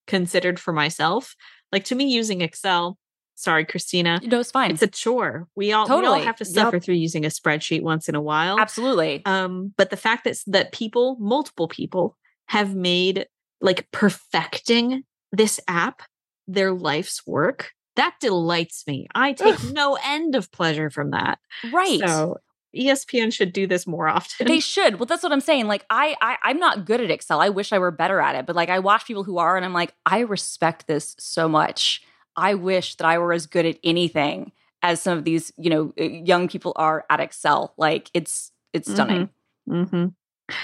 considered 0.07 0.59
for 0.59 0.73
myself. 0.73 1.35
Like 1.73 1.85
to 1.85 1.95
me, 1.95 2.07
using 2.07 2.41
Excel, 2.41 2.99
sorry, 3.35 3.65
Christina. 3.65 4.21
No, 4.23 4.41
it's 4.41 4.51
fine. 4.51 4.71
It's 4.71 4.83
a 4.83 4.87
chore. 4.87 5.49
We 5.55 5.73
all, 5.73 5.87
totally. 5.87 6.19
we 6.19 6.21
all 6.21 6.27
have 6.27 6.37
to 6.37 6.45
suffer 6.45 6.77
yep. 6.77 6.83
through 6.83 6.95
using 6.95 7.25
a 7.25 7.29
spreadsheet 7.29 7.83
once 7.83 8.09
in 8.09 8.15
a 8.15 8.23
while. 8.23 8.59
Absolutely. 8.59 9.23
Um, 9.27 9.75
but 9.77 9.91
the 9.91 9.97
fact 9.97 10.25
that 10.25 10.39
that 10.47 10.73
people, 10.73 11.17
multiple 11.21 11.69
people, 11.69 12.17
have 12.47 12.75
made 12.75 13.27
like 13.61 13.91
perfecting 13.91 15.03
this 15.33 15.61
app 15.69 16.03
their 16.47 16.73
life's 16.73 17.27
work 17.27 17.73
that 17.99 18.15
delights 18.21 18.85
me. 18.87 19.09
I 19.13 19.33
take 19.33 19.73
no 19.73 19.99
end 20.05 20.37
of 20.37 20.53
pleasure 20.53 20.89
from 20.89 21.11
that. 21.11 21.41
Right. 21.73 21.99
So 21.99 22.39
ESPN 22.77 23.33
should 23.33 23.53
do 23.53 23.67
this 23.67 23.87
more 23.87 24.09
often. 24.09 24.47
They 24.47 24.61
should. 24.61 24.99
Well, 24.99 25.07
that's 25.07 25.23
what 25.23 25.33
I'm 25.33 25.41
saying. 25.41 25.67
Like 25.67 25.85
I, 25.91 26.17
I 26.21 26.37
I'm 26.43 26.59
not 26.59 26.85
good 26.85 27.01
at 27.01 27.11
Excel. 27.11 27.41
I 27.41 27.49
wish 27.49 27.73
I 27.73 27.79
were 27.79 27.91
better 27.91 28.21
at 28.21 28.35
it. 28.35 28.47
But 28.47 28.57
like 28.57 28.69
I 28.69 28.79
watch 28.79 29.07
people 29.07 29.25
who 29.25 29.39
are 29.39 29.57
and 29.57 29.65
I'm 29.65 29.73
like, 29.73 29.95
I 30.05 30.21
respect 30.21 30.87
this 30.87 31.17
so 31.19 31.49
much. 31.49 32.03
I 32.37 32.55
wish 32.55 32.97
that 32.97 33.07
I 33.07 33.19
were 33.19 33.33
as 33.33 33.47
good 33.47 33.67
at 33.67 33.79
anything 33.83 34.53
as 34.83 35.01
some 35.01 35.19
of 35.19 35.25
these, 35.25 35.53
you 35.57 35.71
know, 35.71 35.93
young 35.97 36.49
people 36.49 36.73
are 36.77 37.05
at 37.11 37.21
Excel. 37.21 37.75
Like 37.77 38.11
it's 38.15 38.53
it's 38.73 38.91
stunning. 38.91 39.31
Mm-hmm. 39.69 39.97
Mm-hmm. 39.97 40.55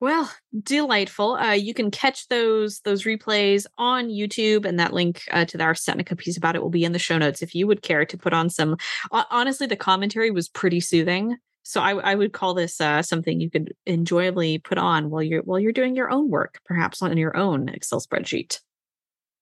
Well, 0.00 0.32
delightful. 0.62 1.34
Uh, 1.34 1.52
you 1.52 1.74
can 1.74 1.90
catch 1.90 2.26
those 2.28 2.80
those 2.80 3.04
replays 3.04 3.66
on 3.76 4.08
YouTube, 4.08 4.64
and 4.64 4.80
that 4.80 4.94
link 4.94 5.22
uh, 5.30 5.44
to 5.44 5.62
our 5.62 5.74
Seneca 5.74 6.16
piece 6.16 6.38
about 6.38 6.56
it 6.56 6.62
will 6.62 6.70
be 6.70 6.84
in 6.84 6.92
the 6.92 6.98
show 6.98 7.18
notes. 7.18 7.42
If 7.42 7.54
you 7.54 7.66
would 7.66 7.82
care 7.82 8.06
to 8.06 8.16
put 8.16 8.32
on 8.32 8.48
some, 8.48 8.78
uh, 9.12 9.24
honestly, 9.30 9.66
the 9.66 9.76
commentary 9.76 10.30
was 10.30 10.48
pretty 10.48 10.80
soothing. 10.80 11.36
So 11.64 11.82
I, 11.82 11.90
I 11.96 12.14
would 12.14 12.32
call 12.32 12.54
this 12.54 12.80
uh, 12.80 13.02
something 13.02 13.40
you 13.40 13.50
could 13.50 13.74
enjoyably 13.86 14.58
put 14.58 14.78
on 14.78 15.10
while 15.10 15.22
you're 15.22 15.42
while 15.42 15.60
you're 15.60 15.70
doing 15.70 15.94
your 15.94 16.10
own 16.10 16.30
work, 16.30 16.60
perhaps 16.64 17.02
on 17.02 17.14
your 17.18 17.36
own 17.36 17.68
Excel 17.68 18.00
spreadsheet. 18.00 18.58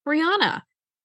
Brianna, 0.06 0.62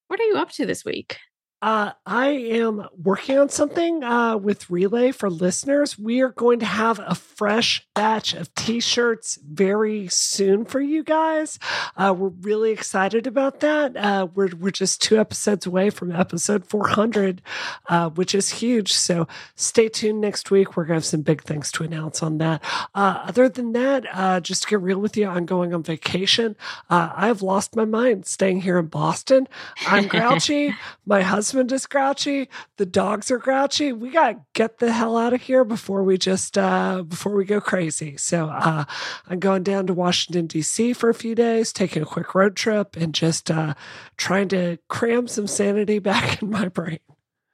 what 0.08 0.20
are 0.20 0.26
you 0.26 0.38
up 0.38 0.50
to 0.54 0.66
this 0.66 0.84
week? 0.84 1.20
Uh, 1.64 1.94
I 2.06 2.28
am 2.28 2.90
working 3.02 3.40
on 3.40 3.48
something 3.48 4.04
uh, 4.04 4.36
with 4.36 4.70
Relay 4.70 5.14
for 5.14 5.30
listeners. 5.30 5.98
We 5.98 6.20
are 6.20 6.28
going 6.32 6.60
to 6.60 6.66
have 6.66 7.00
a 7.00 7.16
fresh 7.16 7.88
batch 7.96 8.34
of 8.34 8.54
t 8.54 8.82
shirts 8.82 9.40
very 9.50 10.10
soon 10.10 10.66
for 10.66 10.82
you 10.82 11.06
guys. 11.06 11.60
Uh, 11.96 12.14
we're 12.18 12.34
really 12.42 12.72
excited 12.72 13.28
about 13.28 13.62
that. 13.62 13.96
Uh, 13.96 14.28
we're, 14.36 14.54
we're 14.60 14.72
just 14.72 15.02
two 15.02 15.18
episodes 15.18 15.66
away 15.66 15.90
from 15.90 16.12
episode 16.12 16.68
400, 16.68 17.42
uh, 17.88 18.10
which 18.10 18.36
is 18.36 18.50
huge. 18.50 18.92
So 18.94 19.26
stay 19.56 19.88
tuned 19.88 20.20
next 20.20 20.52
week. 20.52 20.76
We're 20.76 20.84
going 20.84 20.96
to 20.96 20.96
have 20.96 21.06
some 21.06 21.22
big 21.22 21.44
things 21.44 21.72
to 21.72 21.86
announce 21.86 22.22
on 22.22 22.40
that. 22.40 22.62
Uh, 22.94 23.24
other 23.28 23.48
than 23.48 23.72
that, 23.72 24.44
just 24.44 24.64
to 24.64 24.68
get 24.68 24.82
real 24.82 25.00
with 25.00 25.16
you, 25.16 25.30
I'm 25.30 25.46
going 25.46 25.74
on 25.74 25.82
vacation. 25.82 26.58
I've 26.90 27.42
lost 27.42 27.74
my 27.78 27.86
mind 27.86 28.26
staying 28.26 28.60
here 28.60 28.78
in 28.80 28.88
Boston. 28.88 29.48
I'm 29.88 30.08
grouchy. 30.10 30.76
my 31.06 31.22
husband 31.22 31.53
husband 31.54 31.72
is 31.72 31.86
grouchy. 31.86 32.50
The 32.78 32.86
dogs 32.86 33.30
are 33.30 33.38
grouchy. 33.38 33.94
We 33.94 34.10
got 34.10 34.32
to 34.32 34.42
get 34.56 34.80
the 34.80 34.92
hell 34.92 35.16
out 35.16 35.34
of 35.34 35.42
here 35.44 35.64
before 35.64 36.04
we 36.04 36.18
just, 36.18 36.58
uh, 36.58 37.04
before 37.04 37.36
we 37.36 37.46
go 37.46 37.62
crazy. 37.62 38.18
So 38.18 38.48
uh, 38.48 38.86
I'm 39.28 39.40
going 39.40 39.62
down 39.62 39.86
to 39.86 39.94
Washington, 39.94 40.48
D.C. 40.48 40.94
for 40.94 41.10
a 41.10 41.14
few 41.14 41.36
days, 41.36 41.72
taking 41.72 42.02
a 42.02 42.08
quick 42.08 42.34
road 42.34 42.56
trip 42.56 42.96
and 42.96 43.14
just 43.14 43.52
uh, 43.52 43.76
trying 44.18 44.48
to 44.48 44.80
cram 44.90 45.28
some 45.28 45.46
sanity 45.46 46.00
back 46.00 46.42
in 46.42 46.50
my 46.50 46.70
brain. 46.70 47.00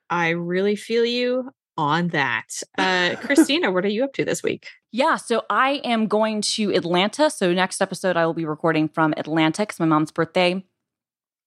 I 0.10 0.30
really 0.30 0.78
feel 0.78 1.06
you 1.06 1.52
on 1.78 2.08
that. 2.10 2.48
Uh, 2.78 3.16
Christina, 3.22 3.70
what 3.70 3.84
are 3.84 3.90
you 3.90 4.06
up 4.06 4.14
to 4.14 4.24
this 4.24 4.42
week? 4.42 4.68
Yeah, 4.94 5.18
so 5.18 5.44
I 5.50 5.82
am 5.84 6.08
going 6.08 6.42
to 6.42 6.74
Atlanta. 6.74 7.30
So 7.30 7.52
next 7.54 7.82
episode, 7.82 8.16
I 8.16 8.26
will 8.26 8.34
be 8.34 8.46
recording 8.46 8.88
from 8.88 9.14
Atlanta 9.18 9.64
because 9.64 9.80
my 9.80 9.86
mom's 9.86 10.12
birthday 10.12 10.64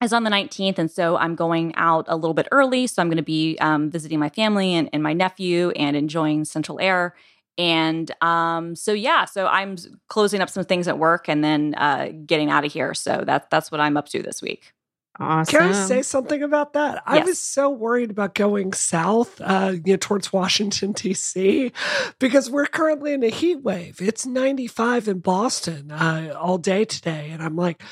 is 0.05 0.13
on 0.13 0.25
the 0.25 0.31
19th. 0.31 0.79
And 0.79 0.91
so 0.91 1.17
I'm 1.17 1.35
going 1.35 1.75
out 1.77 2.05
a 2.09 2.17
little 2.17 2.35
bit 2.35 2.49
early. 2.53 2.87
So 2.87 3.03
I'm 3.03 3.09
going 3.09 3.17
to 3.17 3.23
be 3.23 3.57
um, 3.61 3.91
visiting 3.91 4.19
my 4.19 4.29
family 4.29 4.75
and, 4.75 4.89
and, 4.93 5.03
my 5.03 5.13
nephew 5.13 5.71
and 5.71 5.97
enjoying 5.97 6.45
central 6.45 6.81
air. 6.81 7.15
And 7.59 8.11
um, 8.23 8.75
so, 8.75 8.93
yeah, 8.93 9.27
so 9.27 9.47
I'm 9.47 9.77
closing 10.09 10.41
up 10.41 10.49
some 10.49 10.65
things 10.65 10.89
at 10.89 10.99
work 10.99 11.29
and 11.29 11.45
then 11.45 11.75
uh, 11.77 12.11
getting 12.25 12.51
out 12.51 12.65
of 12.65 12.73
here. 12.73 12.95
So 12.95 13.23
that, 13.27 13.51
that's 13.51 13.71
what 13.71 13.81
I'm 13.81 13.97
up 13.97 14.09
to 14.11 14.23
this 14.23 14.41
week. 14.41 14.73
Awesome. 15.21 15.59
Can 15.59 15.69
I 15.69 15.73
say 15.73 16.03
something 16.03 16.43
about 16.43 16.73
that? 16.73 16.95
Yes. 16.95 17.03
I 17.07 17.25
was 17.25 17.39
so 17.39 17.69
worried 17.69 18.11
about 18.11 18.35
going 18.35 18.73
south, 18.73 19.41
uh, 19.43 19.75
you 19.85 19.93
know, 19.93 19.97
towards 19.99 20.33
Washington 20.33 20.93
D.C. 20.93 21.71
because 22.19 22.49
we're 22.49 22.67
currently 22.67 23.13
in 23.13 23.23
a 23.23 23.29
heat 23.29 23.63
wave. 23.63 24.01
It's 24.01 24.25
95 24.25 25.09
in 25.09 25.19
Boston 25.19 25.91
uh, 25.93 26.35
all 26.39 26.57
day 26.57 26.87
today, 26.87 27.29
and 27.31 27.43
I'm 27.43 27.57
like, 27.57 27.83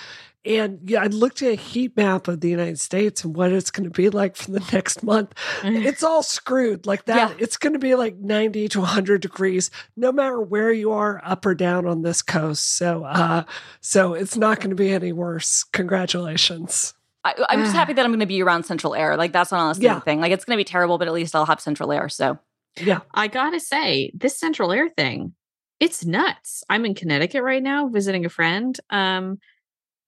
and 0.45 0.81
yeah, 0.85 1.03
I 1.03 1.07
looked 1.07 1.43
at 1.43 1.53
a 1.53 1.55
heat 1.55 1.97
map 1.97 2.27
of 2.27 2.41
the 2.41 2.49
United 2.49 2.81
States 2.81 3.25
and 3.25 3.37
what 3.37 3.53
it's 3.53 3.71
going 3.71 3.85
to 3.85 3.91
be 3.91 4.09
like 4.09 4.37
for 4.37 4.53
the 4.53 4.67
next 4.73 5.03
month. 5.03 5.35
Mm. 5.61 5.85
It's 5.85 6.03
all 6.03 6.23
screwed 6.23 6.87
like 6.87 7.05
that. 7.05 7.17
Yeah. 7.31 7.37
It's 7.39 7.59
going 7.59 7.75
to 7.75 7.79
be 7.79 7.95
like 7.95 8.17
90 8.17 8.69
to 8.69 8.81
100 8.81 9.21
degrees, 9.21 9.71
no 9.97 10.13
matter 10.13 10.41
where 10.41 10.73
you 10.73 10.93
are, 10.93 11.21
up 11.25 11.45
or 11.45 11.55
down 11.55 11.87
on 11.87 12.03
this 12.03 12.23
coast. 12.23 12.77
So, 12.77 13.05
uh, 13.05 13.45
so 13.81 14.15
it's 14.15 14.37
not 14.37 14.59
going 14.59 14.71
to 14.71 14.77
be 14.77 14.91
any 14.91 15.13
worse. 15.13 15.65
Congratulations. 15.65 16.95
I, 17.23 17.35
am 17.51 17.61
just 17.61 17.75
happy 17.75 17.93
that 17.93 18.05
I'm 18.05 18.11
going 18.11 18.21
to 18.21 18.27
be 18.27 18.43
around 18.43 18.65
central 18.65 18.95
air. 18.95 19.17
Like 19.19 19.33
that's 19.33 19.53
not 19.53 19.61
honestly 19.61 19.85
yeah. 19.85 19.97
the 19.97 20.01
thing. 20.01 20.21
Like 20.21 20.33
it's 20.33 20.47
going 20.47 20.57
to 20.57 20.61
be 20.61 20.65
terrible, 20.65 20.97
but 20.97 21.07
at 21.07 21.13
least 21.13 21.37
I'll 21.37 21.45
have 21.45 21.61
central 21.61 21.93
air. 21.93 22.09
So, 22.09 22.39
yeah, 22.81 23.01
I 23.13 23.27
gotta 23.27 23.61
say 23.61 24.11
this 24.15 24.39
central 24.39 24.73
air 24.73 24.89
thing, 24.89 25.35
it's 25.81 26.05
nuts. 26.05 26.63
I'm 26.71 26.87
in 26.87 26.95
Connecticut 26.95 27.43
right 27.43 27.63
now 27.63 27.89
visiting 27.89 28.25
a 28.25 28.31
friend. 28.31 28.79
Um, 28.91 29.39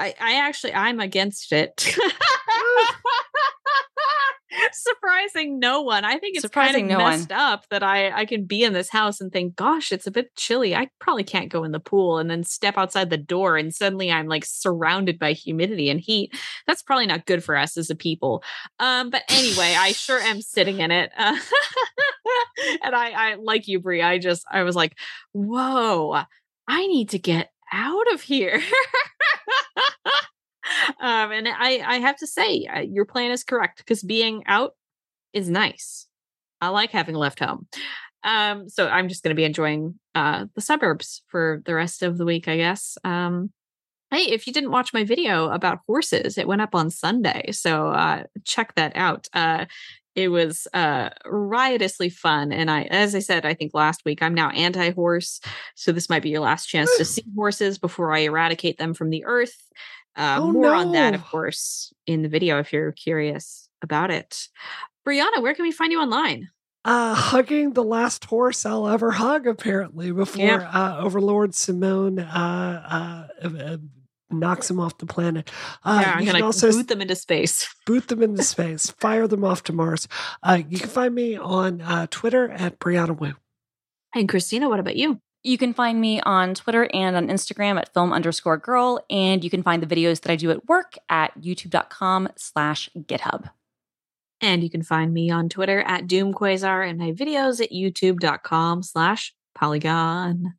I, 0.03 0.15
I 0.21 0.35
actually 0.35 0.75
I'm 0.75 0.99
against 0.99 1.53
it. 1.53 1.97
Surprising 4.73 5.61
no 5.61 5.81
one. 5.83 6.05
I 6.05 6.19
think 6.19 6.35
it's 6.35 6.43
Surprising 6.43 6.89
kind 6.89 6.93
of 6.93 6.99
no 6.99 7.05
messed 7.05 7.31
one. 7.31 7.39
up 7.39 7.65
that 7.71 7.85
I 7.85 8.11
I 8.11 8.27
can 8.27 8.45
be 8.45 8.65
in 8.65 8.73
this 8.73 8.91
house 8.91 9.21
and 9.21 9.31
think, 9.31 9.55
gosh, 9.55 9.93
it's 9.93 10.09
a 10.09 10.11
bit 10.11 10.35
chilly. 10.35 10.75
I 10.75 10.89
probably 10.99 11.23
can't 11.23 11.53
go 11.53 11.63
in 11.63 11.71
the 11.71 11.79
pool 11.79 12.19
and 12.19 12.29
then 12.29 12.43
step 12.43 12.77
outside 12.77 13.11
the 13.11 13.17
door 13.17 13.57
and 13.57 13.73
suddenly 13.73 14.11
I'm 14.11 14.27
like 14.27 14.45
surrounded 14.45 15.21
by 15.21 15.35
humidity 15.35 15.89
and 15.89 16.01
heat. 16.01 16.35
That's 16.67 16.83
probably 16.83 17.07
not 17.07 17.27
good 17.27 17.45
for 17.45 17.57
us 17.57 17.77
as 17.77 17.89
a 17.89 17.95
people. 17.95 18.43
Um, 18.81 19.11
but 19.11 19.23
anyway, 19.29 19.77
I 19.79 19.93
sure 19.93 20.19
am 20.19 20.43
sitting 20.43 20.81
in 20.81 20.91
it. 20.91 21.13
Uh, 21.17 21.37
and 22.83 22.95
I 22.95 23.11
I 23.11 23.35
like 23.37 23.69
you, 23.69 23.79
Brie. 23.79 24.03
I 24.03 24.19
just 24.19 24.45
I 24.51 24.65
was 24.65 24.75
like, 24.75 24.97
whoa, 25.33 26.25
I 26.67 26.87
need 26.89 27.11
to 27.11 27.21
get 27.21 27.51
out 27.73 28.13
of 28.13 28.21
here. 28.21 28.61
um, 31.01 31.33
and 31.33 31.49
I, 31.49 31.83
I 31.85 31.99
have 31.99 32.17
to 32.19 32.27
say, 32.27 32.67
uh, 32.67 32.81
your 32.81 33.05
plan 33.05 33.31
is 33.31 33.45
correct 33.45 33.79
because 33.79 34.03
being 34.03 34.43
out 34.47 34.75
is 35.33 35.49
nice. 35.49 36.07
I 36.61 36.69
like 36.69 36.91
having 36.91 37.15
left 37.15 37.41
home. 37.41 37.67
Um, 38.25 38.69
so 38.69 38.89
I'm 38.89 39.09
just 39.09 39.25
going 39.25 39.35
to 39.35 39.41
be 39.41 39.45
enjoying 39.45 39.99
uh, 40.15 40.47
the 40.55 40.61
suburbs 40.61 41.23
for 41.29 41.63
the 41.67 41.75
rest 41.75 42.03
of 42.03 42.19
the 42.19 42.25
week, 42.25 42.47
I 42.47 42.57
guess. 42.57 42.97
Um, 43.05 43.51
hey, 44.11 44.25
if 44.25 44.47
you 44.47 44.53
didn't 44.53 44.71
watch 44.71 44.93
my 44.93 45.05
video 45.05 45.49
about 45.49 45.81
horses, 45.87 46.39
it 46.39 46.47
went 46.47 46.61
up 46.61 46.75
on 46.75 46.91
Sunday, 46.91 47.51
so 47.51 47.89
uh, 47.89 48.25
check 48.45 48.75
that 48.77 48.93
out. 48.95 49.27
Uh, 49.33 49.65
it 50.15 50.29
was 50.29 50.67
uh, 50.75 51.11
riotously 51.25 52.11
fun, 52.11 52.53
and 52.53 52.71
I, 52.71 52.83
as 52.85 53.15
I 53.15 53.21
said, 53.21 53.47
I 53.47 53.55
think 53.55 53.73
last 53.75 54.05
week, 54.05 54.23
I'm 54.23 54.35
now 54.35 54.51
anti-horse, 54.51 55.41
so 55.75 55.93
this 55.93 56.11
might 56.11 56.23
be 56.23 56.31
your 56.31 56.41
last 56.41 56.67
chance 56.67 56.95
to 56.99 57.05
see 57.05 57.25
horses 57.35 57.79
before 57.79 58.13
I 58.13 58.21
eradicate 58.21 58.79
them 58.79 58.95
from 58.95 59.11
the 59.11 59.25
earth. 59.25 59.57
Uh, 60.15 60.39
oh, 60.41 60.53
more 60.53 60.65
no. 60.65 60.75
on 60.75 60.93
that, 60.93 61.15
of 61.15 61.25
course, 61.25 61.93
in 62.07 62.23
the 62.23 62.29
video 62.29 62.59
if 62.59 62.73
you're 62.73 62.93
curious 62.93 63.69
about 63.81 64.11
it. 64.11 64.49
Brianna, 65.07 65.41
where 65.41 65.55
can 65.55 65.65
we 65.65 65.73
find 65.73 65.91
you 65.91 66.01
online? 66.01 66.51
Uh, 66.85 67.15
hugging 67.15 67.73
the 67.73 67.85
last 67.85 68.25
horse 68.25 68.67
I'll 68.67 68.89
ever 68.89 69.13
hug, 69.13 69.47
apparently, 69.47 70.11
before 70.11 70.45
yeah. 70.45 70.71
uh, 70.73 71.01
Overlord 71.01 71.55
Simone 71.55 72.19
uh, 72.19 73.29
uh, 73.43 73.49
uh 73.49 73.77
knocks 74.33 74.69
them 74.69 74.81
off 74.81 74.99
the 74.99 75.07
planet. 75.07 75.51
Uh, 75.85 76.03
yeah, 76.03 76.15
I'm 76.17 76.25
gonna 76.25 76.45
also 76.45 76.71
boot 76.71 76.89
them 76.89 77.01
into 77.01 77.15
space. 77.15 77.69
Boot 77.87 78.09
them 78.09 78.23
into 78.23 78.43
space. 78.43 78.91
Fire 78.91 79.27
them 79.27 79.45
off 79.45 79.65
to 79.65 79.73
Mars. 79.73 80.07
Uh, 80.43 80.63
you 80.69 80.79
can 80.79 80.89
find 80.89 81.15
me 81.15 81.37
on 81.37 81.81
uh, 81.81 82.07
Twitter 82.11 82.51
at 82.51 82.79
Brianna 82.79 83.19
Wu. 83.19 83.35
And 84.15 84.29
Christina, 84.29 84.69
what 84.69 84.79
about 84.79 84.97
you? 84.97 85.19
You 85.43 85.59
can 85.59 85.75
find 85.75 86.01
me 86.01 86.21
on 86.21 86.55
Twitter 86.55 86.89
and 86.95 87.17
on 87.17 87.27
Instagram 87.27 87.77
at 87.77 87.93
film 87.93 88.13
underscore 88.13 88.59
girl, 88.59 89.05
and 89.11 89.43
you 89.43 89.51
can 89.51 89.65
find 89.65 89.83
the 89.83 89.93
videos 89.93 90.21
that 90.21 90.31
I 90.31 90.37
do 90.37 90.53
at 90.53 90.69
work 90.69 90.95
at 91.09 91.41
youtube.com 91.41 92.29
slash 92.37 92.89
GitHub. 92.97 93.51
And 94.41 94.63
you 94.63 94.71
can 94.71 94.83
find 94.83 95.13
me 95.13 95.31
on 95.31 95.49
Twitter 95.49 95.81
at 95.81 96.07
DoomQuasar 96.07 96.89
and 96.89 96.99
my 96.99 97.13
videos 97.13 97.61
at 97.61 97.73
youtube.com 97.73 98.83
slash 98.83 99.35
polygon. 99.55 100.55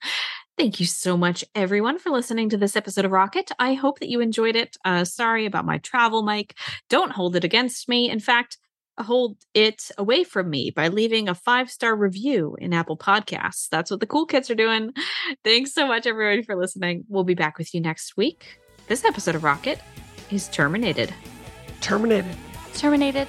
Thank 0.57 0.79
you 0.79 0.85
so 0.85 1.17
much, 1.17 1.43
everyone, 1.55 1.97
for 1.97 2.11
listening 2.11 2.49
to 2.49 2.57
this 2.57 2.75
episode 2.75 3.05
of 3.05 3.11
Rocket. 3.11 3.51
I 3.57 3.73
hope 3.73 3.99
that 3.99 4.09
you 4.09 4.21
enjoyed 4.21 4.55
it. 4.55 4.77
Uh, 4.85 5.03
sorry 5.03 5.47
about 5.47 5.65
my 5.65 5.79
travel 5.79 6.21
mic. 6.21 6.55
Don't 6.89 7.11
hold 7.11 7.35
it 7.35 7.43
against 7.43 7.89
me. 7.89 8.09
In 8.09 8.19
fact, 8.19 8.57
hold 8.99 9.37
it 9.55 9.89
away 9.97 10.23
from 10.23 10.51
me 10.51 10.69
by 10.69 10.89
leaving 10.89 11.27
a 11.27 11.33
five 11.33 11.71
star 11.71 11.95
review 11.95 12.55
in 12.59 12.71
Apple 12.71 12.97
Podcasts. 12.97 13.67
That's 13.69 13.89
what 13.89 13.99
the 13.99 14.05
cool 14.05 14.27
kids 14.27 14.51
are 14.51 14.55
doing. 14.55 14.91
Thanks 15.43 15.73
so 15.73 15.87
much, 15.87 16.05
everybody, 16.05 16.43
for 16.43 16.55
listening. 16.55 17.05
We'll 17.07 17.23
be 17.23 17.33
back 17.33 17.57
with 17.57 17.73
you 17.73 17.81
next 17.81 18.15
week. 18.15 18.59
This 18.87 19.05
episode 19.05 19.33
of 19.33 19.43
Rocket 19.43 19.79
is 20.29 20.49
terminated. 20.49 21.11
Terminated. 21.81 22.35
Terminated. 22.75 23.27